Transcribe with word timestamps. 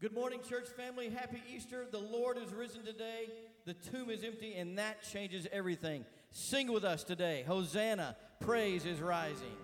Good 0.00 0.14
morning, 0.14 0.38
church 0.48 0.68
family. 0.76 1.10
Happy 1.10 1.42
Easter. 1.52 1.84
The 1.90 1.98
Lord 1.98 2.38
is 2.38 2.54
risen 2.54 2.84
today. 2.84 3.30
The 3.64 3.74
tomb 3.74 4.10
is 4.10 4.22
empty, 4.22 4.54
and 4.54 4.78
that 4.78 5.02
changes 5.02 5.48
everything. 5.50 6.04
Sing 6.30 6.70
with 6.70 6.84
us 6.84 7.02
today. 7.02 7.42
Hosanna, 7.48 8.16
praise 8.38 8.86
is 8.86 9.00
rising. 9.00 9.56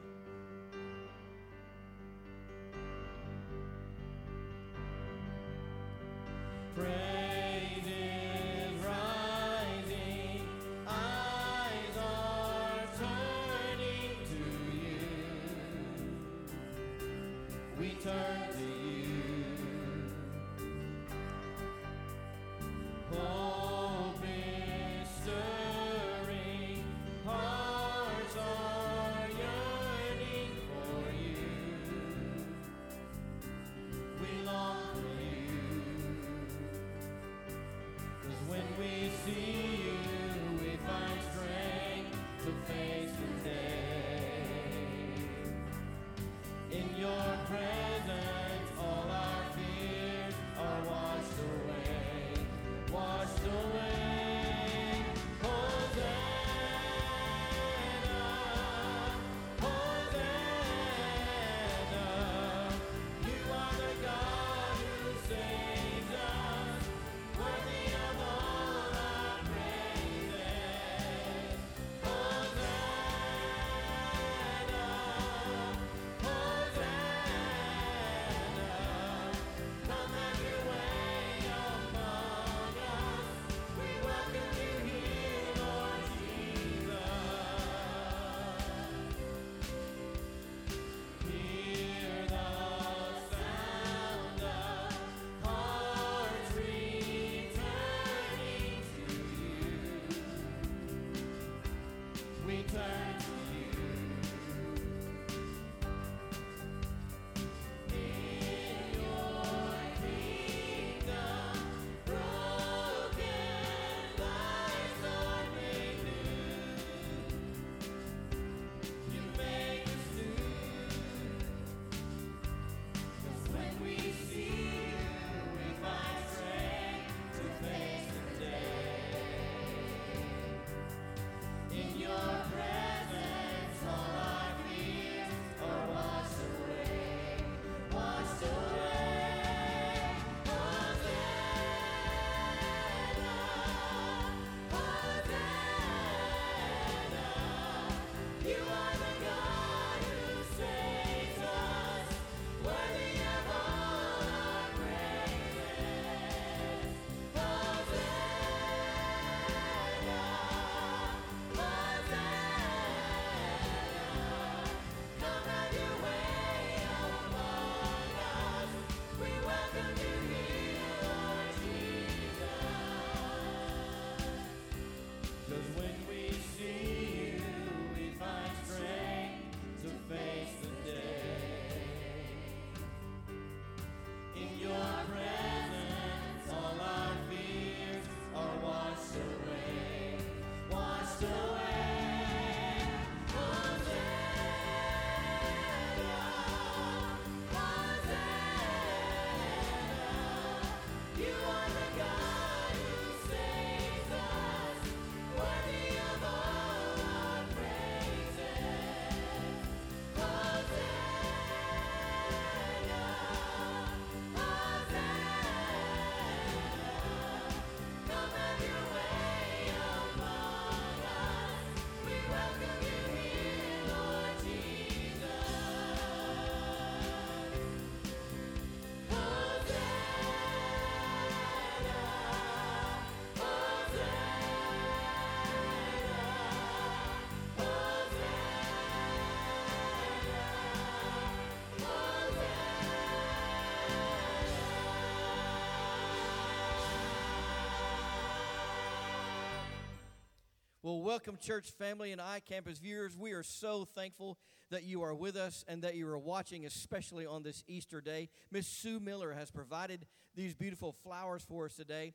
Well, 250.85 251.01
welcome, 251.01 251.39
church 251.41 251.71
family 251.71 252.13
and 252.13 252.21
iCampus 252.21 252.79
viewers. 252.79 253.17
We 253.17 253.33
are 253.33 253.43
so 253.43 253.89
thankful 253.95 254.37
that 254.71 254.83
you 254.83 255.01
are 255.03 255.15
with 255.15 255.35
us 255.35 255.65
and 255.67 255.81
that 255.81 255.95
you 255.95 256.07
are 256.07 256.19
watching, 256.19 256.67
especially 256.67 257.25
on 257.25 257.43
this 257.43 257.65
Easter 257.67 258.03
day. 258.03 258.29
Miss 258.51 258.67
Sue 258.67 259.01
Miller 259.01 259.33
has 259.33 259.51
provided 259.51 260.05
these 260.35 260.53
beautiful 260.53 260.95
flowers 261.03 261.43
for 261.43 261.65
us 261.65 261.75
today, 261.75 262.13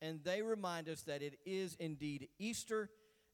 and 0.00 0.22
they 0.22 0.40
remind 0.40 0.88
us 0.88 1.02
that 1.02 1.20
it 1.20 1.40
is 1.44 1.74
indeed 1.80 2.28
Easter 2.38 2.90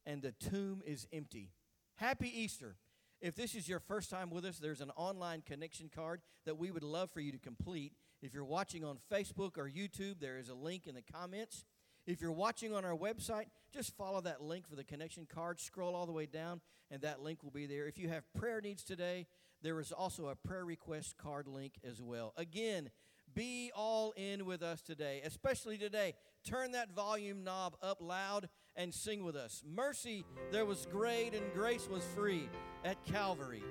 and 0.06 0.23
the 0.23 0.32
tomb 0.32 0.81
is 0.87 1.06
empty. 1.12 1.50
Happy 1.96 2.32
Easter. 2.35 2.76
If 3.20 3.35
this 3.35 3.55
is 3.55 3.69
your 3.69 3.81
first 3.81 4.08
time 4.08 4.31
with 4.31 4.46
us, 4.46 4.56
there's 4.56 4.81
an 4.81 4.93
online 4.96 5.43
connection 5.43 5.90
card 5.94 6.23
that 6.46 6.56
we 6.56 6.70
would 6.70 6.82
love 6.82 7.11
for 7.11 7.20
you 7.20 7.32
to 7.32 7.38
complete. 7.38 7.93
If 8.23 8.32
you're 8.32 8.43
watching 8.43 8.87
on 8.87 8.96
Facebook 9.12 9.58
or 9.58 9.69
YouTube, 9.69 10.19
there 10.19 10.38
is 10.38 10.49
a 10.49 10.55
link 10.55 10.87
in 10.87 10.94
the 10.94 11.02
comments. 11.02 11.67
If 12.08 12.22
you're 12.22 12.32
watching 12.32 12.75
on 12.75 12.87
our 12.87 12.96
website, 12.96 13.49
just 13.70 13.94
follow 13.94 14.22
that 14.22 14.40
link 14.40 14.66
for 14.66 14.76
the 14.76 14.82
connection 14.82 15.26
card. 15.26 15.60
Scroll 15.60 15.94
all 15.94 16.06
the 16.06 16.12
way 16.12 16.25
down, 16.25 16.62
and 16.90 17.02
that 17.02 17.20
link 17.20 17.43
will 17.43 17.50
be 17.50 17.66
there. 17.66 17.87
If 17.87 17.99
you 17.99 18.08
have 18.08 18.25
prayer 18.32 18.62
needs 18.62 18.82
today, 18.82 19.26
there 19.60 19.78
is 19.78 19.93
also 19.93 20.28
a 20.28 20.34
prayer 20.34 20.64
request 20.64 21.19
card 21.19 21.46
link 21.46 21.75
as 21.87 22.00
well. 22.00 22.32
Again, 22.38 22.88
be 23.34 23.70
all 23.76 24.14
in 24.16 24.46
with 24.46 24.62
us 24.62 24.81
today, 24.81 25.20
especially 25.22 25.76
today. 25.76 26.14
Turn 26.46 26.72
that 26.72 26.90
volume 26.94 27.44
knob 27.44 27.76
up 27.82 27.99
loud 28.00 28.49
and 28.75 28.94
sing 28.94 29.22
with 29.22 29.37
us. 29.37 29.62
Mercy, 29.66 30.25
there 30.50 30.64
was 30.64 30.87
great, 30.90 31.34
and 31.34 31.52
grace 31.52 31.88
was 31.90 32.04
free 32.16 32.49
at 32.87 33.04
Calvary. 33.04 33.62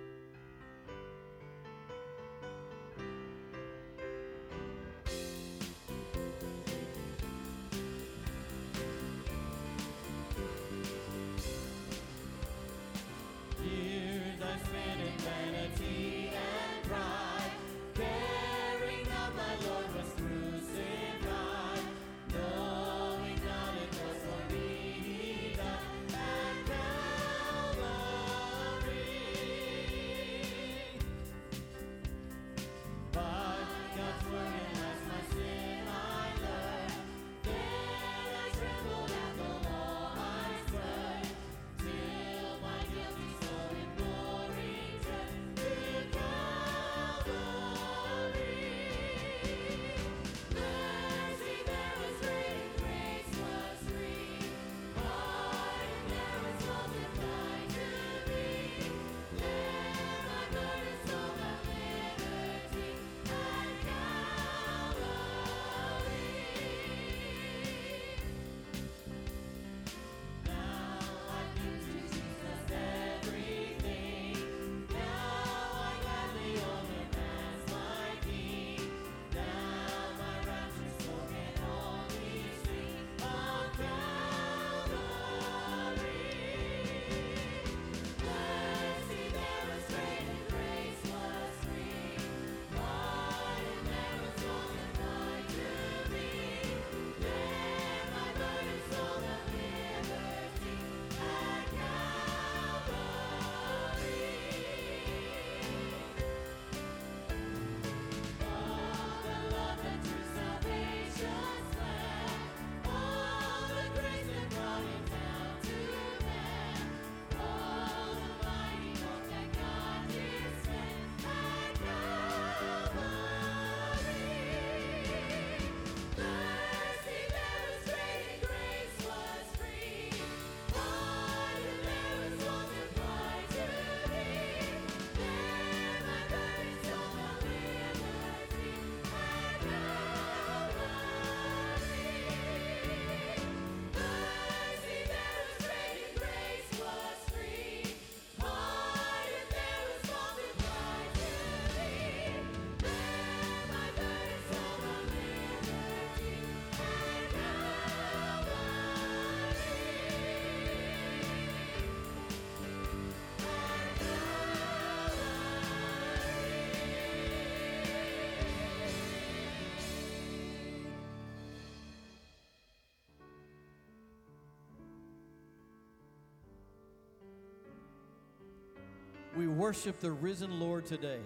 Worship 179.57 180.00
the 180.00 180.12
risen 180.12 180.59
Lord 180.59 180.86
today. 180.86 181.19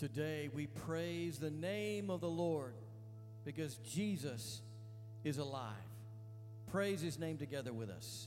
Today 0.00 0.48
we 0.54 0.66
praise 0.66 1.38
the 1.38 1.50
name 1.50 2.08
of 2.08 2.22
the 2.22 2.28
Lord 2.30 2.72
because 3.44 3.74
Jesus 3.86 4.62
is 5.24 5.36
alive. 5.36 5.74
Praise 6.72 7.02
his 7.02 7.18
name 7.18 7.36
together 7.36 7.74
with 7.74 7.90
us. 7.90 8.26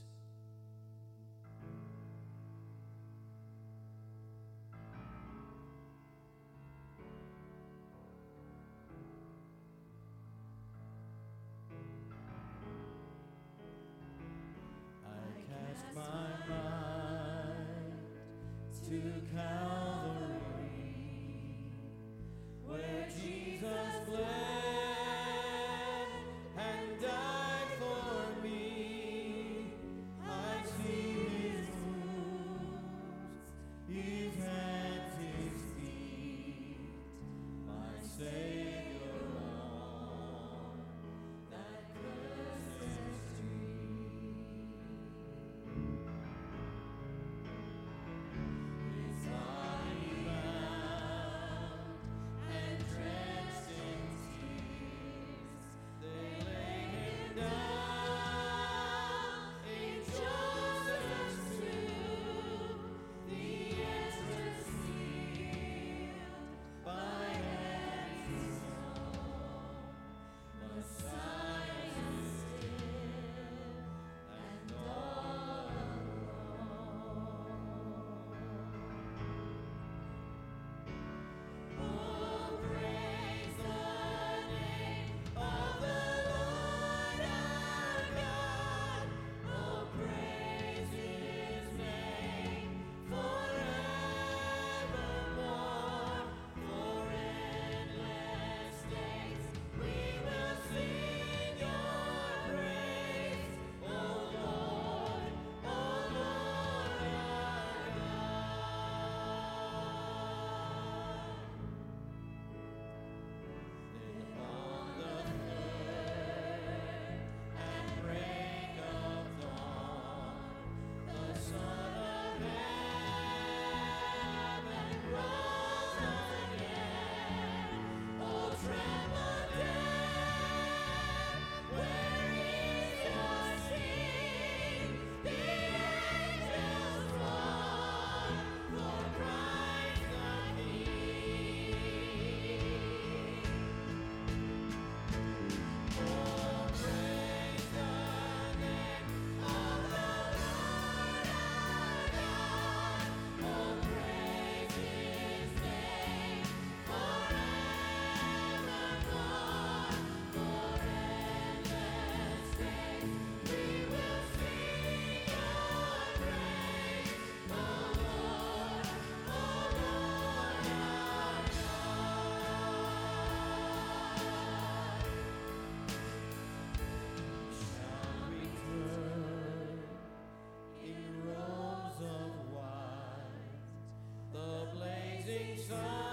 sun. 185.74 186.03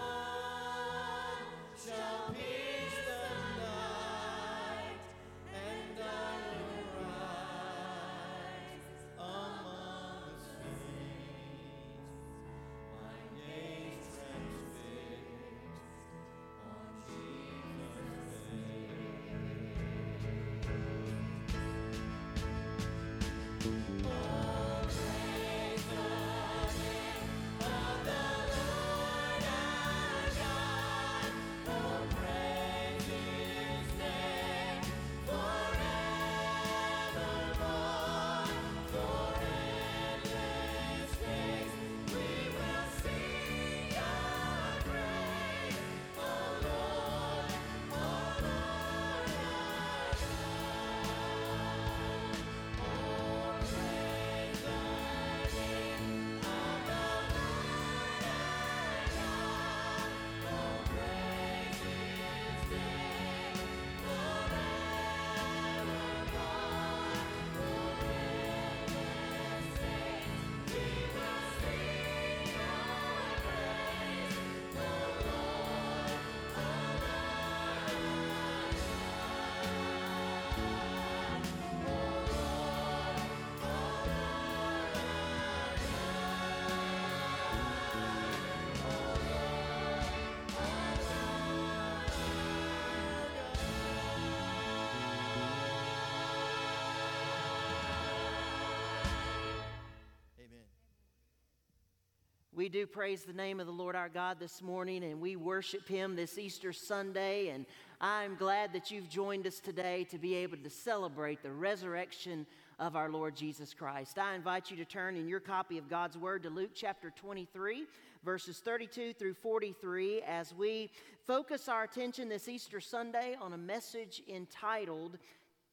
Do 102.71 102.87
praise 102.87 103.23
the 103.23 103.33
name 103.33 103.59
of 103.59 103.65
the 103.65 103.73
Lord 103.73 103.97
our 103.97 104.07
God 104.07 104.37
this 104.39 104.61
morning 104.61 105.03
and 105.03 105.19
we 105.19 105.35
worship 105.35 105.89
Him 105.89 106.15
this 106.15 106.37
Easter 106.37 106.71
Sunday. 106.71 107.49
And 107.49 107.65
I'm 107.99 108.35
glad 108.35 108.71
that 108.71 108.89
you've 108.89 109.09
joined 109.09 109.45
us 109.45 109.59
today 109.59 110.05
to 110.05 110.17
be 110.17 110.35
able 110.35 110.55
to 110.55 110.69
celebrate 110.69 111.43
the 111.43 111.51
resurrection 111.51 112.45
of 112.79 112.95
our 112.95 113.09
Lord 113.09 113.35
Jesus 113.35 113.73
Christ. 113.73 114.17
I 114.17 114.35
invite 114.35 114.71
you 114.71 114.77
to 114.77 114.85
turn 114.85 115.17
in 115.17 115.27
your 115.27 115.41
copy 115.41 115.77
of 115.77 115.89
God's 115.89 116.17
Word 116.17 116.43
to 116.43 116.49
Luke 116.49 116.71
chapter 116.73 117.09
23, 117.09 117.87
verses 118.23 118.59
32 118.63 119.15
through 119.15 119.33
43, 119.33 120.21
as 120.21 120.55
we 120.55 120.91
focus 121.27 121.67
our 121.67 121.83
attention 121.83 122.29
this 122.29 122.47
Easter 122.47 122.79
Sunday 122.79 123.35
on 123.41 123.51
a 123.51 123.57
message 123.57 124.21
entitled 124.29 125.17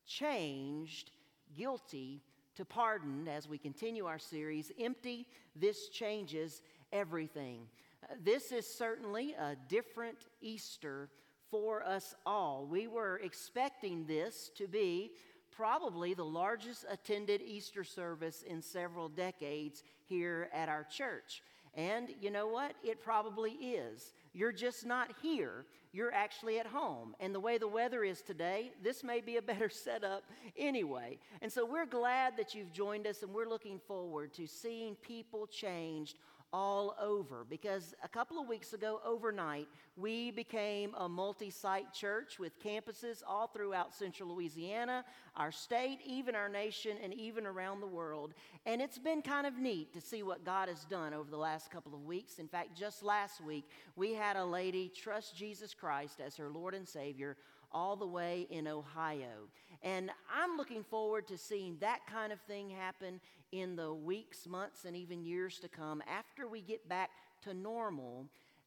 Changed, 0.04 1.12
Guilty, 1.56 2.22
to 2.56 2.64
pardon 2.64 3.28
as 3.28 3.48
we 3.48 3.56
continue 3.56 4.06
our 4.06 4.18
series, 4.18 4.72
Empty, 4.80 5.28
This 5.54 5.90
Changes 5.90 6.60
Everything. 6.92 7.60
Uh, 8.02 8.14
this 8.22 8.52
is 8.52 8.66
certainly 8.66 9.34
a 9.34 9.56
different 9.68 10.18
Easter 10.40 11.08
for 11.50 11.84
us 11.86 12.14
all. 12.26 12.66
We 12.66 12.86
were 12.86 13.20
expecting 13.22 14.06
this 14.06 14.50
to 14.56 14.66
be 14.68 15.12
probably 15.50 16.14
the 16.14 16.24
largest 16.24 16.84
attended 16.90 17.42
Easter 17.42 17.84
service 17.84 18.42
in 18.42 18.62
several 18.62 19.08
decades 19.08 19.82
here 20.04 20.48
at 20.52 20.68
our 20.68 20.84
church. 20.84 21.42
And 21.74 22.08
you 22.20 22.30
know 22.30 22.46
what? 22.46 22.74
It 22.82 23.02
probably 23.02 23.52
is. 23.52 24.12
You're 24.32 24.52
just 24.52 24.86
not 24.86 25.10
here 25.22 25.64
you're 25.92 26.12
actually 26.12 26.58
at 26.58 26.66
home. 26.66 27.14
And 27.20 27.34
the 27.34 27.40
way 27.40 27.58
the 27.58 27.68
weather 27.68 28.04
is 28.04 28.22
today, 28.22 28.72
this 28.82 29.02
may 29.02 29.20
be 29.20 29.36
a 29.36 29.42
better 29.42 29.68
setup 29.68 30.24
anyway. 30.56 31.18
And 31.42 31.50
so 31.50 31.64
we're 31.64 31.86
glad 31.86 32.36
that 32.36 32.54
you've 32.54 32.72
joined 32.72 33.06
us 33.06 33.22
and 33.22 33.32
we're 33.32 33.48
looking 33.48 33.78
forward 33.78 34.34
to 34.34 34.46
seeing 34.46 34.94
people 34.96 35.46
changed 35.46 36.18
all 36.52 36.96
over 37.00 37.44
because 37.48 37.94
a 38.02 38.08
couple 38.08 38.38
of 38.38 38.48
weeks 38.48 38.72
ago, 38.72 39.00
overnight, 39.04 39.68
we 39.96 40.30
became 40.30 40.94
a 40.96 41.08
multi 41.08 41.50
site 41.50 41.92
church 41.92 42.38
with 42.38 42.58
campuses 42.62 43.22
all 43.26 43.46
throughout 43.46 43.94
central 43.94 44.34
Louisiana, 44.34 45.04
our 45.36 45.52
state, 45.52 45.98
even 46.04 46.34
our 46.34 46.48
nation, 46.48 46.96
and 47.02 47.12
even 47.14 47.46
around 47.46 47.80
the 47.80 47.86
world. 47.86 48.34
And 48.66 48.80
it's 48.80 48.98
been 48.98 49.22
kind 49.22 49.46
of 49.46 49.58
neat 49.58 49.92
to 49.94 50.00
see 50.00 50.22
what 50.22 50.44
God 50.44 50.68
has 50.68 50.84
done 50.84 51.14
over 51.14 51.30
the 51.30 51.36
last 51.36 51.70
couple 51.70 51.94
of 51.94 52.04
weeks. 52.04 52.38
In 52.38 52.48
fact, 52.48 52.76
just 52.76 53.02
last 53.02 53.42
week, 53.42 53.68
we 53.96 54.14
had 54.14 54.36
a 54.36 54.44
lady 54.44 54.90
trust 54.94 55.36
Jesus 55.36 55.74
Christ 55.74 56.20
as 56.20 56.36
her 56.36 56.48
Lord 56.48 56.74
and 56.74 56.86
Savior 56.86 57.36
all 57.72 57.96
the 57.96 58.06
way 58.06 58.46
in 58.50 58.66
Ohio. 58.66 59.48
And 59.82 60.10
I'm 60.32 60.56
looking 60.56 60.82
forward 60.82 61.28
to 61.28 61.38
seeing 61.38 61.76
that 61.80 62.00
kind 62.10 62.32
of 62.32 62.40
thing 62.42 62.70
happen 62.70 63.20
in 63.52 63.76
the 63.76 63.92
weeks, 63.92 64.46
months, 64.46 64.84
and 64.84 64.96
even 64.96 65.22
years 65.22 65.58
to 65.60 65.68
come 65.68 66.02
after 66.06 66.48
we 66.48 66.60
get 66.60 66.88
back 66.88 67.10
to 67.42 67.54
normal. 67.54 68.26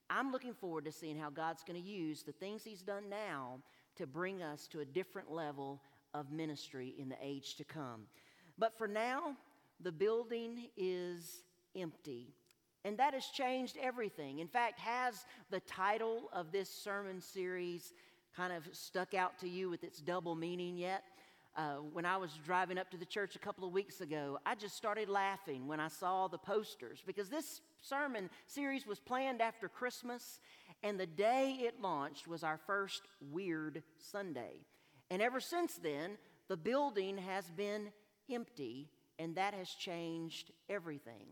I'm 0.09 0.31
looking 0.31 0.53
forward 0.53 0.85
to 0.85 0.91
seeing 0.91 1.17
how 1.17 1.29
God's 1.29 1.63
going 1.63 1.81
to 1.81 1.87
use 1.87 2.23
the 2.23 2.31
things 2.31 2.63
He's 2.63 2.81
done 2.81 3.09
now 3.09 3.59
to 3.95 4.07
bring 4.07 4.41
us 4.41 4.67
to 4.67 4.79
a 4.79 4.85
different 4.85 5.31
level 5.31 5.81
of 6.13 6.31
ministry 6.31 6.95
in 6.97 7.09
the 7.09 7.17
age 7.21 7.55
to 7.55 7.63
come. 7.63 8.03
But 8.57 8.77
for 8.77 8.87
now, 8.87 9.35
the 9.81 9.91
building 9.91 10.67
is 10.77 11.43
empty. 11.75 12.33
And 12.83 12.97
that 12.97 13.13
has 13.13 13.25
changed 13.27 13.77
everything. 13.81 14.39
In 14.39 14.47
fact, 14.47 14.79
has 14.79 15.25
the 15.51 15.59
title 15.61 16.29
of 16.33 16.51
this 16.51 16.69
sermon 16.69 17.21
series 17.21 17.93
kind 18.35 18.53
of 18.53 18.63
stuck 18.75 19.13
out 19.13 19.39
to 19.39 19.49
you 19.49 19.69
with 19.69 19.83
its 19.83 19.99
double 19.99 20.35
meaning 20.35 20.77
yet? 20.77 21.03
Uh, 21.55 21.75
when 21.91 22.05
I 22.05 22.15
was 22.15 22.31
driving 22.45 22.77
up 22.77 22.89
to 22.91 22.97
the 22.97 23.05
church 23.05 23.35
a 23.35 23.39
couple 23.39 23.67
of 23.67 23.73
weeks 23.73 23.99
ago, 23.99 24.39
I 24.45 24.55
just 24.55 24.75
started 24.77 25.09
laughing 25.09 25.67
when 25.67 25.81
I 25.81 25.89
saw 25.89 26.29
the 26.29 26.37
posters 26.37 27.03
because 27.05 27.27
this 27.27 27.59
sermon 27.81 28.29
series 28.47 28.87
was 28.87 28.99
planned 28.99 29.41
after 29.41 29.67
Christmas, 29.67 30.39
and 30.81 30.97
the 30.97 31.05
day 31.05 31.57
it 31.59 31.81
launched 31.81 32.25
was 32.25 32.43
our 32.43 32.57
first 32.65 33.01
Weird 33.19 33.83
Sunday. 33.97 34.61
And 35.09 35.21
ever 35.21 35.41
since 35.41 35.73
then, 35.75 36.17
the 36.47 36.55
building 36.55 37.17
has 37.17 37.49
been 37.51 37.91
empty, 38.31 38.89
and 39.19 39.35
that 39.35 39.53
has 39.53 39.69
changed 39.71 40.51
everything. 40.69 41.27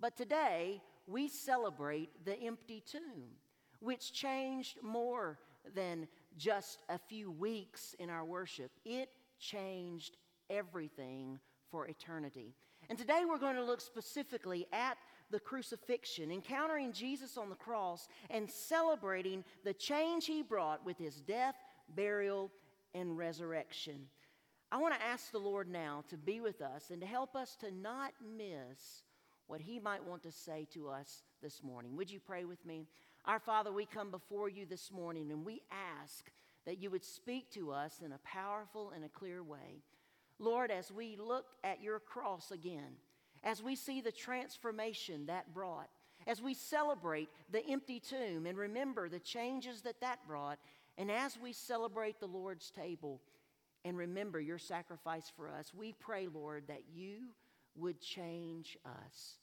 But 0.00 0.16
today, 0.16 0.80
we 1.06 1.28
celebrate 1.28 2.24
the 2.24 2.40
empty 2.40 2.82
tomb, 2.90 3.36
which 3.80 4.14
changed 4.14 4.78
more 4.82 5.38
than 5.74 6.08
just 6.38 6.82
a 6.88 6.98
few 6.98 7.30
weeks 7.30 7.94
in 7.98 8.08
our 8.08 8.24
worship. 8.24 8.70
It 8.84 9.10
changed 9.38 10.16
everything 10.48 11.38
for 11.70 11.86
eternity. 11.86 12.54
And 12.88 12.96
today 12.96 13.24
we're 13.28 13.38
going 13.38 13.56
to 13.56 13.64
look 13.64 13.80
specifically 13.80 14.66
at 14.72 14.96
the 15.30 15.40
crucifixion, 15.40 16.30
encountering 16.30 16.92
Jesus 16.92 17.36
on 17.36 17.50
the 17.50 17.54
cross 17.54 18.08
and 18.30 18.50
celebrating 18.50 19.44
the 19.64 19.74
change 19.74 20.26
he 20.26 20.42
brought 20.42 20.84
with 20.86 20.96
his 20.96 21.16
death, 21.20 21.56
burial, 21.94 22.50
and 22.94 23.18
resurrection. 23.18 24.06
I 24.72 24.78
want 24.78 24.94
to 24.94 25.04
ask 25.04 25.30
the 25.30 25.38
Lord 25.38 25.68
now 25.68 26.04
to 26.08 26.16
be 26.16 26.40
with 26.40 26.62
us 26.62 26.90
and 26.90 27.00
to 27.00 27.06
help 27.06 27.36
us 27.36 27.56
to 27.56 27.70
not 27.70 28.12
miss 28.36 29.02
what 29.46 29.60
he 29.60 29.78
might 29.78 30.04
want 30.04 30.22
to 30.22 30.32
say 30.32 30.66
to 30.74 30.88
us 30.88 31.22
this 31.42 31.62
morning. 31.62 31.96
Would 31.96 32.10
you 32.10 32.20
pray 32.20 32.44
with 32.44 32.64
me? 32.64 32.86
Our 33.28 33.38
Father, 33.38 33.70
we 33.70 33.84
come 33.84 34.10
before 34.10 34.48
you 34.48 34.64
this 34.64 34.90
morning 34.90 35.30
and 35.30 35.44
we 35.44 35.60
ask 36.00 36.30
that 36.64 36.78
you 36.78 36.90
would 36.90 37.04
speak 37.04 37.50
to 37.50 37.70
us 37.72 38.00
in 38.02 38.12
a 38.12 38.20
powerful 38.24 38.90
and 38.96 39.04
a 39.04 39.08
clear 39.10 39.42
way. 39.42 39.82
Lord, 40.38 40.70
as 40.70 40.90
we 40.90 41.18
look 41.20 41.44
at 41.62 41.82
your 41.82 42.00
cross 42.00 42.52
again, 42.52 42.96
as 43.44 43.62
we 43.62 43.76
see 43.76 44.00
the 44.00 44.10
transformation 44.10 45.26
that 45.26 45.52
brought, 45.52 45.90
as 46.26 46.40
we 46.40 46.54
celebrate 46.54 47.28
the 47.52 47.62
empty 47.66 48.00
tomb 48.00 48.46
and 48.46 48.56
remember 48.56 49.10
the 49.10 49.18
changes 49.18 49.82
that 49.82 50.00
that 50.00 50.26
brought, 50.26 50.58
and 50.96 51.10
as 51.10 51.38
we 51.38 51.52
celebrate 51.52 52.20
the 52.20 52.26
Lord's 52.26 52.70
table 52.70 53.20
and 53.84 53.98
remember 53.98 54.40
your 54.40 54.56
sacrifice 54.56 55.30
for 55.36 55.50
us, 55.50 55.74
we 55.74 55.92
pray, 55.92 56.28
Lord, 56.32 56.64
that 56.68 56.84
you 56.94 57.18
would 57.76 58.00
change 58.00 58.78
us. 58.86 59.34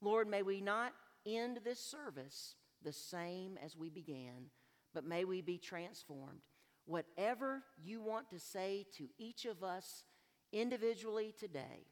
Lord, 0.00 0.26
may 0.26 0.42
we 0.42 0.60
not 0.60 0.92
end 1.24 1.60
this 1.64 1.78
service 1.78 2.56
the 2.82 2.92
same 2.92 3.58
as 3.64 3.76
we 3.76 3.90
began, 3.90 4.50
but 4.94 5.04
may 5.04 5.24
we 5.24 5.40
be 5.40 5.58
transformed. 5.58 6.40
Whatever 6.86 7.62
you 7.82 8.00
want 8.00 8.30
to 8.30 8.38
say 8.38 8.86
to 8.96 9.08
each 9.18 9.44
of 9.44 9.62
us 9.62 10.04
individually 10.52 11.34
today, 11.38 11.86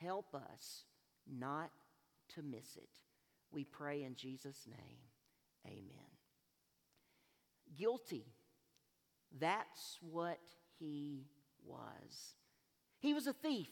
help 0.00 0.34
us 0.34 0.84
not 1.26 1.70
to 2.34 2.42
miss 2.42 2.76
it. 2.76 3.00
We 3.50 3.64
pray 3.64 4.02
in 4.02 4.14
Jesus' 4.16 4.66
name. 4.66 4.98
Amen. 5.66 6.10
Guilty. 7.76 8.26
That's 9.38 9.98
what 10.00 10.38
he 10.78 11.26
was. 11.64 12.34
He 12.98 13.14
was 13.14 13.26
a 13.26 13.32
thief. 13.32 13.68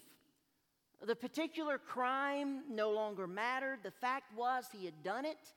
The 1.07 1.17
particular 1.17 1.79
crime 1.79 2.63
no 2.71 2.91
longer 2.91 3.27
mattered. 3.27 3.81
The 3.83 3.91
fact 3.91 4.35
was 4.37 4.67
he 4.73 4.85
had 4.85 5.03
done 5.03 5.25
it, 5.25 5.53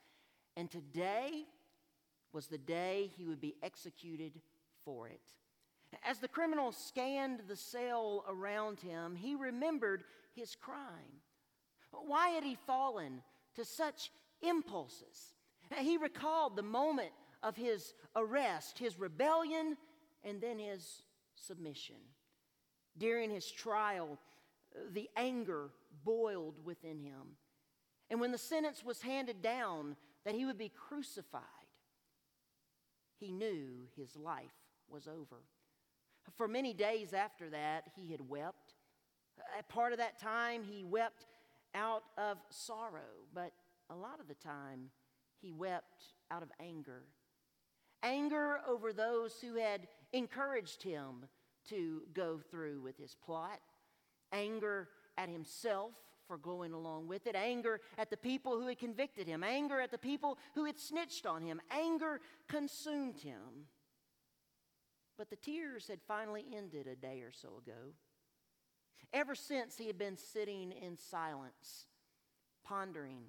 and 0.58 0.72
today 0.72 1.46
was 2.34 2.48
the 2.48 2.58
day 2.58 3.12
he 3.15 3.26
would 3.26 3.39
be 3.39 3.56
executed 3.62 4.41
for 4.84 5.08
it. 5.08 5.22
As 6.04 6.17
the 6.17 6.28
criminal 6.28 6.72
scanned 6.72 7.41
the 7.48 7.56
cell 7.56 8.26
around 8.28 8.80
him, 8.80 9.15
he 9.15 9.36
remembered 9.36 10.04
his 10.36 10.56
crime. 10.56 11.22
Why 11.91 12.30
had 12.30 12.43
he 12.43 12.58
fallen 12.65 13.22
to 13.56 13.63
such 13.63 14.12
impulses? 14.41 15.36
He 15.78 15.98
recalled 15.98 16.56
the 16.56 16.63
moment 16.63 17.12
of 17.43 17.56
his 17.56 17.93
arrest, 18.15 18.80
his 18.80 19.00
rebellion, 19.00 19.78
and 20.24 20.41
then 20.41 20.58
his 20.58 21.04
submission. 21.36 21.98
During 22.98 23.30
his 23.30 23.50
trial, 23.52 24.17
the 24.91 25.08
anger 25.15 25.70
boiled 26.04 26.65
within 26.65 27.00
him. 27.00 27.38
And 28.10 28.20
when 28.20 28.32
the 28.32 28.38
sentence 28.38 28.84
was 28.84 29.02
handed 29.02 29.41
down 29.41 29.96
that 30.25 30.36
he 30.36 30.45
would 30.45 30.58
be 30.58 30.69
crucified, 30.69 31.41
he 33.19 33.32
knew 33.32 33.88
his 33.95 34.15
life 34.15 34.51
was 34.89 35.08
over. 35.08 35.38
For 36.36 36.47
many 36.47 36.73
days 36.73 37.13
after 37.13 37.49
that, 37.49 37.86
he 37.95 38.12
had 38.12 38.21
wept. 38.27 38.73
At 39.58 39.69
part 39.69 39.91
of 39.91 39.99
that 39.99 40.19
time, 40.19 40.63
he 40.63 40.84
wept 40.84 41.25
out 41.73 42.03
of 42.17 42.38
sorrow, 42.49 43.25
but 43.34 43.51
a 43.89 43.95
lot 43.95 44.19
of 44.19 44.27
the 44.27 44.36
time, 44.36 44.89
he 45.41 45.51
wept 45.51 46.13
out 46.30 46.43
of 46.43 46.49
anger. 46.60 47.03
Anger 48.03 48.60
over 48.67 48.93
those 48.93 49.39
who 49.39 49.56
had 49.56 49.88
encouraged 50.13 50.84
him 50.84 51.25
to 51.69 52.01
go 52.13 52.39
through 52.39 52.82
with 52.82 52.97
his 52.97 53.15
plot, 53.15 53.60
anger 54.32 54.89
at 55.17 55.30
himself 55.30 55.93
for 56.27 56.37
going 56.37 56.73
along 56.73 57.07
with 57.07 57.27
it, 57.27 57.35
anger 57.35 57.81
at 57.97 58.09
the 58.09 58.17
people 58.17 58.59
who 58.59 58.67
had 58.67 58.79
convicted 58.79 59.27
him, 59.27 59.43
anger 59.43 59.79
at 59.79 59.91
the 59.91 59.97
people 59.97 60.37
who 60.55 60.65
had 60.65 60.79
snitched 60.79 61.25
on 61.25 61.41
him. 61.41 61.61
Anger 61.71 62.21
consumed 62.47 63.19
him. 63.19 63.67
But 65.17 65.29
the 65.29 65.35
tears 65.35 65.87
had 65.87 65.99
finally 66.07 66.45
ended 66.55 66.87
a 66.87 66.95
day 66.95 67.21
or 67.21 67.31
so 67.31 67.61
ago. 67.63 67.93
Ever 69.13 69.35
since 69.35 69.77
he 69.77 69.87
had 69.87 69.97
been 69.97 70.17
sitting 70.17 70.71
in 70.71 70.97
silence, 70.97 71.87
pondering 72.63 73.23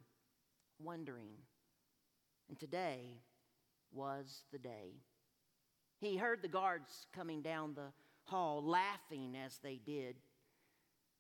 wondering. 0.78 1.30
And 2.48 2.58
today 2.58 3.18
was 3.92 4.44
the 4.52 4.58
day. 4.58 4.94
He 6.00 6.16
heard 6.16 6.42
the 6.42 6.48
guards 6.48 7.06
coming 7.12 7.42
down 7.42 7.74
the 7.74 7.92
hall, 8.24 8.62
laughing 8.64 9.37
as 9.37 9.58
they 9.58 9.80
did. 9.84 10.16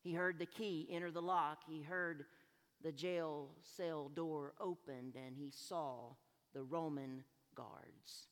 He 0.02 0.14
heard 0.14 0.38
the 0.38 0.46
key 0.46 0.88
enter 0.90 1.10
the 1.10 1.22
lock. 1.22 1.58
He 1.68 1.82
heard 1.82 2.24
the 2.82 2.92
jail 2.92 3.50
cell 3.60 4.08
door 4.08 4.54
opened, 4.60 5.14
and 5.16 5.36
he 5.36 5.50
saw 5.50 6.14
the 6.54 6.62
Roman 6.62 7.24
guards. 7.54 8.28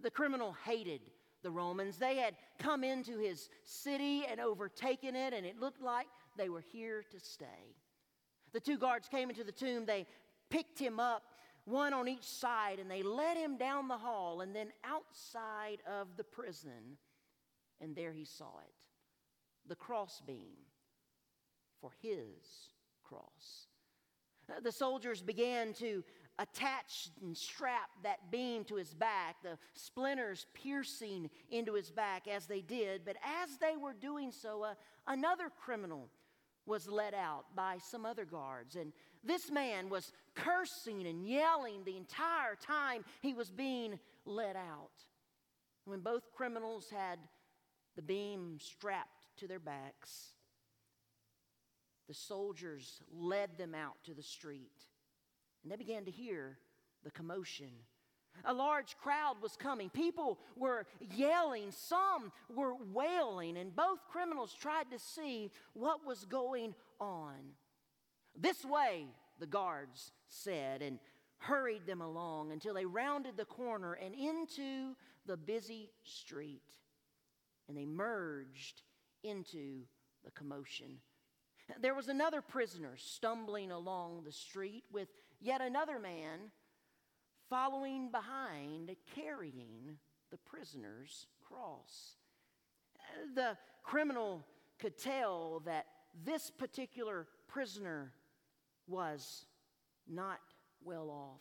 The 0.00 0.10
criminal 0.10 0.56
hated 0.64 1.02
the 1.42 1.50
Romans. 1.50 1.98
They 1.98 2.16
had 2.16 2.34
come 2.58 2.84
into 2.84 3.18
his 3.18 3.48
city 3.64 4.24
and 4.28 4.40
overtaken 4.40 5.14
it, 5.14 5.34
and 5.34 5.44
it 5.44 5.60
looked 5.60 5.82
like 5.82 6.06
they 6.36 6.48
were 6.48 6.64
here 6.72 7.04
to 7.10 7.20
stay. 7.20 7.76
The 8.52 8.60
two 8.60 8.78
guards 8.78 9.08
came 9.08 9.28
into 9.28 9.44
the 9.44 9.52
tomb. 9.52 9.84
They 9.84 10.06
picked 10.50 10.78
him 10.78 10.98
up, 10.98 11.22
one 11.64 11.92
on 11.92 12.08
each 12.08 12.24
side, 12.24 12.78
and 12.78 12.90
they 12.90 13.02
led 13.02 13.36
him 13.36 13.56
down 13.56 13.88
the 13.88 13.98
hall 13.98 14.40
and 14.40 14.54
then 14.54 14.68
outside 14.84 15.78
of 15.86 16.16
the 16.16 16.24
prison. 16.24 16.98
And 17.80 17.94
there 17.94 18.12
he 18.12 18.24
saw 18.24 18.58
it 18.64 18.72
the 19.68 19.76
crossbeam 19.76 20.56
for 21.82 21.90
his 22.00 22.70
cross. 23.04 23.66
Uh, 24.48 24.60
the 24.60 24.72
soldiers 24.72 25.20
began 25.20 25.74
to 25.74 26.02
attach 26.38 27.10
and 27.22 27.36
strap 27.36 27.90
that 28.02 28.30
beam 28.30 28.64
to 28.64 28.76
his 28.76 28.94
back, 28.94 29.36
the 29.42 29.58
splinters 29.74 30.46
piercing 30.54 31.28
into 31.50 31.74
his 31.74 31.90
back 31.90 32.26
as 32.26 32.46
they 32.46 32.62
did. 32.62 33.04
But 33.04 33.16
as 33.22 33.58
they 33.58 33.76
were 33.76 33.92
doing 33.92 34.32
so, 34.32 34.62
uh, 34.62 34.74
another 35.06 35.50
criminal 35.64 36.08
was 36.64 36.88
let 36.88 37.12
out 37.12 37.44
by 37.54 37.78
some 37.78 38.06
other 38.06 38.24
guards. 38.24 38.76
And 38.76 38.92
this 39.22 39.50
man 39.50 39.88
was 39.88 40.12
cursing 40.34 41.06
and 41.06 41.26
yelling 41.26 41.84
the 41.84 41.96
entire 41.96 42.56
time 42.60 43.04
he 43.20 43.34
was 43.34 43.50
being 43.50 43.98
let 44.24 44.56
out. 44.56 44.90
When 45.84 46.00
both 46.00 46.32
criminals 46.32 46.88
had 46.90 47.18
the 47.96 48.02
beam 48.02 48.58
strapped 48.60 49.26
to 49.38 49.48
their 49.48 49.58
backs, 49.58 50.31
the 52.08 52.14
soldiers 52.14 53.00
led 53.12 53.56
them 53.58 53.74
out 53.74 53.96
to 54.04 54.14
the 54.14 54.22
street. 54.22 54.86
And 55.62 55.70
they 55.70 55.76
began 55.76 56.04
to 56.04 56.10
hear 56.10 56.58
the 57.04 57.10
commotion. 57.10 57.70
A 58.44 58.52
large 58.52 58.96
crowd 58.96 59.36
was 59.42 59.56
coming. 59.56 59.90
People 59.90 60.38
were 60.56 60.86
yelling. 61.14 61.70
Some 61.70 62.32
were 62.54 62.74
wailing. 62.92 63.56
And 63.56 63.74
both 63.74 64.00
criminals 64.10 64.54
tried 64.58 64.90
to 64.90 64.98
see 64.98 65.50
what 65.74 66.06
was 66.06 66.24
going 66.24 66.74
on. 67.00 67.34
This 68.36 68.64
way, 68.64 69.06
the 69.38 69.46
guards 69.46 70.12
said, 70.28 70.82
and 70.82 70.98
hurried 71.38 71.86
them 71.86 72.00
along 72.00 72.52
until 72.52 72.74
they 72.74 72.86
rounded 72.86 73.36
the 73.36 73.44
corner 73.44 73.94
and 73.94 74.14
into 74.14 74.96
the 75.26 75.36
busy 75.36 75.90
street. 76.02 76.62
And 77.68 77.76
they 77.76 77.84
merged 77.84 78.82
into 79.22 79.82
the 80.24 80.30
commotion. 80.30 80.98
There 81.80 81.94
was 81.94 82.08
another 82.08 82.40
prisoner 82.42 82.94
stumbling 82.96 83.70
along 83.70 84.22
the 84.24 84.32
street 84.32 84.84
with 84.92 85.08
yet 85.40 85.60
another 85.60 85.98
man 85.98 86.50
following 87.48 88.10
behind, 88.10 88.94
carrying 89.14 89.98
the 90.30 90.38
prisoner's 90.38 91.26
cross. 91.46 92.16
The 93.34 93.56
criminal 93.82 94.44
could 94.78 94.98
tell 94.98 95.60
that 95.66 95.86
this 96.24 96.50
particular 96.50 97.26
prisoner 97.48 98.12
was 98.86 99.46
not 100.08 100.40
well 100.84 101.10
off. 101.10 101.40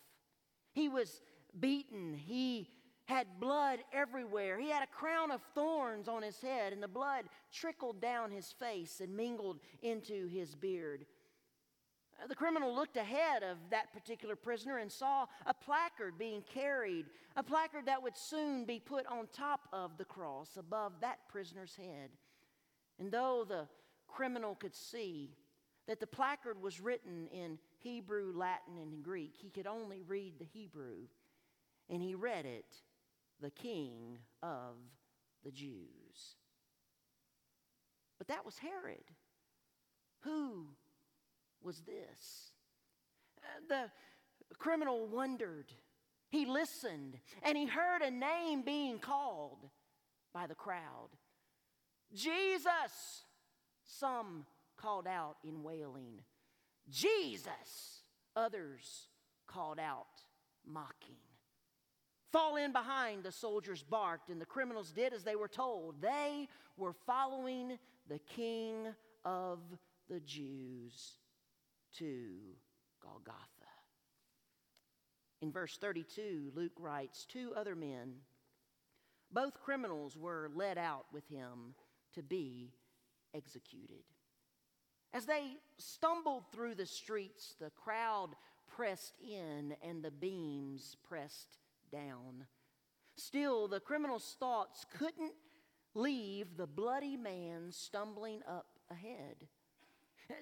He 0.74 0.90
was 0.90 1.22
beaten. 1.60 2.14
He 2.14 2.70
had 3.12 3.40
blood 3.40 3.80
everywhere. 3.94 4.58
He 4.58 4.70
had 4.70 4.84
a 4.84 4.88
crown 4.88 5.32
of 5.32 5.42
thorns 5.54 6.08
on 6.08 6.24
his 6.24 6.40
head, 6.42 6.72
and 6.72 6.82
the 6.82 6.88
blood 6.88 7.26
trickled 7.54 8.02
down 8.02 8.32
his 8.32 8.52
face 8.52 9.02
and 9.02 9.16
mingled 9.16 9.60
into 9.82 10.28
his 10.28 10.56
beard. 10.56 11.06
Uh, 12.22 12.28
the 12.28 12.36
criminal 12.36 12.74
looked 12.74 12.98
ahead 12.98 13.44
of 13.44 13.58
that 13.70 13.94
particular 13.94 14.36
prisoner 14.36 14.78
and 14.78 14.92
saw 14.92 15.26
a 15.46 15.54
placard 15.54 16.18
being 16.18 16.42
carried, 16.54 17.06
a 17.36 17.44
placard 17.44 17.86
that 17.86 18.02
would 18.02 18.18
soon 18.18 18.66
be 18.66 18.80
put 18.80 19.06
on 19.08 19.28
top 19.28 19.68
of 19.74 19.98
the 19.98 20.06
cross 20.06 20.58
above 20.58 20.94
that 21.02 21.20
prisoner's 21.28 21.76
head. 21.76 22.10
And 22.98 23.12
though 23.12 23.46
the 23.48 23.68
criminal 24.08 24.56
could 24.56 24.76
see 24.76 25.36
that 25.88 26.00
the 26.00 26.08
placard 26.08 26.62
was 26.62 26.80
written 26.80 27.28
in 27.28 27.58
Hebrew, 27.80 28.32
Latin, 28.34 28.78
and 28.82 29.04
Greek, 29.04 29.34
he 29.38 29.50
could 29.50 29.68
only 29.68 30.02
read 30.02 30.40
the 30.40 30.46
Hebrew. 30.46 31.08
And 31.90 32.02
he 32.02 32.16
read 32.16 32.46
it, 32.46 32.76
the 33.42 33.50
King 33.50 34.20
of 34.42 34.76
the 35.44 35.52
Jews. 35.52 36.36
But 38.18 38.28
that 38.28 38.46
was 38.46 38.58
Herod. 38.58 39.04
Who 40.22 40.68
was 41.64 41.82
this? 41.82 42.52
Uh, 43.44 43.90
the 44.50 44.56
criminal 44.58 45.08
wondered. 45.08 45.74
He 46.30 46.46
listened 46.46 47.18
and 47.44 47.58
he 47.58 47.66
heard 47.66 48.02
a 48.02 48.12
name 48.12 48.62
being 48.62 49.00
called 49.00 49.68
by 50.34 50.48
the 50.48 50.56
crowd 50.56 51.10
Jesus! 52.14 53.24
Some 53.86 54.46
called 54.78 55.08
out 55.08 55.38
in 55.44 55.64
wailing. 55.64 56.22
Jesus! 56.90 58.04
Others 58.36 59.08
called 59.48 59.80
out 59.80 60.08
mocking. 60.66 61.31
Fall 62.32 62.56
in 62.56 62.72
behind, 62.72 63.24
the 63.24 63.32
soldiers 63.32 63.84
barked, 63.84 64.30
and 64.30 64.40
the 64.40 64.46
criminals 64.46 64.92
did 64.92 65.14
as 65.14 65.24
they 65.24 65.36
were 65.36 65.50
told. 65.50 66.02
They 66.02 66.48
were 66.78 66.94
following 67.06 67.78
the 68.08 68.20
King 68.20 68.88
of 69.26 69.60
the 70.10 70.22
Jews 70.22 71.18
to 71.98 72.30
Golgotha. 73.04 73.38
In 75.42 75.52
verse 75.52 75.78
32, 75.78 76.52
Luke 76.56 76.72
writes 76.80 77.26
Two 77.26 77.54
other 77.56 77.76
men, 77.76 78.14
both 79.32 79.60
criminals, 79.62 80.18
were 80.18 80.50
led 80.54 80.78
out 80.78 81.06
with 81.12 81.28
him 81.28 81.74
to 82.14 82.22
be 82.22 82.72
executed. 83.34 84.04
As 85.14 85.26
they 85.26 85.58
stumbled 85.78 86.46
through 86.52 86.76
the 86.76 86.86
streets, 86.86 87.56
the 87.60 87.72
crowd 87.72 88.30
pressed 88.68 89.16
in 89.22 89.76
and 89.84 90.02
the 90.02 90.12
beams 90.12 90.96
pressed 91.08 91.58
down. 91.92 92.46
Still, 93.16 93.68
the 93.68 93.80
criminal's 93.80 94.36
thoughts 94.40 94.86
couldn't 94.98 95.34
leave 95.94 96.58
the 96.58 96.68
bloody 96.68 97.18
man 97.18 97.72
stumbling 97.72 98.42
up 98.48 98.68
ahead. 98.90 99.48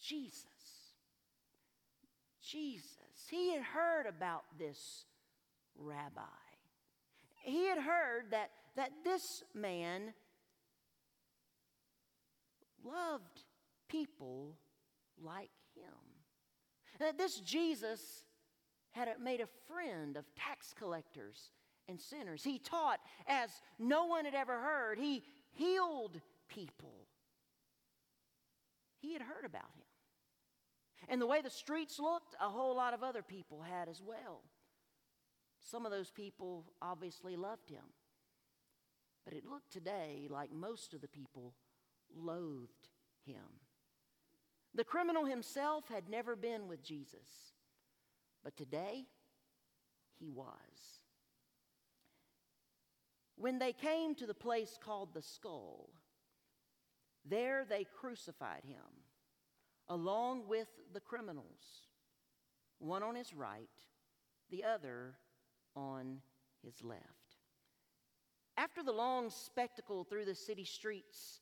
Jesus. 0.00 0.44
Jesus. 2.42 2.94
He 3.30 3.52
had 3.52 3.62
heard 3.62 4.06
about 4.06 4.44
this 4.58 5.04
rabbi. 5.76 6.22
He 7.42 7.66
had 7.66 7.78
heard 7.78 8.30
that, 8.30 8.50
that 8.76 8.90
this 9.04 9.42
man 9.54 10.12
loved 12.84 13.44
people 13.88 14.54
like 15.22 15.50
him. 15.74 15.94
That 16.98 17.16
this 17.16 17.40
Jesus 17.40 18.24
had 18.92 19.08
made 19.22 19.40
a 19.40 19.72
friend 19.72 20.16
of 20.16 20.24
tax 20.34 20.74
collectors 20.78 21.50
and 21.88 22.00
sinners. 22.00 22.44
He 22.44 22.58
taught 22.58 23.00
as 23.26 23.50
no 23.78 24.06
one 24.06 24.24
had 24.24 24.34
ever 24.34 24.58
heard. 24.58 24.98
He 24.98 25.24
healed 25.52 26.20
people. 26.48 27.06
He 29.00 29.12
had 29.12 29.22
heard 29.22 29.44
about 29.44 29.70
him. 29.76 29.84
And 31.08 31.20
the 31.20 31.26
way 31.26 31.40
the 31.40 31.50
streets 31.50 31.98
looked, 31.98 32.34
a 32.40 32.48
whole 32.48 32.74
lot 32.74 32.94
of 32.94 33.02
other 33.02 33.22
people 33.22 33.62
had 33.62 33.88
as 33.88 34.02
well. 34.02 34.42
Some 35.60 35.86
of 35.86 35.92
those 35.92 36.10
people 36.10 36.64
obviously 36.82 37.36
loved 37.36 37.70
him. 37.70 37.84
But 39.24 39.34
it 39.34 39.44
looked 39.44 39.72
today 39.72 40.26
like 40.30 40.50
most 40.50 40.94
of 40.94 41.00
the 41.00 41.08
people 41.08 41.54
loathed 42.16 42.88
him. 43.24 43.60
The 44.74 44.84
criminal 44.84 45.24
himself 45.24 45.84
had 45.88 46.08
never 46.08 46.36
been 46.36 46.68
with 46.68 46.82
Jesus, 46.82 47.52
but 48.48 48.56
today 48.56 49.04
he 50.18 50.30
was. 50.30 50.48
When 53.36 53.58
they 53.58 53.74
came 53.74 54.14
to 54.14 54.26
the 54.26 54.32
place 54.32 54.78
called 54.82 55.12
the 55.12 55.20
skull, 55.20 55.90
there 57.28 57.66
they 57.68 57.84
crucified 57.84 58.62
him 58.64 59.04
along 59.90 60.48
with 60.48 60.68
the 60.94 61.00
criminals, 61.00 61.88
one 62.78 63.02
on 63.02 63.16
his 63.16 63.34
right, 63.34 63.68
the 64.48 64.64
other 64.64 65.18
on 65.76 66.22
his 66.64 66.82
left. 66.82 67.02
After 68.56 68.82
the 68.82 68.92
long 68.92 69.28
spectacle 69.28 70.04
through 70.04 70.24
the 70.24 70.34
city 70.34 70.64
streets, 70.64 71.40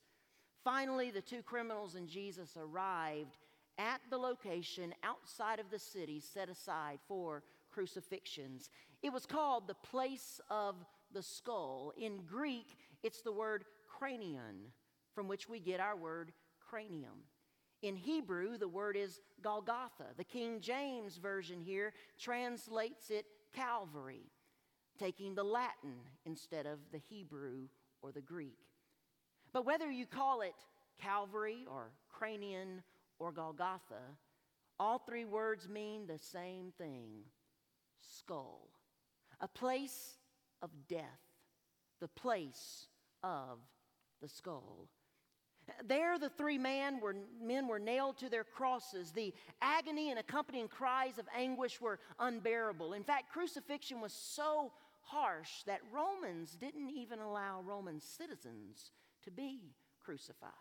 finally 0.64 1.12
the 1.12 1.23
two 1.23 1.45
criminals 1.45 1.95
and 1.95 2.09
Jesus 2.09 2.57
arrived 2.61 3.46
at 3.79 4.01
the 4.11 4.19
location 4.19 4.95
outside 5.03 5.61
of 5.61 5.71
the 5.71 5.79
city 5.79 6.21
set 6.21 6.49
aside 6.49 6.99
for 7.07 7.43
crucifixions. 7.71 8.71
It 9.03 9.12
was 9.12 9.27
called 9.27 9.69
the 9.69 9.75
place 9.75 10.41
of 10.51 10.77
the 11.12 11.23
skull. 11.23 11.93
In 11.97 12.23
Greek, 12.27 12.77
it's 13.03 13.23
the 13.23 13.33
word 13.33 13.65
cranion, 13.89 14.71
from 15.15 15.29
which 15.29 15.49
we 15.49 15.61
get 15.61 15.81
our 15.81 15.97
word 15.97 16.33
cranium. 16.61 17.25
In 17.83 17.97
Hebrew, 17.97 18.57
the 18.57 18.69
word 18.69 18.97
is 18.97 19.21
Golgotha. 19.43 20.07
The 20.17 20.25
King 20.25 20.61
James 20.61 21.19
Version 21.19 21.61
here 21.61 21.93
translates 22.19 23.11
it 23.11 23.27
Calvary, 23.55 24.25
taking 24.99 25.35
the 25.35 25.45
Latin 25.45 25.95
instead 26.25 26.67
of 26.67 26.79
the 26.91 26.99
Hebrew 26.99 27.69
or 28.03 28.12
the 28.12 28.23
Greek. 28.23 28.59
But 29.53 29.67
whether 29.67 29.91
you 29.91 30.07
call 30.07 30.41
it 30.41 30.55
Calvary 31.01 31.67
or 31.71 31.91
Cranion 32.11 32.83
or 33.19 33.33
Golgotha, 33.33 34.03
all 34.79 34.99
three 34.99 35.25
words 35.25 35.69
mean 35.69 36.07
the 36.07 36.19
same 36.19 36.73
thing 36.77 37.25
skull, 38.01 38.69
a 39.41 39.49
place 39.49 40.19
of 40.63 40.71
death, 40.89 41.03
the 42.01 42.09
place 42.09 42.87
of 43.23 43.59
the 44.21 44.29
skull. 44.29 44.89
There, 45.85 46.17
the 46.19 46.29
three 46.29 46.59
men 46.59 47.01
were, 47.01 47.17
men 47.43 47.67
were 47.67 47.81
nailed 47.81 48.19
to 48.19 48.29
their 48.29 48.45
crosses. 48.45 49.11
The 49.11 49.35
agony 49.61 50.11
and 50.11 50.19
accompanying 50.19 50.69
cries 50.69 51.19
of 51.19 51.27
anguish 51.37 51.81
were 51.81 51.99
unbearable. 52.21 52.93
In 52.93 53.03
fact, 53.03 53.33
crucifixion 53.33 54.01
was 54.01 54.13
so 54.13 54.73
harsh 55.01 55.65
that 55.67 55.81
Romans 55.93 56.57
didn't 56.61 56.91
even 56.91 57.19
allow 57.19 57.63
Roman 57.63 58.01
citizens 58.01 58.93
to 59.25 59.31
be 59.33 59.73
crucified. 60.01 60.53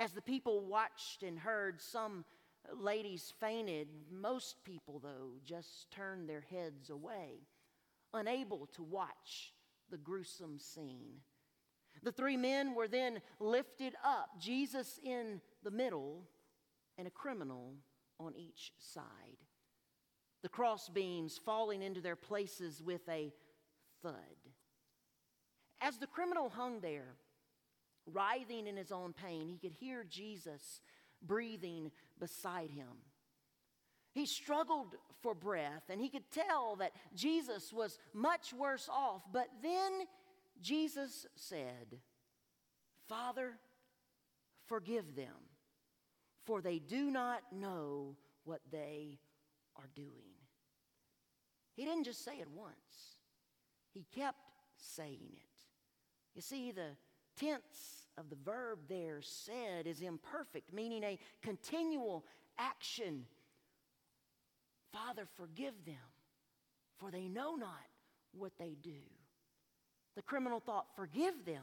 As 0.00 0.12
the 0.12 0.22
people 0.22 0.62
watched 0.64 1.22
and 1.22 1.38
heard, 1.38 1.82
some 1.82 2.24
ladies 2.74 3.34
fainted. 3.38 3.86
Most 4.10 4.64
people, 4.64 4.98
though, 4.98 5.32
just 5.44 5.90
turned 5.90 6.26
their 6.26 6.40
heads 6.50 6.88
away, 6.88 7.42
unable 8.14 8.66
to 8.72 8.82
watch 8.82 9.52
the 9.90 9.98
gruesome 9.98 10.58
scene. 10.58 11.20
The 12.02 12.12
three 12.12 12.38
men 12.38 12.74
were 12.74 12.88
then 12.88 13.20
lifted 13.40 13.94
up, 14.02 14.30
Jesus 14.40 14.98
in 15.04 15.42
the 15.62 15.70
middle, 15.70 16.26
and 16.96 17.06
a 17.06 17.10
criminal 17.10 17.74
on 18.18 18.34
each 18.34 18.72
side. 18.78 19.04
The 20.42 20.48
crossbeams 20.48 21.36
falling 21.36 21.82
into 21.82 22.00
their 22.00 22.16
places 22.16 22.82
with 22.82 23.06
a 23.06 23.34
thud. 24.02 24.14
As 25.82 25.98
the 25.98 26.06
criminal 26.06 26.48
hung 26.48 26.80
there, 26.80 27.16
writhing 28.12 28.66
in 28.66 28.76
his 28.76 28.92
own 28.92 29.12
pain, 29.12 29.48
he 29.48 29.58
could 29.58 29.76
hear 29.78 30.04
Jesus 30.08 30.80
breathing 31.22 31.90
beside 32.18 32.70
him. 32.70 32.86
He 34.12 34.26
struggled 34.26 34.96
for 35.22 35.34
breath, 35.34 35.84
and 35.88 36.00
he 36.00 36.08
could 36.08 36.30
tell 36.30 36.76
that 36.76 36.92
Jesus 37.14 37.72
was 37.72 37.98
much 38.12 38.52
worse 38.52 38.88
off. 38.90 39.22
But 39.32 39.48
then 39.62 39.92
Jesus 40.60 41.26
said, 41.36 42.00
Father, 43.08 43.52
forgive 44.66 45.14
them, 45.14 45.34
for 46.44 46.60
they 46.60 46.78
do 46.78 47.10
not 47.10 47.40
know 47.52 48.16
what 48.44 48.60
they 48.70 49.18
are 49.76 49.88
doing. 49.94 50.34
He 51.74 51.84
didn't 51.84 52.04
just 52.04 52.24
say 52.24 52.34
it 52.34 52.48
once, 52.54 53.16
he 53.92 54.04
kept 54.14 54.38
saying 54.76 55.32
it. 55.32 55.64
You 56.34 56.42
see, 56.42 56.72
the 56.72 56.96
tense 57.36 57.99
of 58.20 58.30
the 58.30 58.36
verb 58.44 58.78
there, 58.88 59.20
said, 59.22 59.86
is 59.86 60.02
imperfect, 60.02 60.72
meaning 60.72 61.02
a 61.02 61.18
continual 61.42 62.24
action. 62.58 63.24
Father, 64.92 65.26
forgive 65.36 65.74
them, 65.86 65.96
for 66.98 67.10
they 67.10 67.28
know 67.28 67.56
not 67.56 67.70
what 68.32 68.52
they 68.58 68.76
do. 68.82 69.00
The 70.16 70.22
criminal 70.22 70.60
thought, 70.60 70.86
Forgive 70.94 71.44
them. 71.44 71.62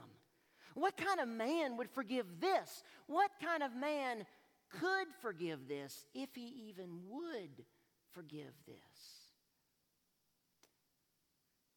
What 0.74 0.98
kind 0.98 1.20
of 1.20 1.28
man 1.28 1.78
would 1.78 1.89
forgive 1.89 2.39
this? 2.39 2.84
What 3.08 3.32
kind 3.41 3.63
of 3.63 3.76
man 3.76 4.26
could 4.70 5.08
forgive 5.22 5.67
this 5.67 6.06
if 6.13 6.30
he 6.36 6.70
even 6.70 7.00
would 7.08 7.65
forgive 8.12 8.54
this? 8.67 9.28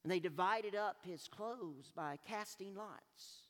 And 0.03 0.11
they 0.11 0.21
divided 0.21 0.75
up 0.75 0.97
his 1.03 1.29
clothes 1.29 1.93
by 1.95 2.19
casting 2.27 2.75
lots. 2.75 3.50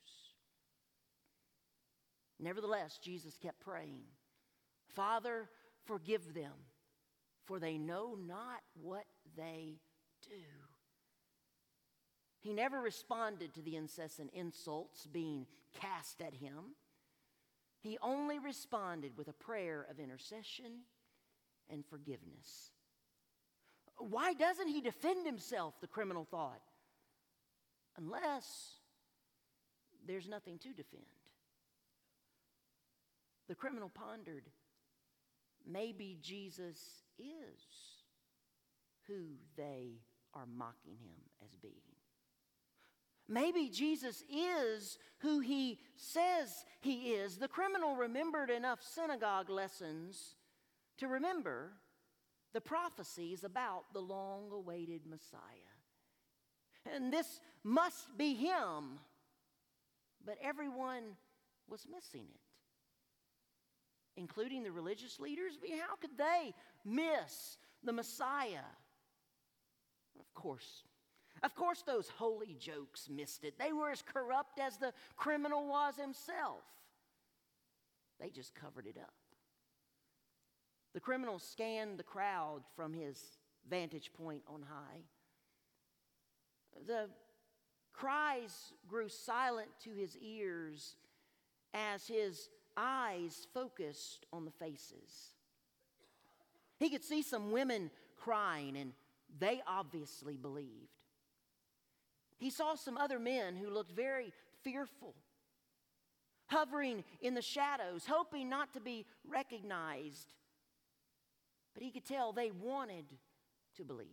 Nevertheless, 2.41 2.97
Jesus 2.97 3.37
kept 3.37 3.59
praying, 3.59 4.01
Father, 4.87 5.47
forgive 5.85 6.33
them, 6.33 6.53
for 7.45 7.59
they 7.59 7.77
know 7.77 8.17
not 8.19 8.61
what 8.81 9.05
they 9.37 9.75
do. 10.23 10.35
He 12.39 12.51
never 12.51 12.81
responded 12.81 13.53
to 13.53 13.61
the 13.61 13.75
incessant 13.75 14.31
insults 14.33 15.05
being 15.05 15.45
cast 15.79 16.19
at 16.19 16.33
him. 16.33 16.75
He 17.79 17.99
only 18.01 18.39
responded 18.39 19.15
with 19.15 19.27
a 19.27 19.33
prayer 19.33 19.85
of 19.89 19.99
intercession 19.99 20.81
and 21.69 21.85
forgiveness. 21.85 22.71
Why 23.97 24.33
doesn't 24.33 24.67
he 24.67 24.81
defend 24.81 25.27
himself? 25.27 25.79
The 25.79 25.87
criminal 25.87 26.25
thought. 26.25 26.61
Unless 27.97 28.73
there's 30.07 30.27
nothing 30.27 30.57
to 30.59 30.69
defend. 30.69 31.05
The 33.51 33.55
criminal 33.55 33.89
pondered 33.89 34.49
maybe 35.69 36.17
Jesus 36.21 36.77
is 37.19 37.59
who 39.07 39.25
they 39.57 39.99
are 40.33 40.45
mocking 40.45 40.95
him 40.95 41.19
as 41.43 41.53
being. 41.61 41.73
Maybe 43.27 43.67
Jesus 43.67 44.23
is 44.33 44.97
who 45.17 45.41
he 45.41 45.79
says 45.97 46.63
he 46.79 47.11
is. 47.11 47.39
The 47.39 47.49
criminal 47.49 47.97
remembered 47.97 48.49
enough 48.49 48.79
synagogue 48.81 49.49
lessons 49.49 50.35
to 50.99 51.09
remember 51.09 51.73
the 52.53 52.61
prophecies 52.61 53.43
about 53.43 53.91
the 53.91 53.99
long 53.99 54.49
awaited 54.53 55.01
Messiah. 55.05 55.41
And 56.85 57.11
this 57.11 57.41
must 57.65 58.17
be 58.17 58.33
him. 58.33 59.01
But 60.25 60.37
everyone 60.41 61.17
was 61.67 61.85
missing 61.93 62.27
it 62.33 62.50
including 64.21 64.63
the 64.63 64.71
religious 64.71 65.19
leaders? 65.19 65.57
I 65.59 65.67
mean, 65.67 65.79
how 65.79 65.95
could 65.95 66.17
they 66.17 66.53
miss 66.85 67.57
the 67.83 67.91
Messiah? 67.91 68.69
Of 70.19 70.33
course. 70.33 70.83
Of 71.43 71.55
course, 71.55 71.81
those 71.81 72.07
holy 72.07 72.55
jokes 72.59 73.09
missed 73.09 73.43
it. 73.43 73.57
They 73.57 73.73
were 73.73 73.89
as 73.89 74.03
corrupt 74.03 74.59
as 74.59 74.77
the 74.77 74.93
criminal 75.17 75.67
was 75.67 75.95
himself. 75.95 76.63
They 78.19 78.29
just 78.29 78.53
covered 78.53 78.85
it 78.85 78.97
up. 79.01 79.13
The 80.93 80.99
criminal 80.99 81.39
scanned 81.39 81.97
the 81.97 82.03
crowd 82.03 82.61
from 82.75 82.93
his 82.93 83.17
vantage 83.67 84.11
point 84.13 84.43
on 84.47 84.61
high. 84.61 85.01
The 86.85 87.09
cries 87.93 88.73
grew 88.87 89.09
silent 89.09 89.69
to 89.83 89.91
his 89.91 90.15
ears 90.17 90.95
as 91.73 92.05
his 92.07 92.49
eyes 92.77 93.47
focused 93.53 94.25
on 94.31 94.45
the 94.45 94.51
faces. 94.51 95.35
He 96.77 96.89
could 96.89 97.03
see 97.03 97.21
some 97.21 97.51
women 97.51 97.91
crying, 98.17 98.75
and 98.77 98.93
they 99.39 99.61
obviously 99.67 100.35
believed. 100.35 100.89
He 102.37 102.49
saw 102.49 102.75
some 102.75 102.97
other 102.97 103.19
men 103.19 103.55
who 103.55 103.69
looked 103.69 103.91
very 103.91 104.33
fearful, 104.63 105.13
hovering 106.47 107.03
in 107.21 107.35
the 107.35 107.41
shadows, 107.41 108.05
hoping 108.07 108.49
not 108.49 108.73
to 108.73 108.79
be 108.79 109.05
recognized. 109.27 110.27
But 111.73 111.83
he 111.83 111.91
could 111.91 112.05
tell 112.05 112.33
they 112.33 112.51
wanted 112.51 113.05
to 113.77 113.83
believe. 113.83 114.07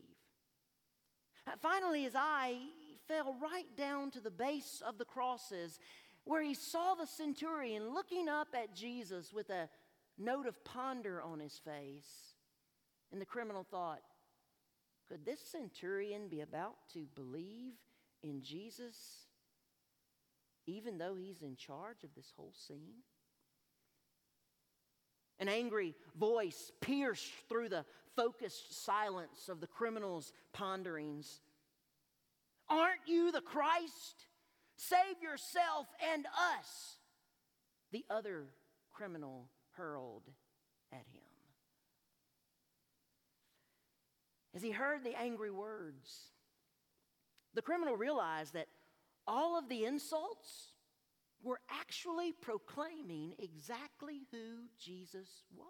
Finally, 1.62 2.03
his 2.03 2.14
eye 2.14 2.59
fell 3.07 3.35
right 3.40 3.75
down 3.77 4.11
to 4.11 4.21
the 4.21 4.31
base 4.31 4.83
of 4.87 4.99
the 4.99 5.05
crosses 5.05 5.79
where 6.29 6.43
he 6.43 6.53
saw 6.53 6.95
the 6.95 7.07
centurion 7.07 7.95
looking 7.95 8.29
up 8.29 8.49
at 8.53 8.75
Jesus 8.75 9.33
with 9.33 9.49
a 9.49 9.67
note 10.19 10.47
of 10.47 10.62
ponder 10.62 11.23
on 11.23 11.41
his 11.41 11.59
face. 11.64 12.35
And 13.11 13.19
the 13.19 13.25
criminal 13.25 13.64
thought, 13.64 14.03
could 15.09 15.25
this 15.25 15.41
centurion 15.41 16.29
be 16.29 16.43
about 16.43 16.75
to 16.93 17.07
believe 17.14 17.73
in 18.23 18.43
Jesus 18.43 18.95
even 20.67 20.99
though 20.99 21.14
he's 21.14 21.41
in 21.41 21.57
charge 21.57 22.05
of 22.05 22.11
this 22.14 22.31
whole 22.37 22.53
scene? 22.53 23.01
An 25.38 25.49
angry 25.49 25.95
voice 26.14 26.71
pierced 26.83 27.33
through 27.49 27.71
the 27.71 27.87
focused 28.17 28.85
silence 28.85 29.49
of 29.49 29.62
the 29.62 29.67
criminal's 29.67 30.35
ponderings. 30.53 31.41
Aren't 32.69 33.07
you 33.07 33.33
the 33.33 33.41
Christ? 33.41 34.28
Save 34.79 35.21
yourself 35.21 35.88
and 36.14 36.25
us. 36.27 36.97
The 37.91 38.05
other 38.09 38.45
criminal 38.93 39.49
hurled 39.73 40.31
at 40.93 41.05
him. 41.12 41.23
As 44.55 44.62
he 44.62 44.71
heard 44.71 45.05
the 45.05 45.19
angry 45.19 45.51
words, 45.51 46.31
the 47.55 47.62
criminal 47.62 47.97
realized 47.97 48.55
that 48.55 48.69
all 49.27 49.59
of 49.59 49.69
the 49.69 49.85
insults 49.85 50.73
were 51.43 51.61
actually 51.71 52.33
proclaiming 52.33 53.35
exactly 53.38 54.23
who 54.31 54.69
Jesus 54.79 55.29
was. 55.57 55.69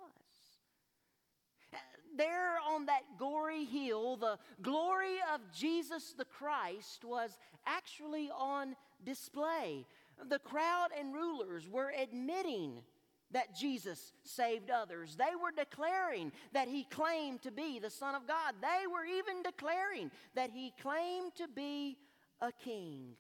There 2.17 2.57
on 2.67 2.87
that 2.87 3.03
gory 3.19 3.65
hill, 3.65 4.17
the 4.17 4.39
glory 4.63 5.17
of 5.35 5.41
Jesus 5.53 6.15
the 6.17 6.25
Christ 6.25 7.05
was 7.05 7.39
actually 7.67 8.31
on 8.31 8.77
display. 9.05 9.87
The 10.29 10.39
crowd 10.39 10.89
and 10.99 11.15
rulers 11.15 11.69
were 11.69 11.93
admitting 11.97 12.83
that 13.31 13.55
Jesus 13.55 14.13
saved 14.25 14.71
others. 14.71 15.17
They 15.17 15.35
were 15.41 15.53
declaring 15.53 16.33
that 16.53 16.69
he 16.69 16.85
claimed 16.85 17.43
to 17.43 17.51
be 17.51 17.79
the 17.79 17.91
Son 17.91 18.15
of 18.15 18.27
God. 18.27 18.55
They 18.61 18.87
were 18.87 19.05
even 19.05 19.43
declaring 19.43 20.11
that 20.35 20.51
he 20.51 20.73
claimed 20.81 21.35
to 21.37 21.47
be 21.47 21.99
a 22.41 22.53
king. 22.53 23.17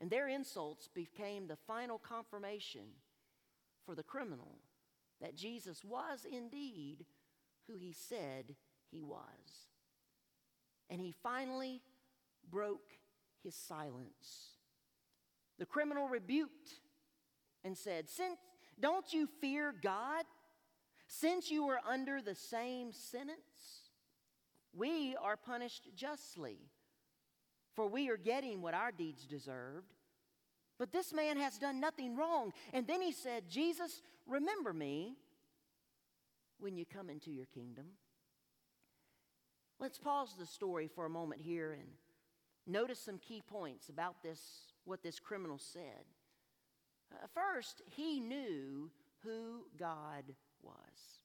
And 0.00 0.10
their 0.10 0.28
insults 0.28 0.88
became 0.88 1.46
the 1.46 1.56
final 1.66 1.98
confirmation 1.98 2.82
for 3.84 3.94
the 3.94 4.02
criminal 4.02 4.58
that 5.20 5.36
Jesus 5.36 5.84
was 5.84 6.26
indeed 6.30 7.04
who 7.66 7.76
he 7.76 7.92
said 7.92 8.54
he 8.90 9.02
was. 9.02 9.68
And 10.90 11.00
he 11.00 11.12
finally 11.12 11.80
broke 12.50 12.98
his 13.42 13.54
silence. 13.54 14.53
The 15.58 15.66
criminal 15.66 16.08
rebuked 16.08 16.70
and 17.62 17.76
said, 17.76 18.08
Since 18.08 18.38
don't 18.80 19.12
you 19.12 19.28
fear 19.40 19.74
God? 19.82 20.24
Since 21.06 21.50
you 21.50 21.68
are 21.68 21.80
under 21.88 22.20
the 22.20 22.34
same 22.34 22.92
sentence, 22.92 23.90
we 24.72 25.16
are 25.20 25.36
punished 25.36 25.88
justly, 25.94 26.58
for 27.74 27.86
we 27.86 28.08
are 28.08 28.16
getting 28.16 28.62
what 28.62 28.74
our 28.74 28.90
deeds 28.90 29.26
deserved. 29.26 29.94
But 30.78 30.92
this 30.92 31.12
man 31.12 31.36
has 31.36 31.58
done 31.58 31.78
nothing 31.78 32.16
wrong. 32.16 32.52
And 32.72 32.86
then 32.86 33.00
he 33.00 33.12
said, 33.12 33.48
Jesus, 33.48 34.02
remember 34.26 34.72
me 34.72 35.14
when 36.58 36.76
you 36.76 36.84
come 36.84 37.10
into 37.10 37.30
your 37.30 37.46
kingdom. 37.46 37.86
Let's 39.78 39.98
pause 39.98 40.34
the 40.38 40.46
story 40.46 40.88
for 40.88 41.04
a 41.04 41.10
moment 41.10 41.42
here 41.42 41.72
and 41.72 41.88
notice 42.66 42.98
some 42.98 43.18
key 43.18 43.42
points 43.46 43.88
about 43.88 44.22
this, 44.22 44.40
what 44.84 45.02
this 45.02 45.18
criminal 45.18 45.58
said. 45.58 46.04
Uh, 47.12 47.26
first, 47.34 47.82
he 47.86 48.20
knew 48.20 48.90
who 49.22 49.64
God 49.78 50.24
was. 50.62 51.20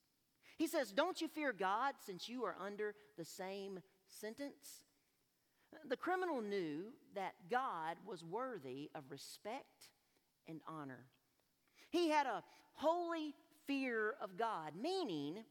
He 0.56 0.66
says, 0.66 0.92
Don't 0.92 1.20
you 1.20 1.28
fear 1.28 1.52
God 1.52 1.94
since 2.04 2.28
you 2.28 2.44
are 2.44 2.56
under 2.60 2.94
the 3.16 3.24
same 3.24 3.80
sentence? 4.06 4.84
The 5.88 5.96
criminal 5.96 6.40
knew 6.40 6.92
that 7.14 7.34
God 7.50 7.96
was 8.06 8.24
worthy 8.24 8.90
of 8.94 9.04
respect 9.10 9.90
and 10.48 10.60
honor. 10.68 11.06
He 11.90 12.10
had 12.10 12.26
a 12.26 12.42
holy 12.74 13.34
fear 13.66 14.14
of 14.20 14.36
God, 14.36 14.72
meaning 14.80 15.44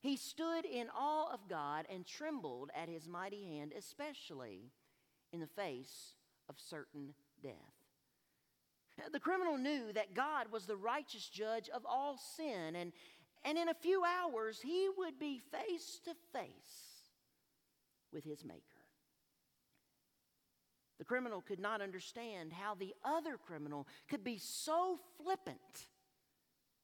he 0.00 0.16
stood 0.16 0.64
in 0.64 0.88
awe 0.96 1.32
of 1.32 1.48
God 1.48 1.86
and 1.92 2.06
trembled 2.06 2.70
at 2.74 2.88
his 2.88 3.08
mighty 3.08 3.44
hand, 3.44 3.72
especially 3.76 4.70
in 5.32 5.40
the 5.40 5.46
face 5.46 6.14
of 6.48 6.56
certain 6.58 7.14
death. 7.42 7.54
The 9.12 9.20
criminal 9.20 9.56
knew 9.56 9.92
that 9.94 10.14
God 10.14 10.46
was 10.52 10.66
the 10.66 10.76
righteous 10.76 11.28
judge 11.28 11.68
of 11.70 11.84
all 11.86 12.18
sin, 12.36 12.76
and, 12.76 12.92
and 13.44 13.58
in 13.58 13.68
a 13.68 13.74
few 13.74 14.02
hours 14.04 14.60
he 14.62 14.88
would 14.96 15.18
be 15.18 15.40
face 15.50 16.00
to 16.04 16.14
face 16.32 17.10
with 18.12 18.24
his 18.24 18.44
Maker. 18.44 18.60
The 20.98 21.04
criminal 21.04 21.40
could 21.40 21.58
not 21.58 21.80
understand 21.80 22.52
how 22.52 22.74
the 22.74 22.94
other 23.04 23.36
criminal 23.36 23.88
could 24.08 24.22
be 24.22 24.38
so 24.38 25.00
flippant 25.20 25.88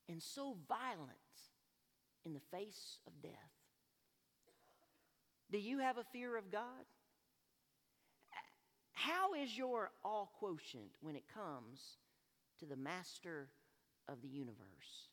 and 0.09 0.21
so 0.21 0.57
violent 0.69 1.13
in 2.25 2.33
the 2.33 2.41
face 2.51 2.99
of 3.07 3.13
death. 3.23 3.33
Do 5.53 5.59
you 5.59 5.79
have 5.79 5.99
a 5.99 6.05
fear 6.05 6.37
of 6.37 6.51
God? 6.51 6.85
How 8.99 9.33
is 9.35 9.57
your 9.57 9.93
awe 10.03 10.27
quotient 10.41 10.91
when 11.01 11.15
it 11.15 11.23
comes 11.33 11.99
to 12.59 12.67
the 12.67 12.75
master 12.75 13.49
of 14.09 14.21
the 14.23 14.29
universe? 14.29 15.09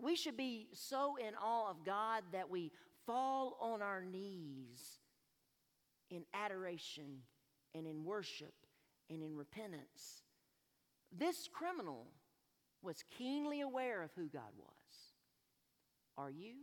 We 0.00 0.16
should 0.16 0.38
be 0.38 0.68
so 0.72 1.16
in 1.16 1.34
awe 1.34 1.68
of 1.68 1.84
God 1.84 2.24
that 2.32 2.48
we 2.48 2.72
fall 3.04 3.58
on 3.60 3.82
our 3.82 4.02
knees 4.02 5.00
in 6.08 6.24
adoration 6.32 7.18
and 7.74 7.86
in 7.86 8.04
worship 8.04 8.54
and 9.10 9.22
in 9.22 9.36
repentance. 9.36 10.22
This 11.14 11.50
criminal 11.52 12.06
was 12.80 13.04
keenly 13.18 13.60
aware 13.60 14.02
of 14.02 14.12
who 14.16 14.28
God 14.28 14.52
was. 14.58 15.12
Are 16.16 16.30
you? 16.30 16.54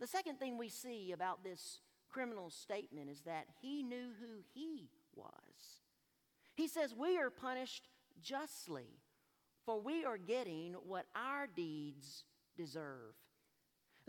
The 0.00 0.06
second 0.06 0.38
thing 0.38 0.56
we 0.56 0.70
see 0.70 1.12
about 1.12 1.44
this 1.44 1.80
criminal's 2.10 2.54
statement 2.54 3.08
is 3.08 3.20
that 3.22 3.46
he 3.60 3.82
knew 3.82 4.10
who 4.20 4.42
he 4.54 4.90
was. 5.14 5.82
He 6.54 6.68
says, 6.68 6.94
We 6.94 7.18
are 7.18 7.30
punished 7.30 7.88
justly, 8.22 8.98
for 9.64 9.80
we 9.80 10.04
are 10.04 10.18
getting 10.18 10.74
what 10.86 11.06
our 11.14 11.46
deeds 11.46 12.24
deserve. 12.56 13.14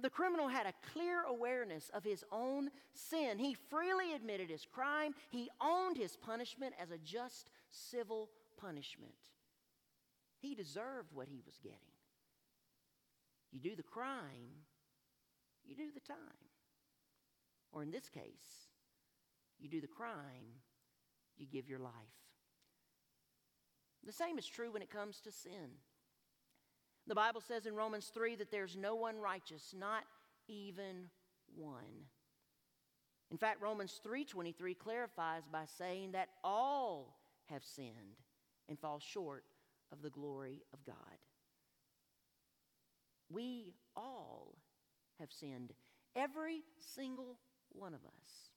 The 0.01 0.09
criminal 0.09 0.47
had 0.47 0.65
a 0.65 0.73
clear 0.93 1.23
awareness 1.23 1.89
of 1.93 2.03
his 2.03 2.23
own 2.31 2.71
sin. 2.93 3.37
He 3.37 3.55
freely 3.69 4.13
admitted 4.13 4.49
his 4.49 4.65
crime. 4.65 5.13
He 5.29 5.49
owned 5.61 5.95
his 5.95 6.17
punishment 6.17 6.73
as 6.81 6.89
a 6.89 6.97
just 6.97 7.49
civil 7.69 8.29
punishment. 8.59 9.13
He 10.39 10.55
deserved 10.55 11.09
what 11.13 11.27
he 11.27 11.41
was 11.45 11.59
getting. 11.61 11.77
You 13.51 13.59
do 13.59 13.75
the 13.75 13.83
crime, 13.83 14.65
you 15.63 15.75
do 15.75 15.91
the 15.93 15.99
time. 15.99 16.17
Or 17.71 17.83
in 17.83 17.91
this 17.91 18.09
case, 18.09 18.67
you 19.59 19.69
do 19.69 19.81
the 19.81 19.87
crime, 19.87 20.61
you 21.37 21.45
give 21.45 21.69
your 21.69 21.79
life. 21.79 21.93
The 24.05 24.11
same 24.11 24.37
is 24.37 24.47
true 24.47 24.71
when 24.71 24.81
it 24.81 24.89
comes 24.89 25.21
to 25.21 25.31
sin. 25.31 25.77
The 27.07 27.15
Bible 27.15 27.41
says 27.41 27.65
in 27.65 27.75
Romans 27.75 28.11
3 28.13 28.35
that 28.35 28.51
there's 28.51 28.75
no 28.75 28.95
one 28.95 29.17
righteous, 29.19 29.73
not 29.77 30.03
even 30.47 31.09
one. 31.55 32.07
In 33.29 33.37
fact, 33.37 33.61
Romans 33.61 33.99
3:23 34.03 34.75
clarifies 34.75 35.47
by 35.47 35.65
saying 35.65 36.11
that 36.11 36.29
all 36.43 37.17
have 37.45 37.63
sinned 37.63 38.17
and 38.67 38.77
fall 38.77 38.99
short 38.99 39.45
of 39.91 40.01
the 40.01 40.09
glory 40.09 40.63
of 40.73 40.83
God. 40.83 41.17
We 43.29 43.73
all 43.95 44.57
have 45.19 45.31
sinned, 45.31 45.73
every 46.15 46.63
single 46.79 47.39
one 47.73 47.93
of 47.93 48.01
us. 48.05 48.49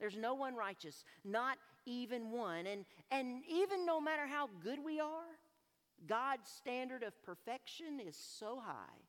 There's 0.00 0.16
no 0.16 0.34
one 0.34 0.56
righteous, 0.56 1.04
not 1.24 1.58
even 1.86 2.30
one. 2.30 2.66
And, 2.66 2.84
and 3.10 3.42
even 3.48 3.86
no 3.86 4.00
matter 4.00 4.26
how 4.26 4.48
good 4.62 4.78
we 4.84 5.00
are, 5.00 5.38
God's 6.06 6.48
standard 6.48 7.02
of 7.02 7.22
perfection 7.22 8.00
is 8.00 8.16
so 8.16 8.60
high 8.64 9.00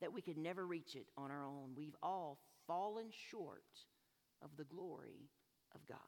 that 0.00 0.12
we 0.12 0.20
could 0.20 0.36
never 0.36 0.66
reach 0.66 0.94
it 0.94 1.06
on 1.16 1.30
our 1.30 1.44
own. 1.44 1.70
We've 1.76 1.96
all 2.02 2.38
fallen 2.66 3.06
short 3.30 3.64
of 4.42 4.50
the 4.56 4.64
glory 4.64 5.30
of 5.74 5.86
God. 5.86 5.98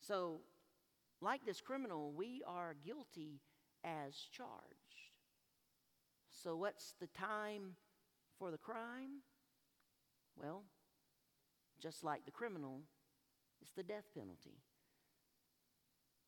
So, 0.00 0.40
like 1.20 1.44
this 1.44 1.60
criminal, 1.60 2.12
we 2.12 2.42
are 2.46 2.74
guilty 2.84 3.40
as 3.84 4.14
charged. 4.32 5.10
So, 6.42 6.56
what's 6.56 6.94
the 7.00 7.06
time 7.08 7.76
for 8.38 8.50
the 8.50 8.58
crime? 8.58 9.20
Well, 10.40 10.64
just 11.80 12.02
like 12.02 12.24
the 12.24 12.30
criminal, 12.30 12.80
it's 13.60 13.72
the 13.72 13.82
death 13.82 14.08
penalty. 14.14 14.58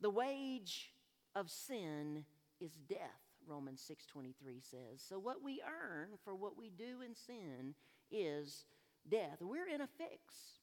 The 0.00 0.10
wage 0.10 0.92
of 1.34 1.50
sin 1.50 2.24
is 2.60 2.72
death, 2.88 3.22
Romans 3.46 3.80
6:23 3.80 4.60
says. 4.60 5.02
So 5.02 5.18
what 5.18 5.42
we 5.42 5.62
earn 5.62 6.18
for 6.24 6.34
what 6.34 6.56
we 6.56 6.70
do 6.70 7.00
in 7.00 7.14
sin 7.14 7.74
is 8.10 8.66
death. 9.08 9.40
We're 9.40 9.68
in 9.68 9.80
a 9.80 9.86
fix. 9.86 10.60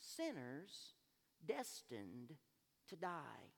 Sinners 0.00 0.94
destined 1.44 2.36
to 2.88 2.96
die. 2.96 3.52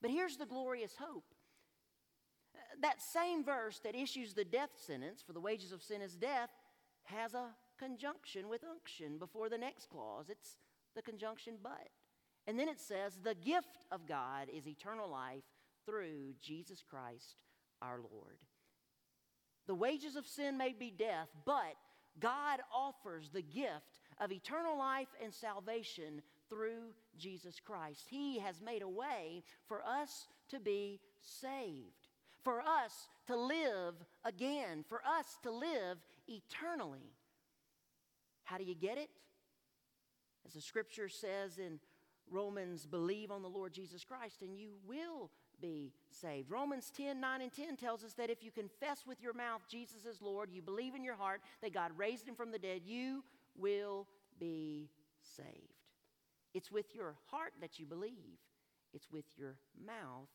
But 0.00 0.10
here's 0.10 0.36
the 0.36 0.46
glorious 0.46 0.96
hope. 0.96 1.34
That 2.80 3.02
same 3.02 3.44
verse 3.44 3.80
that 3.80 3.94
issues 3.94 4.34
the 4.34 4.44
death 4.44 4.70
sentence, 4.76 5.22
for 5.22 5.32
the 5.32 5.40
wages 5.40 5.72
of 5.72 5.82
sin 5.82 6.00
is 6.00 6.16
death, 6.16 6.50
has 7.04 7.34
a 7.34 7.54
conjunction 7.78 8.48
with 8.48 8.62
unction 8.68 9.18
before 9.18 9.48
the 9.48 9.58
next 9.58 9.88
clause. 9.88 10.26
It's 10.28 10.56
the 10.94 11.02
conjunction 11.02 11.54
but. 11.62 11.88
And 12.46 12.58
then 12.58 12.68
it 12.68 12.80
says, 12.80 13.18
the 13.22 13.34
gift 13.34 13.78
of 13.92 14.06
God 14.06 14.48
is 14.52 14.66
eternal 14.66 15.08
life 15.08 15.44
through 15.84 16.34
Jesus 16.40 16.82
Christ 16.88 17.42
our 17.82 17.98
Lord. 17.98 18.38
The 19.66 19.74
wages 19.74 20.16
of 20.16 20.26
sin 20.26 20.56
may 20.56 20.72
be 20.72 20.90
death, 20.90 21.28
but 21.44 21.76
God 22.20 22.60
offers 22.74 23.28
the 23.28 23.42
gift 23.42 24.00
of 24.18 24.32
eternal 24.32 24.78
life 24.78 25.08
and 25.22 25.32
salvation 25.32 26.22
through 26.48 26.94
Jesus 27.18 27.60
Christ. 27.60 28.06
He 28.08 28.38
has 28.38 28.60
made 28.60 28.82
a 28.82 28.88
way 28.88 29.42
for 29.66 29.82
us 29.84 30.26
to 30.48 30.58
be 30.58 31.00
saved, 31.20 32.08
for 32.42 32.60
us 32.60 33.08
to 33.26 33.36
live 33.36 33.94
again, 34.24 34.84
for 34.88 35.02
us 35.06 35.38
to 35.42 35.50
live 35.50 35.98
eternally. 36.26 37.12
How 38.48 38.56
do 38.56 38.64
you 38.64 38.74
get 38.74 38.96
it? 38.96 39.10
As 40.46 40.54
the 40.54 40.60
scripture 40.62 41.08
says 41.08 41.58
in 41.58 41.80
Romans, 42.30 42.86
believe 42.86 43.30
on 43.30 43.42
the 43.42 43.48
Lord 43.48 43.74
Jesus 43.74 44.04
Christ 44.04 44.40
and 44.40 44.56
you 44.56 44.70
will 44.86 45.30
be 45.60 45.92
saved. 46.10 46.50
Romans 46.50 46.90
10 46.96 47.20
9 47.20 47.42
and 47.42 47.52
10 47.52 47.76
tells 47.76 48.02
us 48.04 48.14
that 48.14 48.30
if 48.30 48.42
you 48.42 48.50
confess 48.50 49.04
with 49.06 49.20
your 49.20 49.34
mouth 49.34 49.60
Jesus 49.70 50.06
is 50.06 50.22
Lord, 50.22 50.50
you 50.50 50.62
believe 50.62 50.94
in 50.94 51.04
your 51.04 51.16
heart 51.16 51.42
that 51.60 51.74
God 51.74 51.92
raised 51.96 52.26
him 52.26 52.34
from 52.34 52.50
the 52.50 52.58
dead, 52.58 52.82
you 52.86 53.22
will 53.54 54.06
be 54.40 54.88
saved. 55.20 55.74
It's 56.54 56.72
with 56.72 56.94
your 56.94 57.16
heart 57.30 57.52
that 57.60 57.78
you 57.78 57.84
believe, 57.84 58.38
it's 58.94 59.10
with 59.10 59.26
your 59.36 59.56
mouth 59.84 60.28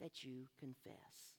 that 0.00 0.22
you 0.22 0.46
confess. 0.60 1.34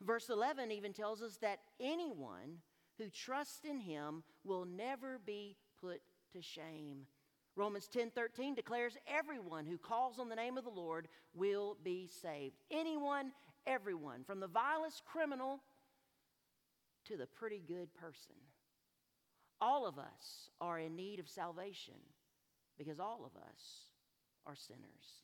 Verse 0.00 0.28
11 0.28 0.70
even 0.70 0.92
tells 0.92 1.22
us 1.22 1.38
that 1.38 1.58
anyone 1.80 2.58
who 2.98 3.08
trusts 3.10 3.64
in 3.64 3.80
him 3.80 4.22
will 4.44 4.64
never 4.64 5.18
be 5.24 5.56
put 5.80 6.00
to 6.32 6.42
shame. 6.42 7.06
Romans 7.54 7.88
10:13 7.88 8.54
declares 8.54 8.98
everyone 9.06 9.66
who 9.66 9.78
calls 9.78 10.18
on 10.18 10.28
the 10.28 10.36
name 10.36 10.58
of 10.58 10.64
the 10.64 10.70
Lord 10.70 11.08
will 11.32 11.76
be 11.82 12.06
saved. 12.06 12.58
Anyone, 12.70 13.32
everyone, 13.66 14.24
from 14.24 14.40
the 14.40 14.46
vilest 14.46 15.04
criminal 15.04 15.62
to 17.06 17.16
the 17.16 17.26
pretty 17.26 17.60
good 17.60 17.94
person. 17.94 18.36
All 19.60 19.86
of 19.86 19.98
us 19.98 20.50
are 20.60 20.78
in 20.78 20.96
need 20.96 21.18
of 21.18 21.28
salvation 21.28 21.94
because 22.76 23.00
all 23.00 23.24
of 23.24 23.34
us 23.36 23.86
are 24.44 24.54
sinners. 24.54 25.22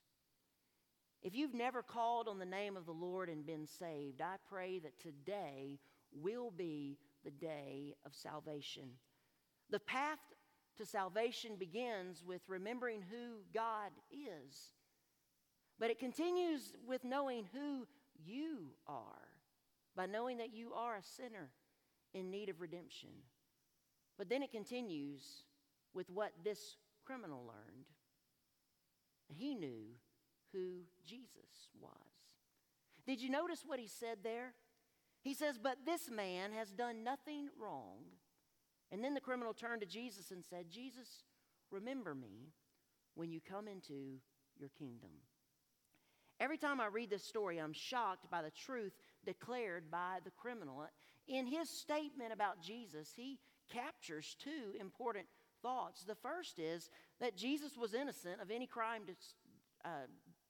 If 1.23 1.35
you've 1.35 1.55
never 1.55 1.83
called 1.83 2.29
on 2.29 2.39
the 2.39 2.47
name 2.47 2.77
of 2.77 2.87
the 2.87 2.93
Lord 2.93 3.29
and 3.29 3.47
been 3.47 3.67
saved, 3.67 4.21
I 4.21 4.37
pray 4.49 4.79
that 4.81 4.99
today 4.99 5.79
will 6.11 6.51
be 6.51 6.99
the 7.25 7.31
day 7.31 7.95
of 8.05 8.15
salvation. 8.15 8.91
The 9.71 9.81
path 9.81 10.19
to 10.79 10.87
salvation 10.87 11.57
begins 11.59 12.23
with 12.25 12.43
remembering 12.49 13.03
who 13.03 13.43
God 13.55 13.91
is, 14.11 14.73
but 15.79 15.91
it 15.91 15.99
continues 15.99 16.75
with 16.87 17.05
knowing 17.05 17.45
who 17.53 17.87
you 18.25 18.75
are 18.87 19.29
by 19.97 20.07
knowing 20.07 20.39
that 20.39 20.55
you 20.55 20.73
are 20.73 20.97
a 20.97 21.03
sinner 21.03 21.51
in 22.15 22.31
need 22.31 22.49
of 22.49 22.61
redemption. 22.61 23.11
But 24.19 24.29
then 24.29 24.43
it 24.43 24.53
continues 24.53 25.45
with 25.95 26.11
what 26.11 26.33
this 26.45 26.77
criminal 27.05 27.45
learned. 27.47 27.87
He 29.29 29.55
knew 29.55 29.87
who 30.53 30.83
Jesus 31.05 31.69
was. 31.81 31.93
Did 33.07 33.21
you 33.21 33.31
notice 33.31 33.65
what 33.67 33.81
he 33.81 33.89
said 33.89 34.19
there? 34.23 34.55
He 35.23 35.35
says, 35.35 35.59
But 35.59 35.79
this 35.87 36.11
man 36.11 36.53
has 36.53 36.71
done 36.71 37.05
nothing 37.05 37.49
wrong. 37.59 37.99
And 38.91 39.03
then 39.03 39.15
the 39.15 39.21
criminal 39.21 39.55
turned 39.55 39.81
to 39.81 39.87
Jesus 39.87 40.31
and 40.31 40.45
said, 40.45 40.71
Jesus, 40.71 41.25
remember 41.71 42.15
me 42.15 42.53
when 43.15 43.31
you 43.31 43.41
come 43.41 43.67
into 43.69 44.19
your 44.59 44.69
kingdom. 44.79 45.11
Every 46.41 46.59
time 46.59 46.81
I 46.81 46.87
read 46.87 47.09
this 47.09 47.25
story, 47.25 47.59
I'm 47.59 47.73
shocked 47.73 48.29
by 48.31 48.43
the 48.43 48.51
truth 48.51 48.93
declared 49.25 49.91
by 49.91 50.19
the 50.25 50.33
criminal. 50.33 50.85
In 51.29 51.47
his 51.47 51.71
statement 51.71 52.33
about 52.33 52.61
Jesus, 52.61 53.13
he 53.15 53.39
captures 53.73 54.37
two 54.43 54.77
important 54.81 55.27
thoughts. 55.63 56.03
The 56.03 56.17
first 56.17 56.59
is 56.59 56.91
that 57.21 57.37
Jesus 57.37 57.77
was 57.77 57.95
innocent 57.95 58.43
of 58.43 58.51
any 58.51 58.67
crime 58.67 59.03
uh, 59.85 60.07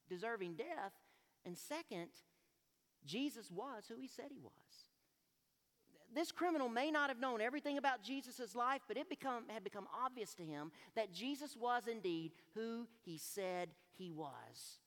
deserving 0.08 0.54
death. 0.54 0.92
And 1.44 1.58
second, 1.58 2.08
Jesus 3.06 3.50
was 3.50 3.84
who 3.88 3.96
he 3.96 4.08
said 4.08 4.26
he 4.30 4.40
was 4.40 4.52
this 6.14 6.32
criminal 6.32 6.68
may 6.68 6.90
not 6.90 7.08
have 7.08 7.20
known 7.20 7.40
everything 7.40 7.78
about 7.78 8.02
Jesus' 8.02 8.54
life, 8.54 8.82
but 8.86 8.96
it 8.96 9.08
become, 9.08 9.44
had 9.48 9.64
become 9.64 9.86
obvious 10.04 10.34
to 10.34 10.42
him 10.42 10.70
that 10.94 11.12
Jesus 11.12 11.56
was 11.56 11.86
indeed 11.86 12.32
who 12.54 12.86
he 13.04 13.18
said 13.18 13.70
he 13.96 14.12
was. 14.12 14.78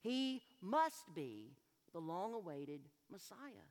He 0.00 0.42
must 0.60 1.14
be 1.14 1.52
the 1.92 1.98
long 1.98 2.34
awaited 2.34 2.80
Messiah. 3.10 3.66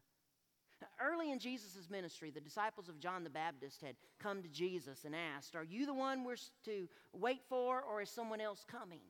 Early 1.01 1.31
in 1.31 1.39
Jesus' 1.39 1.89
ministry, 1.89 2.31
the 2.31 2.39
disciples 2.39 2.87
of 2.87 2.99
John 2.99 3.23
the 3.23 3.29
Baptist 3.29 3.81
had 3.81 3.95
come 4.17 4.41
to 4.41 4.47
Jesus 4.47 5.03
and 5.03 5.13
asked, 5.13 5.55
Are 5.55 5.63
you 5.63 5.85
the 5.85 5.93
one 5.93 6.23
we're 6.23 6.37
to 6.65 6.87
wait 7.11 7.41
for, 7.49 7.81
or 7.81 8.01
is 8.01 8.09
someone 8.09 8.39
else 8.39 8.65
coming? 8.69 9.01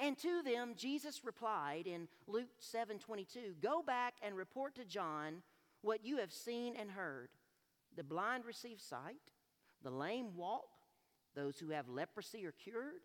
And 0.00 0.16
to 0.18 0.42
them, 0.42 0.74
Jesus 0.76 1.24
replied 1.24 1.86
in 1.86 2.08
Luke 2.26 2.48
7 2.60 2.98
22, 2.98 3.54
Go 3.60 3.82
back 3.82 4.14
and 4.22 4.36
report 4.36 4.74
to 4.76 4.84
John 4.84 5.42
what 5.82 6.04
you 6.04 6.18
have 6.18 6.32
seen 6.32 6.76
and 6.76 6.90
heard. 6.90 7.30
The 7.96 8.04
blind 8.04 8.44
receive 8.44 8.80
sight, 8.80 9.32
the 9.82 9.90
lame 9.90 10.36
walk, 10.36 10.68
those 11.34 11.58
who 11.58 11.70
have 11.70 11.88
leprosy 11.88 12.46
are 12.46 12.52
cured, 12.52 13.02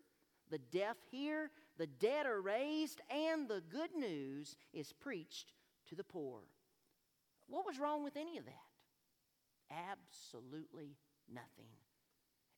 the 0.50 0.58
deaf 0.58 0.96
hear, 1.10 1.50
the 1.78 1.86
dead 1.86 2.26
are 2.26 2.40
raised, 2.40 3.00
and 3.10 3.48
the 3.48 3.62
good 3.70 3.94
news 3.96 4.56
is 4.72 4.92
preached 4.92 5.52
to 5.88 5.94
the 5.94 6.04
poor. 6.04 6.40
What 7.48 7.66
was 7.66 7.78
wrong 7.78 8.04
with 8.04 8.16
any 8.16 8.38
of 8.38 8.44
that? 8.44 8.52
Absolutely 9.90 10.96
nothing. 11.32 11.70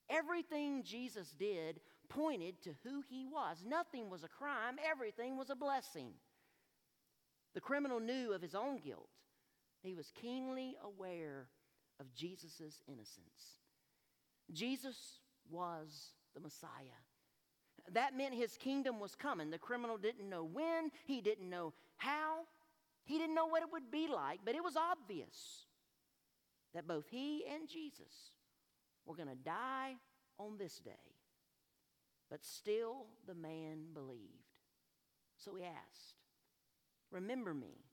Everything 0.08 0.82
Jesus 0.82 1.34
did 1.38 1.80
pointed 2.08 2.62
to 2.62 2.70
who 2.82 3.02
he 3.08 3.26
was. 3.26 3.64
Nothing 3.66 4.10
was 4.10 4.22
a 4.22 4.28
crime, 4.28 4.76
everything 4.84 5.36
was 5.36 5.50
a 5.50 5.56
blessing. 5.56 6.10
The 7.54 7.60
criminal 7.60 8.00
knew 8.00 8.32
of 8.32 8.42
his 8.42 8.54
own 8.54 8.78
guilt. 8.78 9.08
He 9.82 9.94
was 9.94 10.12
keenly 10.20 10.76
aware 10.84 11.48
of 12.00 12.14
Jesus' 12.14 12.80
innocence. 12.86 13.60
Jesus 14.52 15.20
was 15.50 16.10
the 16.34 16.40
Messiah. 16.40 17.00
That 17.92 18.16
meant 18.16 18.34
his 18.34 18.56
kingdom 18.56 19.00
was 19.00 19.14
coming. 19.14 19.50
The 19.50 19.58
criminal 19.58 19.96
didn't 19.96 20.28
know 20.28 20.44
when, 20.44 20.90
he 21.06 21.20
didn't 21.20 21.48
know 21.48 21.72
how, 21.96 22.40
he 23.04 23.18
didn't 23.18 23.34
know 23.34 23.46
what 23.46 23.62
it 23.62 23.68
would 23.72 23.90
be 23.90 24.08
like, 24.08 24.40
but 24.44 24.54
it 24.54 24.64
was 24.64 24.76
obvious 24.76 25.66
that 26.74 26.86
both 26.86 27.06
he 27.08 27.44
and 27.52 27.68
Jesus 27.68 28.32
were 29.06 29.14
going 29.14 29.28
to 29.28 29.34
die 29.34 29.94
on 30.38 30.58
this 30.58 30.78
day. 30.78 31.15
But 32.30 32.44
still, 32.44 33.06
the 33.26 33.34
man 33.34 33.86
believed. 33.94 34.58
So 35.36 35.54
he 35.54 35.64
asked, 35.64 36.16
Remember 37.10 37.54
me 37.54 37.84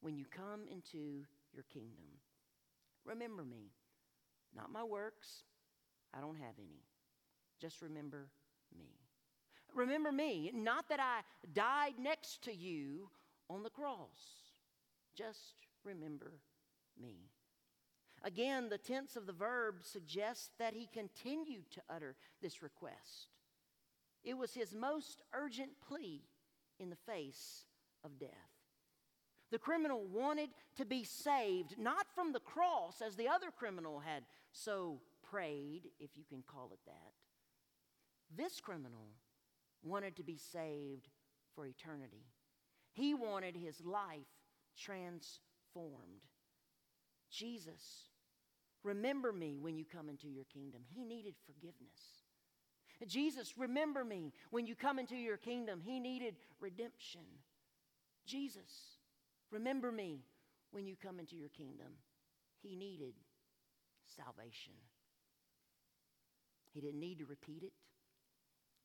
when 0.00 0.16
you 0.16 0.26
come 0.30 0.68
into 0.70 1.24
your 1.52 1.64
kingdom. 1.72 2.04
Remember 3.04 3.44
me, 3.44 3.72
not 4.54 4.72
my 4.72 4.84
works. 4.84 5.44
I 6.12 6.20
don't 6.20 6.36
have 6.36 6.54
any. 6.58 6.84
Just 7.60 7.80
remember 7.82 8.28
me. 8.76 8.90
Remember 9.74 10.12
me, 10.12 10.50
not 10.54 10.88
that 10.88 11.00
I 11.00 11.22
died 11.52 11.94
next 11.98 12.42
to 12.44 12.54
you 12.54 13.08
on 13.48 13.62
the 13.62 13.70
cross. 13.70 14.52
Just 15.16 15.54
remember 15.84 16.34
me. 17.00 17.30
Again, 18.22 18.68
the 18.68 18.78
tense 18.78 19.16
of 19.16 19.26
the 19.26 19.32
verb 19.32 19.76
suggests 19.82 20.50
that 20.58 20.74
he 20.74 20.88
continued 20.92 21.70
to 21.72 21.82
utter 21.90 22.16
this 22.40 22.62
request. 22.62 23.28
It 24.24 24.38
was 24.38 24.54
his 24.54 24.74
most 24.74 25.22
urgent 25.32 25.70
plea 25.86 26.22
in 26.80 26.90
the 26.90 26.96
face 26.96 27.66
of 28.02 28.18
death. 28.18 28.30
The 29.50 29.58
criminal 29.58 30.04
wanted 30.04 30.50
to 30.76 30.84
be 30.84 31.04
saved, 31.04 31.78
not 31.78 32.06
from 32.14 32.32
the 32.32 32.40
cross, 32.40 33.00
as 33.00 33.14
the 33.14 33.28
other 33.28 33.50
criminal 33.56 34.00
had 34.00 34.24
so 34.52 35.00
prayed, 35.22 35.90
if 36.00 36.16
you 36.16 36.24
can 36.28 36.42
call 36.42 36.70
it 36.72 36.80
that. 36.86 37.12
This 38.34 38.60
criminal 38.60 39.10
wanted 39.82 40.16
to 40.16 40.24
be 40.24 40.38
saved 40.38 41.08
for 41.54 41.66
eternity. 41.66 42.24
He 42.92 43.14
wanted 43.14 43.54
his 43.54 43.84
life 43.84 44.26
transformed. 44.76 46.26
Jesus, 47.30 48.08
remember 48.82 49.32
me 49.32 49.58
when 49.60 49.76
you 49.76 49.84
come 49.84 50.08
into 50.08 50.28
your 50.28 50.44
kingdom. 50.44 50.82
He 50.88 51.04
needed 51.04 51.34
forgiveness. 51.46 52.23
Jesus, 53.08 53.54
remember 53.56 54.04
me 54.04 54.32
when 54.50 54.66
you 54.66 54.74
come 54.74 54.98
into 54.98 55.16
your 55.16 55.36
kingdom. 55.36 55.80
He 55.82 56.00
needed 56.00 56.36
redemption. 56.60 57.22
Jesus, 58.26 58.98
remember 59.50 59.92
me 59.92 60.20
when 60.70 60.86
you 60.86 60.96
come 61.00 61.18
into 61.18 61.36
your 61.36 61.48
kingdom. 61.50 61.92
He 62.62 62.76
needed 62.76 63.14
salvation. 64.16 64.74
He 66.72 66.80
didn't 66.80 67.00
need 67.00 67.18
to 67.18 67.26
repeat 67.26 67.62
it, 67.62 67.72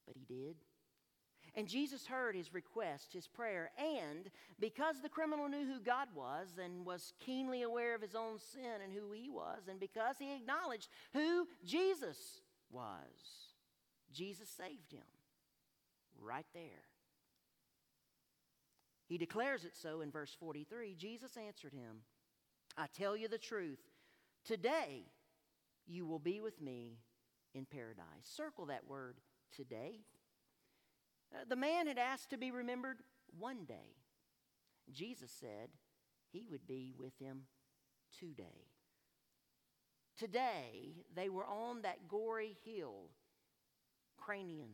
but 0.05 0.15
he 0.15 0.25
did. 0.25 0.55
And 1.55 1.67
Jesus 1.67 2.05
heard 2.05 2.35
his 2.35 2.53
request, 2.53 3.11
his 3.11 3.27
prayer, 3.27 3.71
and 3.77 4.29
because 4.59 5.01
the 5.01 5.09
criminal 5.09 5.49
knew 5.49 5.65
who 5.65 5.79
God 5.79 6.09
was 6.13 6.59
and 6.63 6.85
was 6.85 7.13
keenly 7.19 7.63
aware 7.63 7.95
of 7.95 8.01
his 8.01 8.13
own 8.13 8.37
sin 8.37 8.81
and 8.83 8.93
who 8.93 9.11
he 9.11 9.29
was, 9.29 9.67
and 9.67 9.79
because 9.79 10.17
he 10.19 10.35
acknowledged 10.35 10.89
who 11.13 11.47
Jesus 11.65 12.41
was, 12.71 13.48
Jesus 14.13 14.49
saved 14.49 14.91
him 14.91 15.05
right 16.19 16.45
there. 16.53 16.85
He 19.07 19.17
declares 19.17 19.65
it 19.65 19.75
so 19.75 20.01
in 20.01 20.11
verse 20.11 20.35
43. 20.39 20.95
Jesus 20.95 21.35
answered 21.35 21.73
him, 21.73 22.01
I 22.77 22.85
tell 22.95 23.17
you 23.17 23.27
the 23.27 23.37
truth, 23.37 23.79
today 24.45 25.05
you 25.87 26.05
will 26.05 26.19
be 26.19 26.39
with 26.41 26.61
me 26.61 26.99
in 27.55 27.65
paradise. 27.65 28.05
Circle 28.23 28.67
that 28.67 28.87
word 28.87 29.17
today. 29.55 30.01
Uh, 31.33 31.45
the 31.47 31.55
man 31.55 31.87
had 31.87 31.97
asked 31.97 32.29
to 32.29 32.37
be 32.37 32.51
remembered 32.51 32.97
one 33.37 33.65
day. 33.65 33.95
Jesus 34.91 35.31
said 35.31 35.69
he 36.31 36.45
would 36.49 36.67
be 36.67 36.93
with 36.97 37.17
him 37.19 37.41
today. 38.19 38.67
Today, 40.17 41.05
they 41.15 41.29
were 41.29 41.45
on 41.45 41.83
that 41.83 42.07
gory 42.07 42.57
hill, 42.65 43.09
Cranium, 44.19 44.69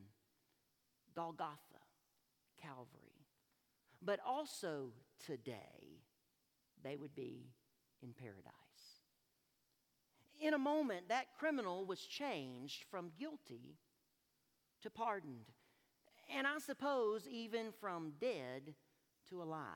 Golgotha, 1.16 1.84
Calvary. 2.62 3.26
But 4.02 4.20
also 4.26 4.92
today, 5.26 6.02
they 6.84 6.96
would 6.96 7.16
be 7.16 7.48
in 8.02 8.14
paradise. 8.14 8.52
In 10.42 10.54
a 10.54 10.60
moment, 10.60 11.10
that 11.10 11.38
criminal 11.40 11.86
was 11.86 12.02
changed 12.02 12.84
from 12.90 13.12
guilty 13.18 13.78
to 14.82 14.90
pardoned 14.90 15.52
and 16.34 16.48
I 16.48 16.58
suppose 16.60 17.28
even 17.28 17.72
from 17.80 18.14
dead 18.20 18.74
to 19.30 19.42
alive. 19.42 19.70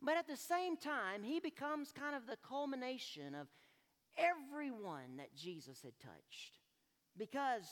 But 0.00 0.16
at 0.16 0.26
the 0.26 0.36
same 0.36 0.76
time, 0.76 1.22
he 1.22 1.38
becomes 1.38 1.92
kind 1.92 2.16
of 2.16 2.26
the 2.26 2.36
culmination 2.36 3.34
of 3.34 3.46
everyone 4.18 5.16
that 5.18 5.34
Jesus 5.36 5.80
had 5.82 5.98
touched 6.00 6.58
because 7.16 7.64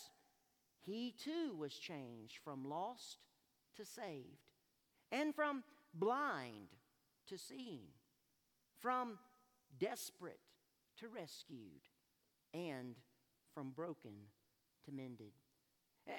he 0.81 1.15
too 1.23 1.55
was 1.57 1.75
changed 1.75 2.39
from 2.43 2.69
lost 2.69 3.19
to 3.77 3.85
saved, 3.85 4.49
and 5.13 5.35
from 5.35 5.63
blind 5.95 6.69
to 7.29 7.39
seeing, 7.39 7.89
from 8.79 9.19
desperate 9.79 10.41
to 10.99 11.09
rescued, 11.09 11.89
and 12.55 12.97
from 13.55 13.71
broken 13.71 14.13
to 14.85 14.93
mended. 14.93 15.33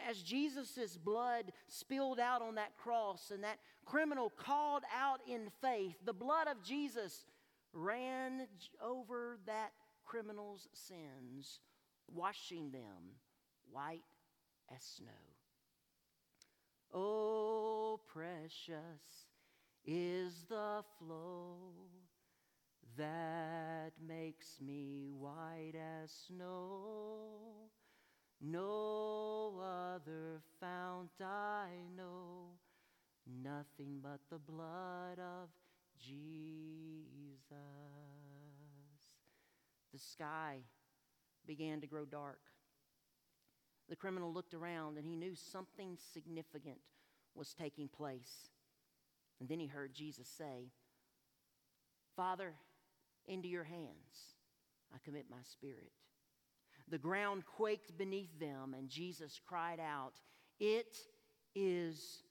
As 0.08 0.22
Jesus' 0.22 0.98
blood 0.98 1.52
spilled 1.68 2.20
out 2.20 2.42
on 2.42 2.56
that 2.56 2.78
cross 2.78 3.32
and 3.32 3.44
that 3.44 3.60
criminal 3.86 4.30
called 4.30 4.84
out 4.96 5.20
in 5.28 5.50
faith, 5.62 5.96
the 6.06 6.14
blood 6.14 6.48
of 6.48 6.64
Jesus 6.64 7.26
ran 7.74 8.48
over 8.82 9.40
that 9.48 9.72
criminal's 10.06 10.68
sins, 10.74 11.60
washing 12.08 12.72
them 12.72 13.16
white 13.72 14.04
as 14.76 14.84
snow. 14.84 15.12
Oh, 16.94 18.00
precious 18.08 19.28
is 19.86 20.46
the 20.50 20.84
flow 21.00 21.58
that 22.98 23.92
makes 24.06 24.60
me 24.60 25.10
white 25.18 25.74
as 25.76 26.12
snow. 26.28 27.70
No 28.42 29.62
other 29.62 30.42
fount 30.60 31.22
I 31.22 31.68
know, 31.96 32.58
nothing 33.44 34.00
but 34.02 34.20
the 34.30 34.40
blood 34.40 35.20
of 35.20 35.50
Jesus. 36.00 36.28
The 39.94 40.00
sky 40.00 40.58
began 41.46 41.82
to 41.82 41.88
grow 41.88 42.06
dark. 42.06 42.51
The 43.90 43.96
criminal 43.96 44.34
looked 44.34 44.54
around 44.54 44.98
and 44.98 45.06
he 45.06 45.16
knew 45.16 45.36
something 45.36 45.98
significant 46.14 46.78
was 47.36 47.54
taking 47.54 47.88
place. 47.88 48.50
And 49.40 49.50
then 49.50 49.60
he 49.60 49.68
heard 49.68 49.94
Jesus 49.94 50.28
say, 50.28 50.72
Father, 52.16 52.54
into 53.28 53.48
your 53.48 53.64
hands 53.64 54.36
I 54.94 54.98
commit 55.04 55.26
my 55.30 55.42
spirit. 55.44 55.92
The 56.90 56.98
ground 56.98 57.44
quaked 57.46 57.98
beneath 57.98 58.38
them, 58.40 58.76
and 58.78 58.90
Jesus 58.90 59.40
cried 59.46 59.80
out, 59.80 60.14
It 60.60 60.98
is 61.56 62.24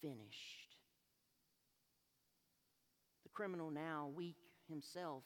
finished. 0.00 0.76
The 3.24 3.30
criminal, 3.30 3.70
now 3.70 4.10
weak 4.14 4.36
himself, 4.68 5.24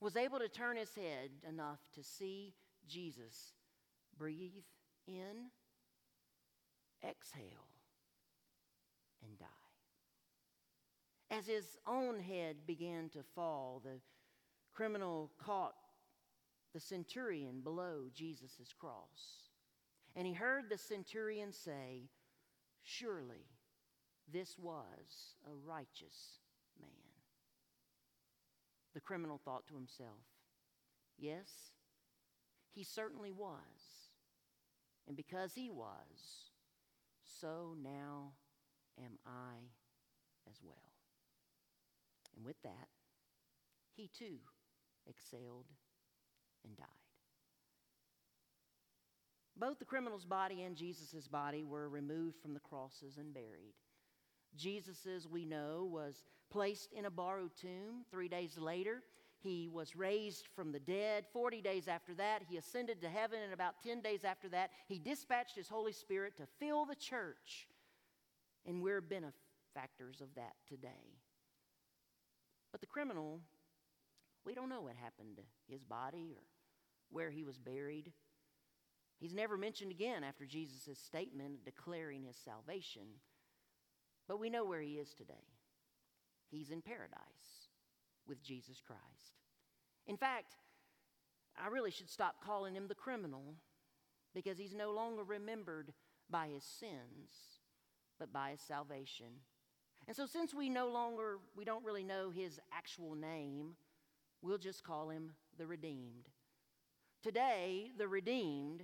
was 0.00 0.16
able 0.16 0.38
to 0.40 0.48
turn 0.48 0.76
his 0.76 0.94
head 0.94 1.30
enough 1.48 1.78
to 1.94 2.02
see 2.02 2.54
Jesus 2.88 3.52
breathe 4.18 4.64
in, 5.06 5.50
exhale, 7.02 7.68
and 9.22 9.38
die. 9.38 9.46
As 11.30 11.46
his 11.46 11.76
own 11.86 12.20
head 12.20 12.56
began 12.66 13.08
to 13.10 13.22
fall, 13.34 13.80
the 13.84 14.00
criminal 14.72 15.30
caught 15.38 15.74
the 16.72 16.80
centurion 16.80 17.60
below 17.60 18.08
Jesus' 18.14 18.74
cross. 18.78 19.50
And 20.16 20.26
he 20.26 20.32
heard 20.32 20.68
the 20.68 20.78
centurion 20.78 21.52
say, 21.52 22.10
Surely 22.82 23.46
this 24.32 24.58
was 24.58 25.36
a 25.46 25.54
righteous 25.66 26.38
man. 26.80 26.90
The 28.94 29.00
criminal 29.00 29.40
thought 29.44 29.66
to 29.68 29.74
himself, 29.74 30.24
Yes, 31.18 31.48
he 32.72 32.84
certainly 32.84 33.30
was. 33.30 34.03
And 35.06 35.16
because 35.16 35.52
he 35.54 35.70
was, 35.70 36.50
so 37.40 37.74
now 37.82 38.32
am 38.98 39.18
I 39.26 39.56
as 40.48 40.56
well. 40.62 40.92
And 42.36 42.44
with 42.44 42.60
that, 42.62 42.88
he 43.94 44.08
too 44.08 44.38
exhaled 45.08 45.66
and 46.64 46.76
died. 46.76 46.86
Both 49.56 49.78
the 49.78 49.84
criminal's 49.84 50.24
body 50.24 50.62
and 50.62 50.76
Jesus' 50.76 51.28
body 51.28 51.62
were 51.62 51.88
removed 51.88 52.36
from 52.40 52.54
the 52.54 52.60
crosses 52.60 53.18
and 53.18 53.32
buried. 53.32 53.74
Jesus's, 54.56 55.28
we 55.28 55.44
know, 55.44 55.88
was 55.90 56.24
placed 56.50 56.92
in 56.92 57.04
a 57.04 57.10
borrowed 57.10 57.56
tomb. 57.56 58.04
Three 58.10 58.28
days 58.28 58.58
later, 58.58 59.02
he 59.44 59.68
was 59.68 59.94
raised 59.94 60.48
from 60.56 60.72
the 60.72 60.80
dead. 60.80 61.26
40 61.32 61.60
days 61.60 61.86
after 61.86 62.14
that, 62.14 62.42
he 62.48 62.56
ascended 62.56 63.02
to 63.02 63.08
heaven. 63.08 63.40
And 63.44 63.52
about 63.52 63.82
10 63.84 64.00
days 64.00 64.24
after 64.24 64.48
that, 64.48 64.70
he 64.88 64.98
dispatched 64.98 65.54
his 65.54 65.68
Holy 65.68 65.92
Spirit 65.92 66.38
to 66.38 66.46
fill 66.58 66.86
the 66.86 66.94
church. 66.94 67.68
And 68.66 68.82
we're 68.82 69.02
benefactors 69.02 70.22
of 70.22 70.34
that 70.36 70.54
today. 70.66 71.18
But 72.72 72.80
the 72.80 72.86
criminal, 72.86 73.40
we 74.46 74.54
don't 74.54 74.70
know 74.70 74.80
what 74.80 74.96
happened 74.96 75.36
to 75.36 75.42
his 75.72 75.84
body 75.84 76.32
or 76.34 76.42
where 77.10 77.30
he 77.30 77.44
was 77.44 77.58
buried. 77.58 78.12
He's 79.20 79.34
never 79.34 79.58
mentioned 79.58 79.90
again 79.90 80.24
after 80.24 80.46
Jesus' 80.46 80.98
statement 80.98 81.64
declaring 81.66 82.24
his 82.24 82.36
salvation. 82.36 83.02
But 84.26 84.40
we 84.40 84.48
know 84.48 84.64
where 84.64 84.80
he 84.80 84.94
is 84.94 85.12
today. 85.12 85.34
He's 86.50 86.70
in 86.70 86.80
paradise 86.80 87.63
with 88.28 88.42
Jesus 88.42 88.80
Christ. 88.84 89.38
In 90.06 90.16
fact, 90.16 90.56
I 91.62 91.68
really 91.68 91.90
should 91.90 92.10
stop 92.10 92.36
calling 92.44 92.74
him 92.74 92.88
the 92.88 92.94
criminal 92.94 93.54
because 94.34 94.58
he's 94.58 94.74
no 94.74 94.92
longer 94.92 95.22
remembered 95.22 95.92
by 96.28 96.48
his 96.48 96.64
sins, 96.64 97.60
but 98.18 98.32
by 98.32 98.50
his 98.50 98.60
salvation. 98.60 99.26
And 100.06 100.16
so 100.16 100.26
since 100.26 100.52
we 100.52 100.68
no 100.68 100.88
longer 100.88 101.38
we 101.56 101.64
don't 101.64 101.84
really 101.84 102.04
know 102.04 102.30
his 102.30 102.60
actual 102.72 103.14
name, 103.14 103.76
we'll 104.42 104.58
just 104.58 104.84
call 104.84 105.08
him 105.08 105.32
the 105.56 105.66
redeemed. 105.66 106.28
Today, 107.22 107.92
the 107.96 108.08
redeemed 108.08 108.82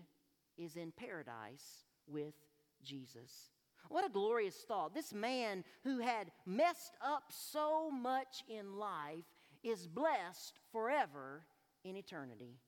is 0.56 0.76
in 0.76 0.92
paradise 0.92 1.84
with 2.06 2.34
Jesus. 2.82 3.50
What 3.88 4.06
a 4.06 4.10
glorious 4.10 4.56
thought. 4.56 4.94
This 4.94 5.12
man 5.12 5.64
who 5.82 5.98
had 5.98 6.30
messed 6.46 6.94
up 7.04 7.24
so 7.30 7.90
much 7.90 8.44
in 8.48 8.76
life 8.76 9.24
is 9.62 9.86
blessed 9.86 10.58
forever 10.72 11.44
in 11.84 11.96
eternity 11.96 12.60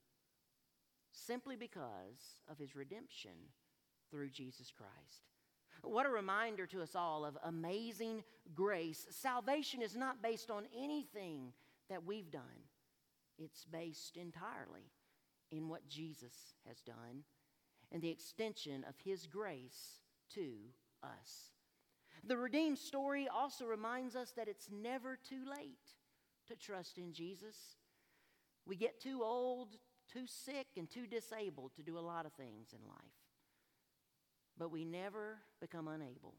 simply 1.12 1.56
because 1.56 2.40
of 2.50 2.58
his 2.58 2.74
redemption 2.74 3.32
through 4.10 4.30
Jesus 4.30 4.70
Christ. 4.70 5.28
What 5.82 6.06
a 6.06 6.10
reminder 6.10 6.66
to 6.66 6.82
us 6.82 6.94
all 6.94 7.24
of 7.24 7.36
amazing 7.44 8.22
grace. 8.54 9.06
Salvation 9.10 9.82
is 9.82 9.96
not 9.96 10.22
based 10.22 10.50
on 10.50 10.64
anything 10.76 11.52
that 11.88 12.04
we've 12.04 12.30
done, 12.30 12.42
it's 13.38 13.64
based 13.64 14.16
entirely 14.16 14.90
in 15.50 15.68
what 15.68 15.86
Jesus 15.88 16.54
has 16.66 16.80
done 16.80 17.24
and 17.90 18.00
the 18.00 18.10
extension 18.10 18.84
of 18.88 18.94
his 19.04 19.26
grace 19.26 20.00
to 20.34 20.52
us. 21.02 21.50
The 22.24 22.36
redeemed 22.36 22.78
story 22.78 23.28
also 23.28 23.64
reminds 23.64 24.14
us 24.14 24.32
that 24.36 24.48
it's 24.48 24.68
never 24.70 25.16
too 25.16 25.44
late 25.48 25.96
to 26.46 26.56
trust 26.56 26.98
in 26.98 27.12
Jesus. 27.12 27.56
We 28.64 28.76
get 28.76 29.00
too 29.00 29.22
old, 29.24 29.76
too 30.12 30.26
sick, 30.26 30.66
and 30.76 30.88
too 30.88 31.06
disabled 31.06 31.72
to 31.76 31.82
do 31.82 31.98
a 31.98 32.00
lot 32.00 32.26
of 32.26 32.32
things 32.32 32.72
in 32.72 32.86
life. 32.86 32.98
But 34.56 34.70
we 34.70 34.84
never 34.84 35.38
become 35.60 35.88
unable 35.88 36.34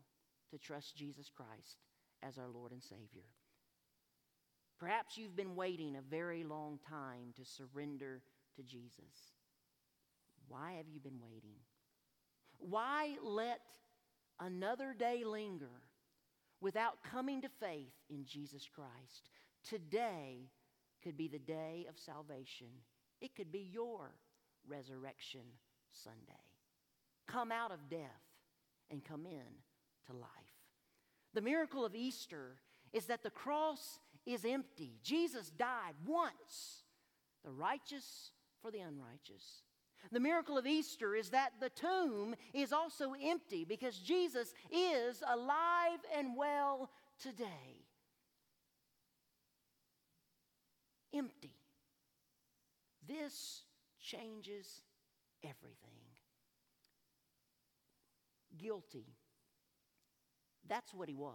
to 0.52 0.58
trust 0.58 0.96
Jesus 0.96 1.30
Christ 1.30 1.80
as 2.22 2.38
our 2.38 2.48
Lord 2.48 2.72
and 2.72 2.84
Savior. 2.84 3.28
Perhaps 4.80 5.18
you've 5.18 5.36
been 5.36 5.56
waiting 5.56 5.96
a 5.96 6.02
very 6.02 6.44
long 6.44 6.80
time 6.90 7.34
to 7.36 7.46
surrender 7.46 8.22
to 8.56 8.64
Jesus. 8.64 9.34
Why 10.48 10.74
have 10.74 10.88
you 10.88 11.00
been 11.00 11.20
waiting? 11.22 11.56
Why 12.60 13.16
let 13.24 13.60
another 14.46 14.94
day 14.98 15.24
linger 15.26 15.82
without 16.62 17.04
coming 17.10 17.42
to 17.42 17.50
faith 17.50 17.94
in 18.10 18.26
Jesus 18.26 18.68
Christ? 18.74 19.30
Today 19.68 20.50
could 21.04 21.18
be 21.18 21.28
the 21.28 21.40
day 21.40 21.86
of 21.90 21.98
salvation. 21.98 22.68
It 23.22 23.36
could 23.36 23.52
be 23.52 23.70
your 23.72 24.12
resurrection 24.68 25.42
Sunday. 25.92 26.44
Come 27.28 27.52
out 27.52 27.72
of 27.72 27.90
death 27.90 28.10
and 28.92 29.04
come 29.04 29.26
in 29.26 30.08
to 30.08 30.14
life. 30.14 30.30
The 31.34 31.42
miracle 31.42 31.86
of 31.86 31.96
Easter 31.96 32.58
is 32.92 33.06
that 33.06 33.24
the 33.24 33.30
cross 33.30 34.00
is 34.26 34.46
empty. 34.46 34.98
Jesus 35.04 35.50
died 35.50 35.96
once, 36.06 36.84
the 37.44 37.52
righteous 37.52 38.32
for 38.62 38.72
the 38.72 38.80
unrighteous. 38.80 39.64
The 40.12 40.20
miracle 40.20 40.58
of 40.58 40.68
Easter 40.68 41.16
is 41.16 41.30
that 41.30 41.54
the 41.60 41.70
tomb 41.70 42.36
is 42.54 42.74
also 42.74 43.14
empty 43.22 43.66
because 43.66 43.98
Jesus 43.98 44.54
is 44.72 45.24
alive 45.28 46.00
and 46.16 46.36
well 46.36 46.90
today. 47.22 47.86
Empty. 51.14 51.56
This 53.08 53.62
changes 54.02 54.82
everything. 55.44 55.78
Guilty. 58.58 59.06
That's 60.68 60.94
what 60.94 61.10
he 61.10 61.16
was. 61.16 61.34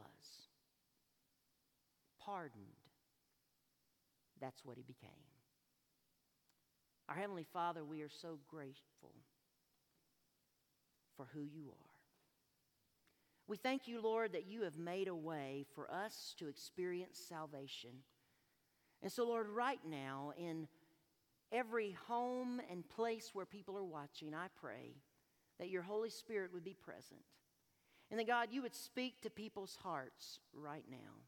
Pardoned. 2.25 2.65
That's 4.41 4.65
what 4.65 4.77
he 4.77 4.83
became. 4.83 5.38
Our 7.09 7.15
Heavenly 7.15 7.47
Father, 7.53 7.85
we 7.85 8.03
are 8.03 8.11
so 8.11 8.39
grateful 8.49 9.15
for 11.17 11.27
who 11.33 11.41
you 11.41 11.69
are. 11.69 11.89
We 13.47 13.57
thank 13.57 13.89
you, 13.89 14.03
Lord, 14.03 14.35
that 14.35 14.47
you 14.47 14.63
have 14.63 14.77
made 14.77 15.09
a 15.09 15.15
way 15.15 15.65
for 15.75 15.91
us 15.91 16.35
to 16.39 16.49
experience 16.49 17.19
salvation. 17.19 17.91
And 19.03 19.11
so, 19.11 19.25
Lord, 19.25 19.49
right 19.49 19.81
now, 19.89 20.33
in 20.37 20.69
every 21.51 21.97
home 22.09 22.61
and 22.71 22.87
place 22.87 23.31
where 23.33 23.47
people 23.47 23.79
are 23.79 23.85
watching, 23.85 24.35
I 24.35 24.49
pray 24.61 24.97
that 25.59 25.71
your 25.71 25.83
Holy 25.83 26.11
Spirit 26.11 26.53
would 26.53 26.65
be 26.65 26.75
present. 26.75 27.23
And 28.11 28.21
that, 28.21 28.27
God, 28.27 28.49
you 28.51 28.61
would 28.61 28.75
speak 28.75 29.23
to 29.23 29.31
people's 29.31 29.79
hearts 29.83 30.41
right 30.53 30.85
now. 30.91 31.23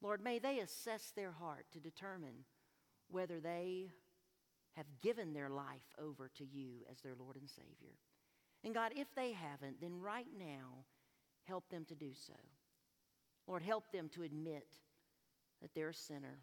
Lord, 0.00 0.22
may 0.22 0.38
they 0.38 0.60
assess 0.60 1.12
their 1.14 1.32
heart 1.32 1.66
to 1.72 1.80
determine 1.80 2.44
whether 3.10 3.40
they 3.40 3.90
have 4.76 4.86
given 5.02 5.32
their 5.32 5.50
life 5.50 5.94
over 6.00 6.30
to 6.36 6.44
you 6.44 6.84
as 6.90 7.00
their 7.00 7.14
Lord 7.14 7.36
and 7.36 7.48
Savior. 7.48 7.96
And 8.64 8.74
God, 8.74 8.92
if 8.94 9.14
they 9.14 9.32
haven't, 9.32 9.80
then 9.80 10.00
right 10.00 10.28
now, 10.38 10.84
help 11.44 11.68
them 11.70 11.84
to 11.86 11.94
do 11.94 12.12
so. 12.14 12.34
Lord, 13.46 13.62
help 13.62 13.90
them 13.90 14.08
to 14.10 14.22
admit 14.22 14.66
that 15.60 15.74
they're 15.74 15.88
a 15.90 15.94
sinner, 15.94 16.38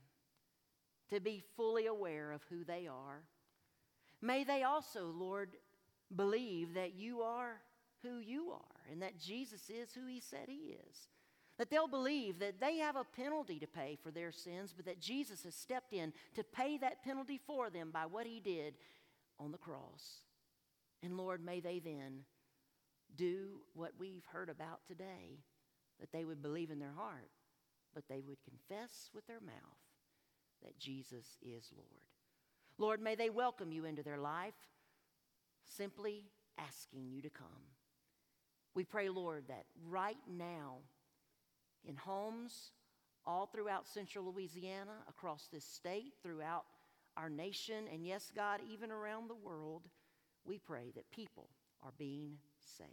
to 1.10 1.20
be 1.20 1.44
fully 1.56 1.86
aware 1.86 2.32
of 2.32 2.42
who 2.50 2.64
they 2.64 2.88
are. 2.88 3.24
May 4.22 4.44
they 4.44 4.64
also, 4.64 5.06
Lord, 5.06 5.52
believe 6.16 6.74
that 6.74 6.96
you 6.96 7.22
are 7.22 7.62
who 8.02 8.20
you 8.20 8.52
are 8.52 8.92
and 8.92 9.02
that 9.02 9.20
Jesus 9.20 9.70
is 9.70 9.94
who 9.94 10.08
he 10.08 10.20
said 10.20 10.48
he 10.48 10.78
is. 10.90 11.08
That 11.58 11.70
they'll 11.72 11.88
believe 11.88 12.40
that 12.40 12.60
they 12.60 12.78
have 12.78 12.96
a 12.96 13.04
penalty 13.04 13.60
to 13.60 13.68
pay 13.68 13.98
for 14.02 14.12
their 14.12 14.32
sins, 14.32 14.74
but 14.76 14.86
that 14.86 15.00
Jesus 15.00 15.44
has 15.44 15.56
stepped 15.56 15.92
in 15.92 16.14
to 16.36 16.44
pay 16.44 16.78
that 16.78 17.04
penalty 17.04 17.40
for 17.48 17.70
them 17.70 17.90
by 17.92 18.06
what 18.06 18.28
he 18.28 18.40
did 18.40 18.76
on 19.40 19.52
the 19.52 19.58
cross. 19.58 20.22
And 21.02 21.18
Lord, 21.18 21.44
may 21.44 21.60
they 21.60 21.80
then 21.80 22.22
do 23.16 23.62
what 23.74 23.94
we've 24.00 24.26
heard 24.32 24.50
about 24.50 24.82
today 24.88 25.40
that 26.00 26.12
they 26.12 26.26
would 26.26 26.42
believe 26.42 26.70
in 26.70 26.80
their 26.80 26.94
heart, 26.96 27.30
but 27.94 28.04
they 28.08 28.22
would 28.22 28.38
confess 28.44 29.10
with 29.14 29.26
their 29.26 29.40
mouth 29.40 29.54
that 30.64 30.78
Jesus 30.80 31.38
is 31.42 31.72
Lord. 31.76 32.04
Lord, 32.78 33.02
may 33.02 33.16
they 33.16 33.30
welcome 33.30 33.72
you 33.72 33.86
into 33.86 34.04
their 34.04 34.20
life, 34.20 34.54
simply 35.66 36.26
asking 36.60 37.10
you 37.10 37.22
to 37.22 37.30
come. 37.30 37.48
We 38.76 38.84
pray, 38.84 39.10
Lord, 39.10 39.46
that 39.48 39.66
right 39.90 40.18
now, 40.30 40.78
in 41.88 41.96
homes 41.96 42.72
all 43.26 43.46
throughout 43.46 43.88
central 43.88 44.26
Louisiana, 44.26 44.94
across 45.10 45.48
this 45.52 45.66
state, 45.66 46.14
throughout 46.24 46.64
our 47.18 47.30
nation, 47.30 47.86
and 47.92 48.06
yes, 48.06 48.32
God, 48.36 48.62
even 48.72 48.92
around 48.92 49.30
the 49.30 49.36
world, 49.36 49.84
we 50.46 50.58
pray 50.58 50.92
that 50.96 51.10
people 51.12 51.50
are 51.84 51.92
being 51.98 52.38
saved. 52.78 52.90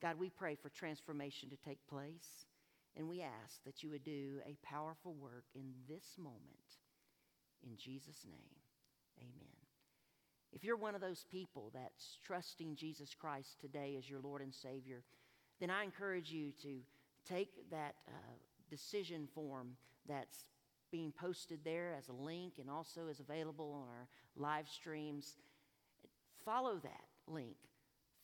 God, 0.00 0.18
we 0.18 0.30
pray 0.30 0.54
for 0.54 0.68
transformation 0.70 1.50
to 1.50 1.56
take 1.56 1.86
place, 1.88 2.46
and 2.96 3.08
we 3.08 3.20
ask 3.20 3.62
that 3.64 3.82
you 3.82 3.90
would 3.90 4.04
do 4.04 4.38
a 4.46 4.56
powerful 4.64 5.14
work 5.14 5.44
in 5.54 5.72
this 5.88 6.04
moment. 6.16 6.40
In 7.62 7.76
Jesus' 7.76 8.24
name, 8.24 8.60
amen. 9.18 9.54
If 10.52 10.62
you're 10.62 10.76
one 10.76 10.94
of 10.94 11.00
those 11.00 11.26
people 11.30 11.70
that's 11.74 12.18
trusting 12.24 12.76
Jesus 12.76 13.14
Christ 13.14 13.60
today 13.60 13.96
as 13.98 14.08
your 14.08 14.20
Lord 14.20 14.40
and 14.40 14.54
Savior, 14.54 15.02
then 15.60 15.70
I 15.70 15.82
encourage 15.82 16.30
you 16.30 16.52
to 16.62 16.78
take 17.28 17.70
that 17.70 17.94
uh, 18.08 18.12
decision 18.70 19.28
form 19.34 19.76
that's 20.08 20.44
being 20.90 21.12
posted 21.12 21.58
there 21.64 21.94
as 21.98 22.08
a 22.08 22.12
link 22.12 22.54
and 22.60 22.70
also 22.70 23.08
is 23.08 23.20
available 23.20 23.72
on 23.72 23.88
our 23.88 24.06
live 24.36 24.68
streams. 24.68 25.38
Follow 26.44 26.76
that 26.82 27.04
link. 27.26 27.56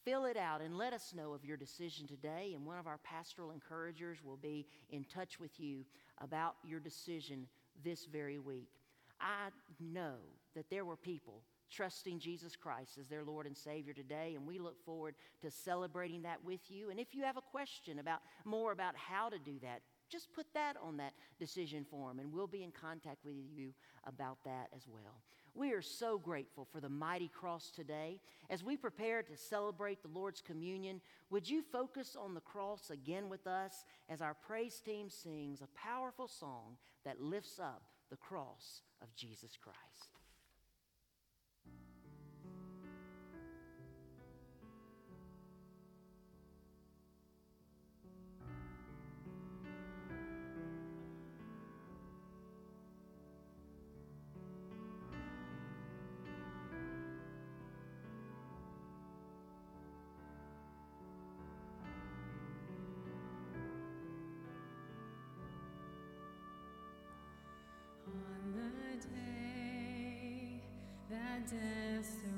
Fill 0.04 0.24
it 0.24 0.36
out 0.36 0.60
and 0.60 0.78
let 0.78 0.92
us 0.92 1.12
know 1.14 1.34
of 1.34 1.44
your 1.44 1.56
decision 1.56 2.06
today. 2.06 2.52
And 2.54 2.64
one 2.64 2.78
of 2.78 2.86
our 2.86 2.98
pastoral 2.98 3.50
encouragers 3.50 4.18
will 4.24 4.36
be 4.36 4.66
in 4.90 5.04
touch 5.04 5.38
with 5.40 5.58
you 5.58 5.84
about 6.18 6.54
your 6.64 6.80
decision 6.80 7.46
this 7.84 8.04
very 8.06 8.38
week. 8.38 8.70
I 9.20 9.48
know 9.78 10.14
that 10.54 10.70
there 10.70 10.84
were 10.84 10.96
people 10.96 11.42
trusting 11.70 12.18
Jesus 12.18 12.56
Christ 12.56 12.98
as 12.98 13.08
their 13.08 13.24
Lord 13.24 13.46
and 13.46 13.56
Savior 13.56 13.92
today. 13.92 14.34
And 14.36 14.46
we 14.46 14.58
look 14.58 14.82
forward 14.84 15.14
to 15.42 15.50
celebrating 15.50 16.22
that 16.22 16.44
with 16.44 16.60
you. 16.68 16.90
And 16.90 16.98
if 16.98 17.14
you 17.14 17.22
have 17.22 17.36
a 17.36 17.42
question 17.42 17.98
about 17.98 18.20
more 18.44 18.72
about 18.72 18.96
how 18.96 19.28
to 19.28 19.38
do 19.38 19.58
that, 19.62 19.80
just 20.10 20.32
put 20.32 20.46
that 20.54 20.76
on 20.82 20.96
that 20.96 21.12
decision 21.38 21.84
form 21.84 22.18
and 22.18 22.32
we'll 22.32 22.48
be 22.48 22.64
in 22.64 22.72
contact 22.72 23.24
with 23.24 23.34
you 23.54 23.72
about 24.04 24.38
that 24.44 24.68
as 24.74 24.86
well. 24.88 25.22
We 25.54 25.72
are 25.72 25.82
so 25.82 26.18
grateful 26.18 26.66
for 26.70 26.80
the 26.80 26.88
mighty 26.88 27.28
cross 27.28 27.70
today. 27.70 28.20
As 28.50 28.62
we 28.62 28.76
prepare 28.76 29.22
to 29.22 29.36
celebrate 29.36 30.02
the 30.02 30.08
Lord's 30.08 30.40
communion, 30.40 31.00
would 31.28 31.48
you 31.48 31.62
focus 31.62 32.16
on 32.18 32.34
the 32.34 32.40
cross 32.40 32.90
again 32.90 33.28
with 33.28 33.46
us 33.46 33.84
as 34.08 34.20
our 34.20 34.34
praise 34.34 34.80
team 34.80 35.10
sings 35.10 35.60
a 35.60 35.68
powerful 35.78 36.28
song 36.28 36.76
that 37.04 37.20
lifts 37.20 37.58
up 37.58 37.82
the 38.10 38.16
cross 38.16 38.82
of 39.02 39.14
Jesus 39.14 39.56
Christ? 39.60 40.19
All 71.40 72.29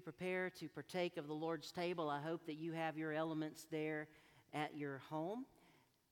prepare 0.00 0.50
to 0.50 0.68
partake 0.68 1.16
of 1.16 1.26
the 1.26 1.34
Lord's 1.34 1.70
table, 1.70 2.08
I 2.08 2.20
hope 2.20 2.46
that 2.46 2.56
you 2.56 2.72
have 2.72 2.96
your 2.96 3.12
elements 3.12 3.66
there 3.70 4.08
at 4.52 4.76
your 4.76 4.98
home 5.10 5.46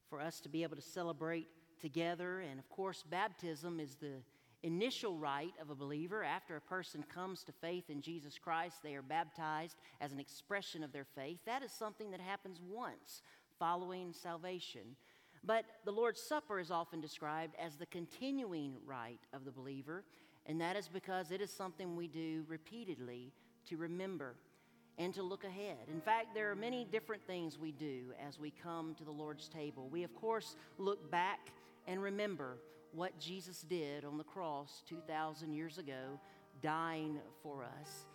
for 0.09 0.21
us 0.21 0.41
to 0.41 0.49
be 0.49 0.63
able 0.63 0.77
to 0.77 0.83
celebrate 0.83 1.49
together. 1.81 2.41
And 2.41 2.59
of 2.59 2.69
course, 2.69 3.05
baptism 3.09 3.81
is 3.81 3.97
the 3.97 4.23
initial 4.63 5.17
rite 5.17 5.55
of 5.61 5.71
a 5.71 5.75
believer. 5.75 6.25
After 6.25 6.57
a 6.57 6.61
person 6.61 7.05
comes 7.13 7.45
to 7.45 7.53
faith 7.53 7.91
in 7.91 8.01
Jesus 8.01 8.39
Christ, 8.39 8.77
they 8.83 8.95
are 8.95 9.03
baptized 9.03 9.77
as 10.01 10.13
an 10.13 10.21
expression 10.21 10.83
of 10.83 10.93
their 10.93 11.05
faith. 11.05 11.39
That 11.47 11.63
is 11.63 11.73
something 11.73 12.11
that 12.11 12.21
happens 12.21 12.61
once 12.69 13.23
following 13.59 14.13
salvation. 14.13 14.97
But 15.45 15.65
the 15.85 15.93
Lord's 15.93 16.21
Supper 16.21 16.59
is 16.59 16.71
often 16.71 17.01
described 17.01 17.55
as 17.65 17.77
the 17.77 17.87
continuing 17.87 18.75
rite 18.85 19.21
of 19.33 19.45
the 19.45 19.53
believer, 19.53 20.05
and 20.47 20.61
that 20.61 20.77
is 20.77 20.89
because 20.89 21.31
it 21.31 21.41
is 21.41 21.53
something 21.53 21.95
we 21.95 22.09
do 22.09 22.45
repeatedly 22.49 23.33
to 23.69 23.77
remember 23.77 24.35
and 24.99 25.15
to 25.15 25.23
look 25.23 25.45
ahead. 25.45 25.89
In 25.93 26.01
fact, 26.01 26.35
there 26.35 26.51
are 26.51 26.57
many 26.57 26.85
different 26.85 27.25
things 27.27 27.59
we 27.59 27.73
do 27.73 28.13
as 28.27 28.39
we 28.39 28.51
come 28.51 28.95
to 28.97 29.05
the 29.05 29.11
Lord's 29.11 29.49
table. 29.49 29.89
We, 29.89 30.03
of 30.03 30.15
course, 30.15 30.57
look 30.77 31.11
back 31.11 31.53
and 31.87 32.03
remember 32.03 32.59
what 32.93 33.19
Jesus 33.19 33.63
did 33.63 34.05
on 34.05 34.19
the 34.19 34.25
cross 34.25 34.83
2,000 34.89 35.53
years 35.53 35.79
ago, 35.79 36.19
dying 36.63 37.21
for 37.43 37.63
us. 37.63 38.07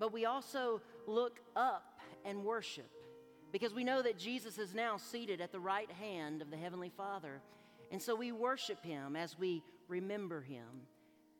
But 0.00 0.12
we 0.12 0.24
also 0.24 0.80
look 1.06 1.40
up 1.54 2.00
and 2.24 2.44
worship 2.44 2.90
because 3.52 3.74
we 3.74 3.84
know 3.84 4.02
that 4.02 4.18
Jesus 4.18 4.58
is 4.58 4.74
now 4.74 4.96
seated 4.96 5.40
at 5.40 5.52
the 5.52 5.60
right 5.60 5.90
hand 5.92 6.42
of 6.42 6.50
the 6.50 6.56
Heavenly 6.56 6.90
Father. 6.96 7.40
And 7.92 8.00
so 8.00 8.16
we 8.16 8.32
worship 8.32 8.82
Him 8.84 9.14
as 9.14 9.38
we 9.38 9.62
remember 9.86 10.40
Him. 10.40 10.86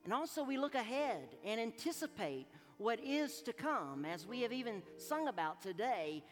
And 0.05 0.13
also 0.13 0.45
we 0.45 0.59
look 0.59 0.75
ahead 0.75 1.29
and 1.45 1.61
anticipate 1.61 2.47
what 2.83 2.99
is 3.03 3.43
to 3.43 3.53
come, 3.53 4.05
as 4.05 4.27
we 4.27 4.41
have 4.41 4.53
even 4.53 4.83
sung 4.97 5.29
about 5.29 5.63
today. 5.63 6.25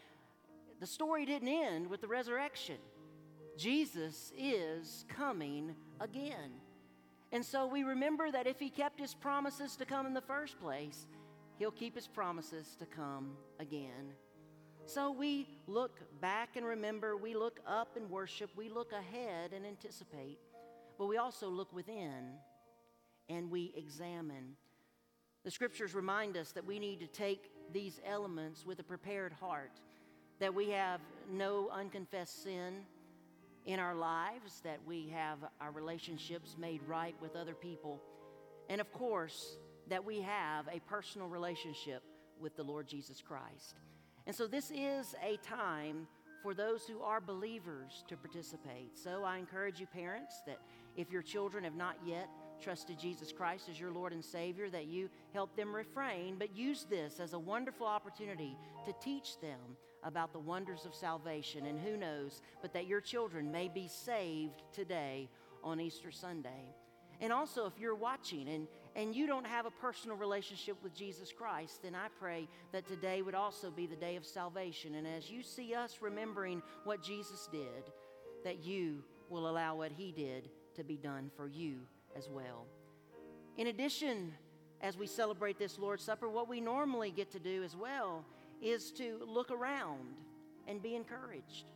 The 0.81 0.87
story 0.87 1.25
didn't 1.25 1.47
end 1.47 1.89
with 1.89 2.01
the 2.01 2.07
resurrection. 2.07 2.77
Jesus 3.57 4.33
is 4.37 5.05
coming 5.07 5.75
again. 5.99 6.51
And 7.31 7.45
so 7.45 7.65
we 7.67 7.83
remember 7.83 8.29
that 8.31 8.47
if 8.47 8.59
he 8.59 8.69
kept 8.69 8.99
his 8.99 9.13
promises 9.13 9.77
to 9.77 9.85
come 9.85 10.05
in 10.05 10.13
the 10.13 10.21
first 10.21 10.59
place, 10.59 11.07
he'll 11.57 11.71
keep 11.71 11.95
his 11.95 12.07
promises 12.07 12.75
to 12.79 12.85
come 12.85 13.31
again. 13.59 14.13
So 14.85 15.11
we 15.11 15.47
look 15.67 15.99
back 16.19 16.57
and 16.57 16.65
remember, 16.65 17.15
we 17.15 17.33
look 17.33 17.61
up 17.65 17.95
and 17.95 18.09
worship, 18.09 18.49
we 18.57 18.67
look 18.67 18.91
ahead 18.91 19.53
and 19.53 19.65
anticipate, 19.65 20.39
but 20.97 21.05
we 21.05 21.17
also 21.17 21.47
look 21.47 21.71
within 21.71 22.33
and 23.29 23.49
we 23.49 23.71
examine. 23.77 24.57
The 25.43 25.51
scriptures 25.51 25.95
remind 25.95 26.37
us 26.37 26.51
that 26.51 26.65
we 26.65 26.77
need 26.77 26.99
to 26.99 27.07
take 27.07 27.49
these 27.73 27.99
elements 28.05 28.65
with 28.65 28.79
a 28.79 28.83
prepared 28.83 29.33
heart, 29.33 29.79
that 30.39 30.53
we 30.53 30.69
have 30.69 30.99
no 31.31 31.69
unconfessed 31.69 32.43
sin 32.43 32.81
in 33.65 33.79
our 33.79 33.95
lives, 33.95 34.61
that 34.63 34.79
we 34.85 35.09
have 35.09 35.39
our 35.59 35.71
relationships 35.71 36.55
made 36.59 36.81
right 36.87 37.15
with 37.21 37.35
other 37.35 37.55
people, 37.55 37.99
and 38.69 38.79
of 38.79 38.91
course, 38.93 39.57
that 39.87 40.03
we 40.03 40.21
have 40.21 40.67
a 40.71 40.79
personal 40.81 41.27
relationship 41.27 42.03
with 42.39 42.55
the 42.55 42.63
Lord 42.63 42.87
Jesus 42.87 43.21
Christ. 43.21 43.75
And 44.27 44.35
so, 44.35 44.47
this 44.47 44.71
is 44.71 45.15
a 45.23 45.37
time 45.37 46.07
for 46.43 46.53
those 46.53 46.85
who 46.85 47.01
are 47.01 47.19
believers 47.19 48.03
to 48.07 48.15
participate. 48.15 48.97
So, 48.97 49.23
I 49.23 49.37
encourage 49.37 49.79
you, 49.79 49.87
parents, 49.87 50.41
that 50.45 50.59
if 50.95 51.11
your 51.11 51.21
children 51.21 51.63
have 51.63 51.75
not 51.75 51.97
yet 52.05 52.29
trusted 52.61 52.99
Jesus 52.99 53.31
Christ 53.31 53.67
as 53.69 53.79
your 53.79 53.91
Lord 53.91 54.13
and 54.13 54.23
Savior, 54.23 54.69
that 54.69 54.87
you 54.87 55.09
help 55.33 55.55
them 55.55 55.73
refrain, 55.73 56.35
but 56.37 56.55
use 56.55 56.85
this 56.89 57.19
as 57.19 57.33
a 57.33 57.39
wonderful 57.39 57.87
opportunity 57.87 58.55
to 58.85 58.93
teach 59.01 59.39
them 59.41 59.59
about 60.03 60.33
the 60.33 60.39
wonders 60.39 60.85
of 60.85 60.95
salvation. 60.95 61.65
And 61.65 61.79
who 61.79 61.97
knows, 61.97 62.41
but 62.61 62.73
that 62.73 62.87
your 62.87 63.01
children 63.01 63.51
may 63.51 63.67
be 63.67 63.87
saved 63.87 64.63
today 64.71 65.29
on 65.63 65.79
Easter 65.79 66.11
Sunday. 66.11 66.75
And 67.19 67.31
also, 67.31 67.67
if 67.67 67.73
you're 67.79 67.95
watching 67.95 68.49
and, 68.49 68.67
and 68.95 69.15
you 69.15 69.27
don't 69.27 69.45
have 69.45 69.67
a 69.67 69.71
personal 69.71 70.17
relationship 70.17 70.75
with 70.81 70.95
Jesus 70.95 71.31
Christ, 71.31 71.83
then 71.83 71.93
I 71.93 72.07
pray 72.19 72.47
that 72.71 72.87
today 72.87 73.21
would 73.21 73.35
also 73.35 73.69
be 73.69 73.85
the 73.85 73.95
day 73.95 74.15
of 74.15 74.25
salvation. 74.25 74.95
And 74.95 75.07
as 75.07 75.29
you 75.29 75.43
see 75.43 75.75
us 75.75 75.99
remembering 76.01 76.63
what 76.83 77.03
Jesus 77.03 77.47
did, 77.51 77.91
that 78.43 78.65
you 78.65 79.03
will 79.29 79.47
allow 79.47 79.75
what 79.75 79.91
he 79.91 80.11
did 80.11 80.49
to 80.75 80.83
be 80.83 80.97
done 80.97 81.29
for 81.35 81.47
you 81.47 81.81
as 82.17 82.29
well. 82.29 82.65
In 83.57 83.67
addition, 83.67 84.33
as 84.81 84.97
we 84.97 85.07
celebrate 85.07 85.59
this 85.59 85.77
Lord's 85.77 86.03
Supper, 86.03 86.29
what 86.29 86.49
we 86.49 86.61
normally 86.61 87.11
get 87.11 87.31
to 87.31 87.39
do 87.39 87.63
as 87.63 87.75
well 87.75 88.25
is 88.61 88.91
to 88.91 89.19
look 89.27 89.51
around 89.51 90.15
and 90.67 90.81
be 90.81 90.95
encouraged. 90.95 91.71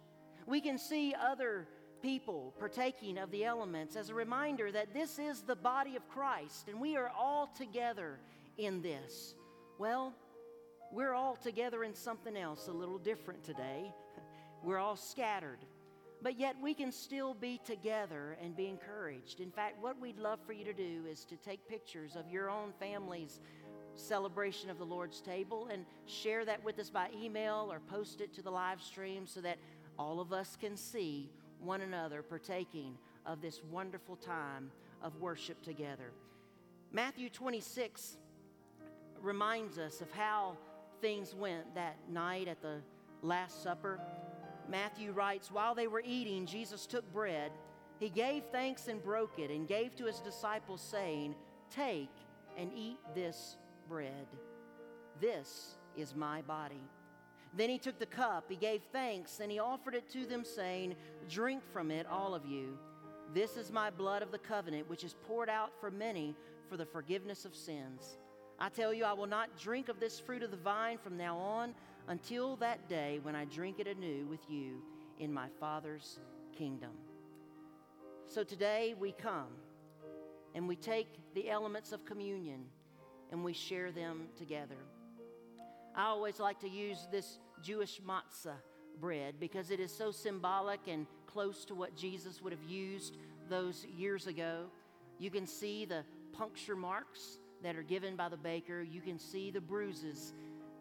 We 0.45 0.61
can 0.61 0.77
see 0.77 1.13
other 1.19 1.67
people 2.01 2.53
partaking 2.59 3.17
of 3.17 3.31
the 3.31 3.43
elements 3.43 3.95
as 3.95 4.09
a 4.09 4.13
reminder 4.13 4.71
that 4.71 4.93
this 4.93 5.17
is 5.17 5.41
the 5.41 5.55
body 5.55 5.95
of 5.95 6.07
Christ 6.07 6.67
and 6.67 6.79
we 6.79 6.95
are 6.95 7.11
all 7.17 7.47
together 7.57 8.19
in 8.57 8.81
this. 8.81 9.33
Well, 9.79 10.13
we're 10.91 11.13
all 11.13 11.35
together 11.35 11.83
in 11.83 11.93
something 11.93 12.37
else 12.37 12.67
a 12.67 12.71
little 12.71 12.99
different 12.99 13.43
today. 13.43 13.91
We're 14.63 14.77
all 14.77 14.95
scattered, 14.95 15.59
but 16.21 16.39
yet 16.39 16.55
we 16.61 16.73
can 16.73 16.91
still 16.91 17.33
be 17.33 17.59
together 17.65 18.37
and 18.41 18.55
be 18.55 18.67
encouraged. 18.67 19.39
In 19.39 19.51
fact, 19.51 19.81
what 19.81 19.99
we'd 19.99 20.17
love 20.17 20.39
for 20.45 20.53
you 20.53 20.65
to 20.65 20.73
do 20.73 21.03
is 21.09 21.25
to 21.25 21.35
take 21.37 21.67
pictures 21.67 22.15
of 22.15 22.29
your 22.29 22.49
own 22.49 22.73
family's 22.79 23.39
celebration 23.95 24.69
of 24.69 24.77
the 24.77 24.85
Lord's 24.85 25.21
table 25.21 25.69
and 25.71 25.85
share 26.05 26.45
that 26.45 26.63
with 26.63 26.79
us 26.79 26.89
by 26.89 27.09
email 27.15 27.69
or 27.71 27.79
post 27.79 28.21
it 28.21 28.33
to 28.33 28.41
the 28.41 28.51
live 28.51 28.81
stream 28.81 29.25
so 29.25 29.41
that 29.41 29.57
all 29.97 30.19
of 30.19 30.33
us 30.33 30.57
can 30.59 30.75
see 30.75 31.29
one 31.59 31.81
another 31.81 32.21
partaking 32.21 32.97
of 33.25 33.41
this 33.41 33.61
wonderful 33.71 34.15
time 34.15 34.71
of 35.01 35.15
worship 35.21 35.61
together. 35.61 36.11
Matthew 36.91 37.29
26 37.29 38.17
reminds 39.21 39.77
us 39.77 40.01
of 40.01 40.11
how 40.11 40.57
things 41.01 41.35
went 41.35 41.73
that 41.75 41.97
night 42.09 42.47
at 42.47 42.61
the 42.61 42.81
Last 43.21 43.63
Supper. 43.63 43.99
Matthew 44.69 45.11
writes 45.11 45.51
While 45.51 45.75
they 45.75 45.87
were 45.87 46.03
eating, 46.05 46.45
Jesus 46.45 46.85
took 46.85 47.11
bread. 47.13 47.51
He 47.99 48.09
gave 48.09 48.43
thanks 48.51 48.87
and 48.87 49.03
broke 49.03 49.39
it 49.39 49.51
and 49.51 49.67
gave 49.67 49.95
to 49.95 50.05
his 50.05 50.19
disciples, 50.19 50.81
saying, 50.81 51.35
Take 51.69 52.11
and 52.57 52.71
eat 52.73 52.99
this 53.13 53.57
bread. 53.87 54.27
This 55.21 55.75
is 55.95 56.15
my 56.15 56.41
body. 56.41 56.83
Then 57.55 57.69
he 57.69 57.77
took 57.77 57.99
the 57.99 58.05
cup, 58.05 58.45
he 58.49 58.57
gave 58.57 58.81
thanks, 58.91 59.39
and 59.39 59.49
he 59.49 59.59
offered 59.59 59.95
it 59.95 60.09
to 60.09 60.25
them, 60.25 60.43
saying, 60.43 60.95
Drink 61.29 61.63
from 61.71 61.89
it, 61.89 62.05
all 62.05 62.35
of 62.35 62.45
you. 62.45 62.77
This 63.33 63.55
is 63.55 63.71
my 63.71 63.89
blood 63.89 64.21
of 64.21 64.31
the 64.31 64.37
covenant, 64.37 64.89
which 64.89 65.03
is 65.03 65.15
poured 65.25 65.49
out 65.49 65.71
for 65.79 65.89
many 65.89 66.35
for 66.69 66.75
the 66.75 66.85
forgiveness 66.85 67.45
of 67.45 67.55
sins. 67.55 68.17
I 68.59 68.69
tell 68.69 68.93
you, 68.93 69.05
I 69.05 69.13
will 69.13 69.27
not 69.27 69.57
drink 69.57 69.89
of 69.89 69.99
this 69.99 70.19
fruit 70.19 70.43
of 70.43 70.51
the 70.51 70.57
vine 70.57 70.97
from 70.97 71.17
now 71.17 71.37
on 71.37 71.73
until 72.07 72.55
that 72.57 72.87
day 72.87 73.19
when 73.23 73.35
I 73.35 73.45
drink 73.45 73.79
it 73.79 73.87
anew 73.87 74.25
with 74.27 74.49
you 74.49 74.81
in 75.19 75.33
my 75.33 75.47
Father's 75.59 76.19
kingdom. 76.57 76.91
So 78.27 78.43
today 78.43 78.95
we 78.99 79.11
come 79.11 79.47
and 80.53 80.67
we 80.67 80.75
take 80.75 81.07
the 81.33 81.49
elements 81.49 81.91
of 81.91 82.05
communion 82.05 82.65
and 83.31 83.43
we 83.43 83.53
share 83.53 83.91
them 83.91 84.27
together. 84.37 84.77
I 85.95 86.05
always 86.05 86.39
like 86.39 86.59
to 86.59 86.69
use 86.69 87.07
this 87.11 87.39
Jewish 87.61 88.01
matzah 88.01 88.57
bread 88.99 89.35
because 89.39 89.71
it 89.71 89.79
is 89.79 89.91
so 89.91 90.11
symbolic 90.11 90.81
and 90.87 91.07
close 91.25 91.65
to 91.65 91.75
what 91.75 91.95
Jesus 91.95 92.41
would 92.41 92.53
have 92.53 92.63
used 92.63 93.17
those 93.49 93.85
years 93.85 94.27
ago. 94.27 94.65
You 95.19 95.31
can 95.31 95.47
see 95.47 95.85
the 95.85 96.03
puncture 96.33 96.75
marks 96.75 97.39
that 97.63 97.75
are 97.75 97.83
given 97.83 98.15
by 98.15 98.29
the 98.29 98.37
baker, 98.37 98.81
you 98.81 99.01
can 99.01 99.17
see 99.17 99.49
the 99.49 99.61
bruises 99.61 100.33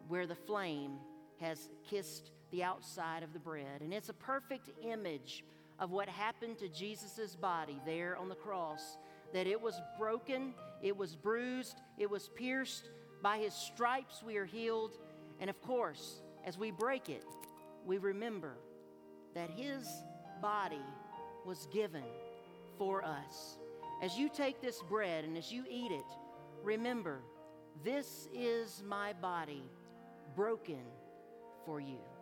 where 0.07 0.27
the 0.27 0.35
flame 0.35 0.97
has 1.39 1.69
kissed 1.89 2.31
the 2.51 2.63
outside 2.63 3.23
of 3.23 3.33
the 3.33 3.39
bread. 3.39 3.81
And 3.81 3.93
it's 3.93 4.09
a 4.09 4.13
perfect 4.13 4.69
image 4.83 5.43
of 5.79 5.91
what 5.91 6.07
happened 6.07 6.57
to 6.59 6.69
Jesus' 6.69 7.35
body 7.35 7.79
there 7.85 8.15
on 8.17 8.29
the 8.29 8.35
cross 8.35 8.97
that 9.33 9.47
it 9.47 9.59
was 9.59 9.81
broken, 9.99 10.53
it 10.81 10.95
was 10.95 11.15
bruised, 11.15 11.81
it 11.97 12.09
was 12.09 12.29
pierced. 12.35 12.89
By 13.21 13.39
his 13.39 13.53
stripes 13.53 14.23
we 14.23 14.37
are 14.37 14.45
healed. 14.45 14.97
And 15.39 15.49
of 15.49 15.61
course, 15.61 16.21
as 16.45 16.57
we 16.57 16.71
break 16.71 17.09
it, 17.09 17.25
we 17.85 17.97
remember 17.97 18.53
that 19.33 19.49
his 19.49 19.87
body 20.41 20.85
was 21.45 21.67
given 21.73 22.03
for 22.77 23.03
us. 23.03 23.57
As 24.01 24.17
you 24.17 24.29
take 24.29 24.61
this 24.61 24.81
bread 24.89 25.25
and 25.25 25.37
as 25.37 25.51
you 25.51 25.65
eat 25.69 25.91
it, 25.91 26.05
remember, 26.63 27.19
this 27.83 28.29
is 28.33 28.83
my 28.87 29.13
body 29.13 29.63
broken 30.35 30.83
for 31.65 31.79
you. 31.79 32.14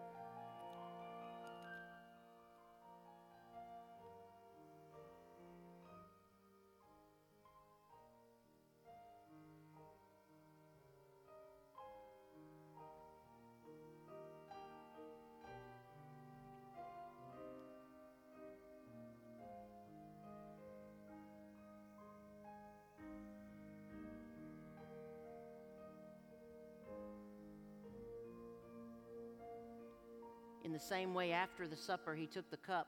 Same 30.84 31.14
way, 31.14 31.32
after 31.32 31.68
the 31.68 31.76
supper, 31.76 32.14
he 32.14 32.28
took 32.28 32.50
the 32.52 32.58
cup, 32.58 32.88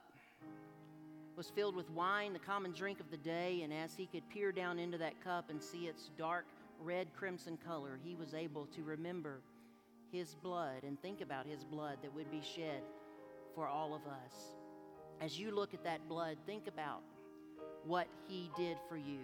was 1.35 1.49
filled 1.49 1.75
with 1.75 1.89
wine, 1.91 2.33
the 2.33 2.39
common 2.39 2.71
drink 2.71 2.99
of 2.99 3.11
the 3.11 3.17
day, 3.17 3.61
and 3.63 3.73
as 3.73 3.93
he 3.95 4.05
could 4.05 4.27
peer 4.29 4.51
down 4.51 4.79
into 4.79 4.97
that 4.97 5.21
cup 5.23 5.49
and 5.49 5.61
see 5.61 5.87
its 5.87 6.09
dark 6.17 6.45
red 6.79 7.07
crimson 7.15 7.57
color, 7.65 7.99
he 8.03 8.15
was 8.15 8.33
able 8.33 8.65
to 8.67 8.83
remember 8.83 9.41
his 10.11 10.35
blood 10.35 10.83
and 10.83 11.01
think 11.01 11.21
about 11.21 11.45
his 11.45 11.63
blood 11.63 11.97
that 12.01 12.13
would 12.13 12.29
be 12.31 12.41
shed 12.41 12.81
for 13.53 13.67
all 13.67 13.93
of 13.93 14.01
us. 14.01 14.55
As 15.21 15.39
you 15.39 15.53
look 15.53 15.73
at 15.73 15.83
that 15.83 16.07
blood, 16.07 16.37
think 16.45 16.67
about 16.67 17.01
what 17.85 18.07
he 18.27 18.49
did 18.55 18.77
for 18.87 18.97
you. 18.97 19.19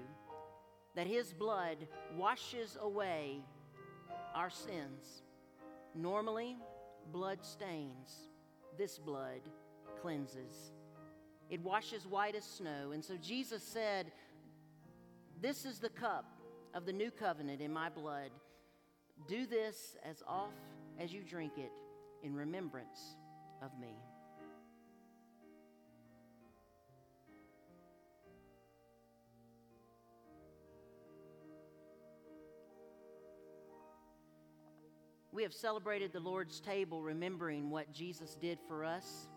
That 0.96 1.08
his 1.08 1.34
blood 1.34 1.78
washes 2.18 2.78
away 2.82 3.42
our 4.36 4.50
sins. 4.50 5.24
Normally, 5.96 6.58
blood 7.12 7.46
stains. 7.46 8.31
This 8.78 8.98
blood 8.98 9.42
cleanses. 10.02 10.72
It 11.50 11.62
washes 11.62 12.08
white 12.08 12.36
as 12.36 12.46
snow. 12.46 12.92
And 12.94 13.04
so 13.04 13.16
Jesus 13.18 13.64
said, 13.64 14.12
This 15.42 15.66
is 15.66 15.80
the 15.80 15.90
cup 15.90 16.26
of 16.74 16.86
the 16.86 16.94
new 16.94 17.12
covenant 17.12 17.62
in 17.62 17.72
my 17.72 17.90
blood. 17.90 18.32
Do 19.28 19.46
this 19.46 19.98
as 20.10 20.24
oft 20.28 20.54
as 21.00 21.14
you 21.14 21.22
drink 21.22 21.54
it 21.58 21.72
in 22.24 22.34
remembrance 22.34 23.16
of 23.62 23.72
me. 23.80 23.96
We 35.34 35.44
have 35.44 35.54
celebrated 35.54 36.12
the 36.12 36.20
Lord's 36.20 36.60
table 36.60 37.02
remembering 37.02 37.70
what 37.70 37.94
Jesus 37.94 38.36
did 38.36 38.60
for 38.68 38.84
us, 38.84 39.30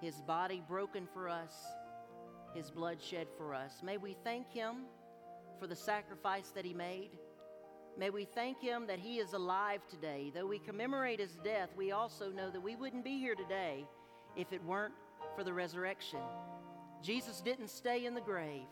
his 0.00 0.20
body 0.20 0.62
broken 0.68 1.08
for 1.12 1.28
us, 1.28 1.52
his 2.54 2.70
blood 2.70 3.02
shed 3.02 3.26
for 3.36 3.52
us. 3.52 3.82
May 3.82 3.96
we 3.96 4.16
thank 4.22 4.52
him 4.52 4.84
for 5.58 5.66
the 5.66 5.74
sacrifice 5.74 6.50
that 6.50 6.64
he 6.64 6.72
made. 6.72 7.10
May 7.98 8.10
we 8.10 8.24
thank 8.24 8.60
him 8.60 8.86
that 8.86 9.00
he 9.00 9.18
is 9.18 9.32
alive 9.32 9.80
today. 9.88 10.30
Though 10.32 10.46
we 10.46 10.60
commemorate 10.60 11.18
his 11.18 11.36
death, 11.42 11.70
we 11.76 11.90
also 11.90 12.30
know 12.30 12.50
that 12.50 12.62
we 12.62 12.76
wouldn't 12.76 13.04
be 13.04 13.18
here 13.18 13.34
today 13.34 13.86
if 14.36 14.52
it 14.52 14.62
weren't 14.64 14.94
for 15.34 15.42
the 15.42 15.52
resurrection. 15.52 16.20
Jesus 17.02 17.40
didn't 17.40 17.70
stay 17.70 18.06
in 18.06 18.14
the 18.14 18.20
grave, 18.20 18.68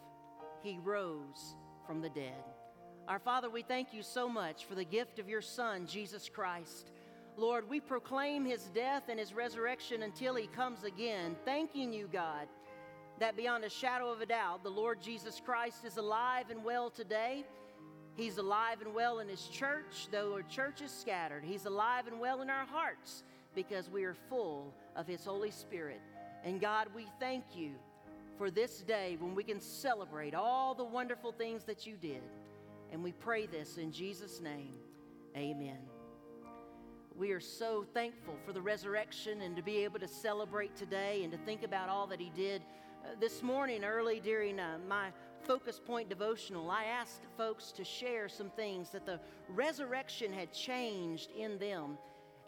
he 0.62 0.78
rose 0.78 1.56
from 1.86 2.00
the 2.00 2.10
dead. 2.10 2.44
Our 3.08 3.18
Father, 3.18 3.50
we 3.50 3.62
thank 3.62 3.92
you 3.92 4.02
so 4.02 4.28
much 4.28 4.64
for 4.64 4.76
the 4.76 4.84
gift 4.84 5.18
of 5.18 5.28
your 5.28 5.40
Son, 5.40 5.86
Jesus 5.88 6.28
Christ. 6.28 6.92
Lord, 7.36 7.68
we 7.68 7.80
proclaim 7.80 8.44
his 8.44 8.62
death 8.74 9.04
and 9.08 9.18
his 9.18 9.34
resurrection 9.34 10.04
until 10.04 10.36
he 10.36 10.46
comes 10.46 10.84
again, 10.84 11.34
thanking 11.44 11.92
you, 11.92 12.08
God, 12.12 12.46
that 13.18 13.36
beyond 13.36 13.64
a 13.64 13.68
shadow 13.68 14.12
of 14.12 14.20
a 14.20 14.26
doubt, 14.26 14.62
the 14.62 14.70
Lord 14.70 15.02
Jesus 15.02 15.42
Christ 15.44 15.84
is 15.84 15.96
alive 15.96 16.50
and 16.50 16.62
well 16.62 16.90
today. 16.90 17.44
He's 18.14 18.38
alive 18.38 18.82
and 18.82 18.94
well 18.94 19.18
in 19.18 19.28
his 19.28 19.48
church, 19.48 20.06
though 20.12 20.34
our 20.34 20.42
church 20.42 20.80
is 20.80 20.92
scattered. 20.92 21.42
He's 21.42 21.66
alive 21.66 22.06
and 22.06 22.20
well 22.20 22.40
in 22.40 22.50
our 22.50 22.66
hearts 22.66 23.24
because 23.52 23.90
we 23.90 24.04
are 24.04 24.14
full 24.28 24.72
of 24.94 25.08
his 25.08 25.24
Holy 25.24 25.50
Spirit. 25.50 26.00
And 26.44 26.60
God, 26.60 26.86
we 26.94 27.06
thank 27.18 27.44
you 27.56 27.72
for 28.38 28.48
this 28.48 28.82
day 28.82 29.16
when 29.18 29.34
we 29.34 29.42
can 29.42 29.60
celebrate 29.60 30.34
all 30.34 30.74
the 30.74 30.84
wonderful 30.84 31.32
things 31.32 31.64
that 31.64 31.84
you 31.84 31.96
did. 31.96 32.22
And 32.92 33.02
we 33.02 33.12
pray 33.12 33.46
this 33.46 33.78
in 33.78 33.90
Jesus' 33.90 34.40
name. 34.40 34.74
Amen. 35.34 35.78
We 37.16 37.32
are 37.32 37.40
so 37.40 37.86
thankful 37.94 38.34
for 38.44 38.52
the 38.52 38.60
resurrection 38.60 39.40
and 39.40 39.56
to 39.56 39.62
be 39.62 39.78
able 39.78 39.98
to 39.98 40.08
celebrate 40.08 40.76
today 40.76 41.22
and 41.22 41.32
to 41.32 41.38
think 41.38 41.62
about 41.62 41.88
all 41.88 42.06
that 42.08 42.20
He 42.20 42.30
did. 42.36 42.62
Uh, 43.02 43.08
this 43.18 43.42
morning, 43.42 43.82
early 43.82 44.20
during 44.20 44.60
uh, 44.60 44.76
my 44.86 45.08
focus 45.42 45.80
point 45.84 46.10
devotional, 46.10 46.70
I 46.70 46.84
asked 46.84 47.22
folks 47.38 47.72
to 47.72 47.84
share 47.84 48.28
some 48.28 48.50
things 48.50 48.90
that 48.90 49.06
the 49.06 49.20
resurrection 49.48 50.30
had 50.30 50.52
changed 50.52 51.30
in 51.36 51.58
them. 51.58 51.96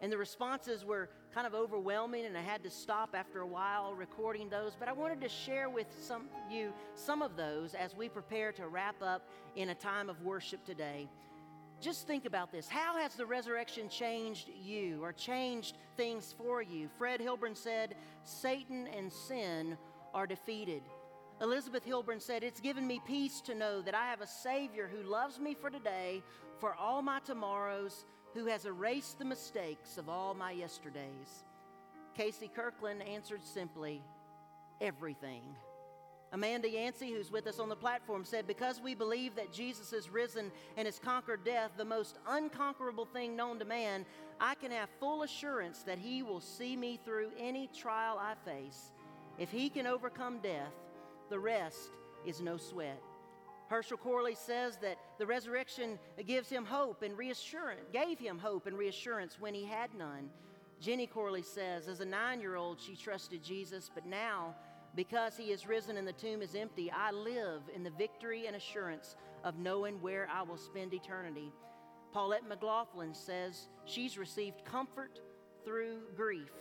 And 0.01 0.11
the 0.11 0.17
responses 0.17 0.83
were 0.83 1.09
kind 1.33 1.47
of 1.47 1.53
overwhelming, 1.53 2.25
and 2.25 2.37
I 2.37 2.41
had 2.41 2.63
to 2.63 2.69
stop 2.69 3.15
after 3.15 3.41
a 3.41 3.47
while 3.47 3.93
recording 3.93 4.49
those. 4.49 4.75
But 4.77 4.87
I 4.87 4.93
wanted 4.93 5.21
to 5.21 5.29
share 5.29 5.69
with 5.69 5.87
some 5.99 6.29
you 6.49 6.73
some 6.95 7.21
of 7.21 7.35
those 7.35 7.73
as 7.73 7.95
we 7.95 8.09
prepare 8.09 8.51
to 8.53 8.67
wrap 8.67 9.01
up 9.01 9.27
in 9.55 9.69
a 9.69 9.75
time 9.75 10.09
of 10.09 10.21
worship 10.21 10.65
today. 10.65 11.07
Just 11.81 12.07
think 12.07 12.25
about 12.25 12.51
this. 12.51 12.67
How 12.67 12.97
has 12.97 13.15
the 13.15 13.25
resurrection 13.25 13.89
changed 13.89 14.49
you 14.63 15.03
or 15.03 15.11
changed 15.11 15.77
things 15.97 16.33
for 16.37 16.61
you? 16.61 16.89
Fred 16.97 17.19
Hilburn 17.19 17.55
said, 17.55 17.95
Satan 18.23 18.87
and 18.87 19.11
sin 19.11 19.77
are 20.13 20.25
defeated. 20.25 20.83
Elizabeth 21.41 21.85
Hilburn 21.85 22.21
said, 22.21 22.43
It's 22.43 22.61
given 22.61 22.87
me 22.87 23.01
peace 23.05 23.41
to 23.41 23.53
know 23.53 23.81
that 23.81 23.93
I 23.93 24.05
have 24.05 24.21
a 24.21 24.27
Savior 24.27 24.89
who 24.91 25.07
loves 25.09 25.37
me 25.37 25.53
for 25.53 25.69
today, 25.69 26.23
for 26.59 26.73
all 26.75 27.01
my 27.01 27.19
tomorrows, 27.19 28.05
who 28.35 28.45
has 28.45 28.65
erased 28.65 29.17
the 29.17 29.25
mistakes 29.25 29.97
of 29.97 30.09
all 30.09 30.35
my 30.35 30.51
yesterdays. 30.51 31.45
Casey 32.15 32.51
Kirkland 32.53 33.01
answered 33.01 33.43
simply, 33.43 34.01
everything. 34.81 35.41
Amanda 36.33 36.69
Yancey, 36.69 37.11
who's 37.11 37.31
with 37.31 37.47
us 37.47 37.59
on 37.59 37.69
the 37.69 37.75
platform, 37.75 38.25
said, 38.25 38.45
Because 38.45 38.81
we 38.81 38.93
believe 38.93 39.35
that 39.35 39.53
Jesus 39.53 39.93
is 39.93 40.09
risen 40.09 40.51
and 40.75 40.85
has 40.85 40.99
conquered 40.99 41.45
death, 41.45 41.71
the 41.77 41.85
most 41.85 42.17
unconquerable 42.27 43.05
thing 43.05 43.37
known 43.37 43.57
to 43.59 43.65
man, 43.65 44.05
I 44.41 44.55
can 44.55 44.71
have 44.71 44.89
full 44.99 45.23
assurance 45.23 45.83
that 45.83 45.97
He 45.97 46.23
will 46.23 46.41
see 46.41 46.75
me 46.75 46.99
through 47.03 47.31
any 47.39 47.67
trial 47.67 48.19
I 48.19 48.33
face. 48.43 48.91
If 49.37 49.49
He 49.49 49.69
can 49.69 49.87
overcome 49.87 50.39
death, 50.39 50.73
the 51.29 51.39
rest 51.39 51.91
is 52.25 52.41
no 52.41 52.57
sweat. 52.57 53.01
Herschel 53.67 53.97
Corley 53.97 54.35
says 54.35 54.77
that 54.77 54.97
the 55.17 55.25
resurrection 55.25 55.97
gives 56.25 56.49
him 56.49 56.65
hope 56.65 57.01
and 57.01 57.17
reassurance, 57.17 57.81
gave 57.91 58.19
him 58.19 58.37
hope 58.37 58.67
and 58.67 58.77
reassurance 58.77 59.37
when 59.39 59.53
he 59.53 59.65
had 59.65 59.93
none. 59.95 60.29
Jenny 60.79 61.07
Corley 61.07 61.41
says, 61.41 61.87
as 61.87 61.99
a 61.99 62.05
nine 62.05 62.39
year 62.39 62.55
old, 62.55 62.79
she 62.79 62.95
trusted 62.95 63.41
Jesus, 63.43 63.89
but 63.93 64.05
now, 64.05 64.55
because 64.95 65.35
he 65.35 65.45
is 65.45 65.67
risen 65.67 65.97
and 65.97 66.07
the 66.07 66.13
tomb 66.13 66.41
is 66.41 66.55
empty, 66.55 66.91
I 66.91 67.11
live 67.11 67.63
in 67.73 67.83
the 67.83 67.89
victory 67.91 68.47
and 68.47 68.55
assurance 68.55 69.15
of 69.43 69.57
knowing 69.57 70.01
where 70.01 70.27
I 70.31 70.43
will 70.43 70.57
spend 70.57 70.93
eternity. 70.93 71.51
Paulette 72.13 72.47
McLaughlin 72.47 73.13
says 73.13 73.67
she's 73.85 74.17
received 74.17 74.63
comfort 74.63 75.19
through 75.65 75.99
grief. 76.15 76.51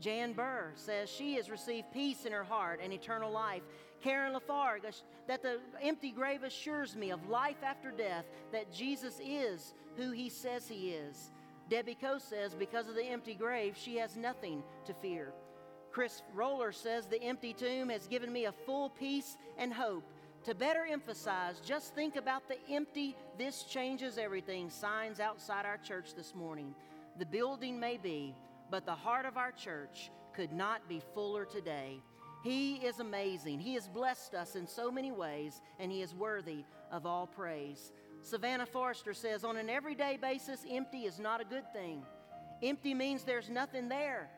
Jan 0.00 0.32
Burr 0.32 0.72
says 0.74 1.08
she 1.08 1.34
has 1.34 1.50
received 1.50 1.92
peace 1.92 2.26
in 2.26 2.32
her 2.32 2.44
heart 2.44 2.80
and 2.82 2.92
eternal 2.92 3.30
life. 3.30 3.62
Karen 4.04 4.34
Lafargue, 4.34 5.02
that 5.26 5.42
the 5.42 5.58
empty 5.80 6.10
grave 6.10 6.42
assures 6.42 6.94
me 6.94 7.10
of 7.10 7.30
life 7.30 7.62
after 7.64 7.90
death, 7.90 8.26
that 8.52 8.70
Jesus 8.70 9.18
is 9.24 9.72
who 9.96 10.10
he 10.10 10.28
says 10.28 10.68
he 10.68 10.90
is. 10.90 11.32
Debbie 11.70 11.96
Coe 11.98 12.18
says 12.18 12.54
because 12.54 12.86
of 12.86 12.96
the 12.96 13.04
empty 13.04 13.34
grave, 13.34 13.74
she 13.74 13.96
has 13.96 14.14
nothing 14.14 14.62
to 14.84 14.92
fear. 14.92 15.32
Chris 15.90 16.22
Roller 16.34 16.70
says 16.70 17.06
the 17.06 17.22
empty 17.22 17.54
tomb 17.54 17.88
has 17.88 18.06
given 18.06 18.30
me 18.30 18.44
a 18.44 18.52
full 18.52 18.90
peace 18.90 19.38
and 19.56 19.72
hope. 19.72 20.04
To 20.44 20.54
better 20.54 20.84
emphasize, 20.84 21.58
just 21.60 21.94
think 21.94 22.16
about 22.16 22.46
the 22.46 22.58
empty, 22.70 23.16
this 23.38 23.62
changes 23.62 24.18
everything 24.18 24.68
signs 24.68 25.18
outside 25.18 25.64
our 25.64 25.78
church 25.78 26.14
this 26.14 26.34
morning. 26.34 26.74
The 27.18 27.24
building 27.24 27.80
may 27.80 27.96
be, 27.96 28.34
but 28.70 28.84
the 28.84 28.94
heart 28.94 29.24
of 29.24 29.38
our 29.38 29.52
church 29.52 30.10
could 30.34 30.52
not 30.52 30.86
be 30.90 31.00
fuller 31.14 31.46
today. 31.46 32.02
He 32.44 32.74
is 32.74 33.00
amazing. 33.00 33.58
He 33.58 33.72
has 33.72 33.88
blessed 33.88 34.34
us 34.34 34.54
in 34.54 34.66
so 34.66 34.90
many 34.90 35.10
ways, 35.10 35.62
and 35.78 35.90
He 35.90 36.02
is 36.02 36.14
worthy 36.14 36.66
of 36.92 37.06
all 37.06 37.26
praise. 37.26 37.90
Savannah 38.20 38.66
Forrester 38.66 39.14
says, 39.14 39.44
on 39.44 39.56
an 39.56 39.70
everyday 39.70 40.18
basis, 40.18 40.62
empty 40.70 41.06
is 41.06 41.18
not 41.18 41.40
a 41.40 41.44
good 41.44 41.64
thing. 41.72 42.02
Empty 42.62 42.92
means 42.92 43.24
there's 43.24 43.48
nothing 43.48 43.88
there. 43.88 44.28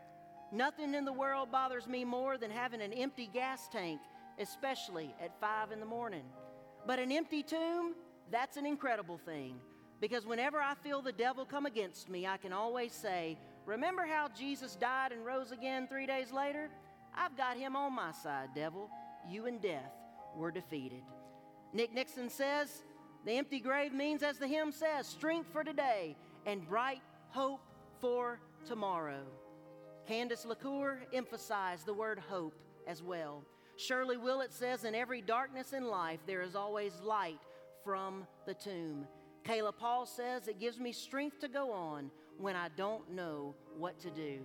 Nothing 0.52 0.94
in 0.94 1.04
the 1.04 1.12
world 1.12 1.50
bothers 1.50 1.88
me 1.88 2.04
more 2.04 2.38
than 2.38 2.52
having 2.52 2.80
an 2.80 2.92
empty 2.92 3.28
gas 3.32 3.66
tank, 3.66 4.00
especially 4.38 5.12
at 5.20 5.40
five 5.40 5.72
in 5.72 5.80
the 5.80 5.86
morning. 5.86 6.24
But 6.86 7.00
an 7.00 7.10
empty 7.10 7.42
tomb, 7.42 7.96
that's 8.30 8.56
an 8.56 8.66
incredible 8.66 9.18
thing. 9.18 9.56
Because 10.00 10.26
whenever 10.26 10.60
I 10.60 10.74
feel 10.74 11.02
the 11.02 11.10
devil 11.10 11.44
come 11.44 11.66
against 11.66 12.08
me, 12.08 12.24
I 12.24 12.36
can 12.36 12.52
always 12.52 12.92
say, 12.92 13.36
Remember 13.64 14.06
how 14.06 14.28
Jesus 14.28 14.76
died 14.76 15.10
and 15.10 15.26
rose 15.26 15.50
again 15.50 15.88
three 15.88 16.06
days 16.06 16.30
later? 16.30 16.70
I've 17.16 17.36
got 17.36 17.56
him 17.56 17.76
on 17.76 17.94
my 17.94 18.12
side, 18.12 18.50
devil. 18.54 18.90
You 19.28 19.46
and 19.46 19.60
death 19.60 19.92
were 20.36 20.50
defeated. 20.50 21.02
Nick 21.72 21.92
Nixon 21.94 22.28
says, 22.28 22.84
The 23.24 23.32
empty 23.32 23.60
grave 23.60 23.92
means, 23.92 24.22
as 24.22 24.38
the 24.38 24.46
hymn 24.46 24.72
says, 24.72 25.06
strength 25.06 25.48
for 25.52 25.64
today 25.64 26.16
and 26.44 26.66
bright 26.68 27.02
hope 27.30 27.60
for 28.00 28.40
tomorrow. 28.66 29.24
Candace 30.06 30.44
LaCour 30.44 31.00
emphasized 31.12 31.86
the 31.86 31.94
word 31.94 32.18
hope 32.18 32.54
as 32.86 33.02
well. 33.02 33.44
Shirley 33.76 34.16
Willett 34.16 34.52
says, 34.52 34.84
In 34.84 34.94
every 34.94 35.20
darkness 35.20 35.72
in 35.72 35.88
life, 35.88 36.20
there 36.26 36.42
is 36.42 36.54
always 36.54 37.00
light 37.02 37.40
from 37.84 38.26
the 38.46 38.54
tomb. 38.54 39.06
Kayla 39.44 39.72
Paul 39.76 40.06
says, 40.06 40.48
It 40.48 40.60
gives 40.60 40.78
me 40.78 40.92
strength 40.92 41.40
to 41.40 41.48
go 41.48 41.72
on 41.72 42.10
when 42.38 42.56
I 42.56 42.68
don't 42.76 43.10
know 43.10 43.54
what 43.76 43.98
to 44.00 44.10
do. 44.10 44.40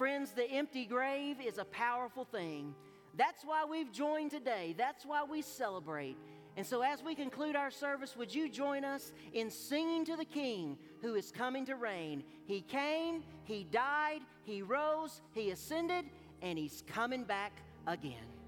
Friends, 0.00 0.30
the 0.32 0.50
empty 0.50 0.86
grave 0.86 1.36
is 1.46 1.58
a 1.58 1.64
powerful 1.66 2.24
thing. 2.24 2.74
That's 3.18 3.44
why 3.44 3.66
we've 3.66 3.92
joined 3.92 4.30
today. 4.30 4.74
That's 4.78 5.04
why 5.04 5.24
we 5.24 5.42
celebrate. 5.42 6.16
And 6.56 6.66
so, 6.66 6.80
as 6.80 7.02
we 7.02 7.14
conclude 7.14 7.54
our 7.54 7.70
service, 7.70 8.16
would 8.16 8.34
you 8.34 8.48
join 8.48 8.82
us 8.82 9.12
in 9.34 9.50
singing 9.50 10.06
to 10.06 10.16
the 10.16 10.24
King 10.24 10.78
who 11.02 11.16
is 11.16 11.30
coming 11.30 11.66
to 11.66 11.76
reign? 11.76 12.24
He 12.46 12.62
came, 12.62 13.22
He 13.44 13.64
died, 13.64 14.20
He 14.44 14.62
rose, 14.62 15.20
He 15.34 15.50
ascended, 15.50 16.06
and 16.40 16.58
He's 16.58 16.82
coming 16.86 17.24
back 17.24 17.52
again. 17.86 18.39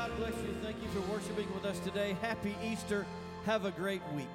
God 0.00 0.16
bless 0.16 0.32
you. 0.36 0.54
Thank 0.62 0.76
you 0.82 0.88
for 0.88 1.12
worshiping 1.12 1.46
with 1.52 1.66
us 1.66 1.78
today. 1.80 2.16
Happy 2.22 2.56
Easter. 2.64 3.04
Have 3.44 3.66
a 3.66 3.70
great 3.70 4.00
week. 4.16 4.30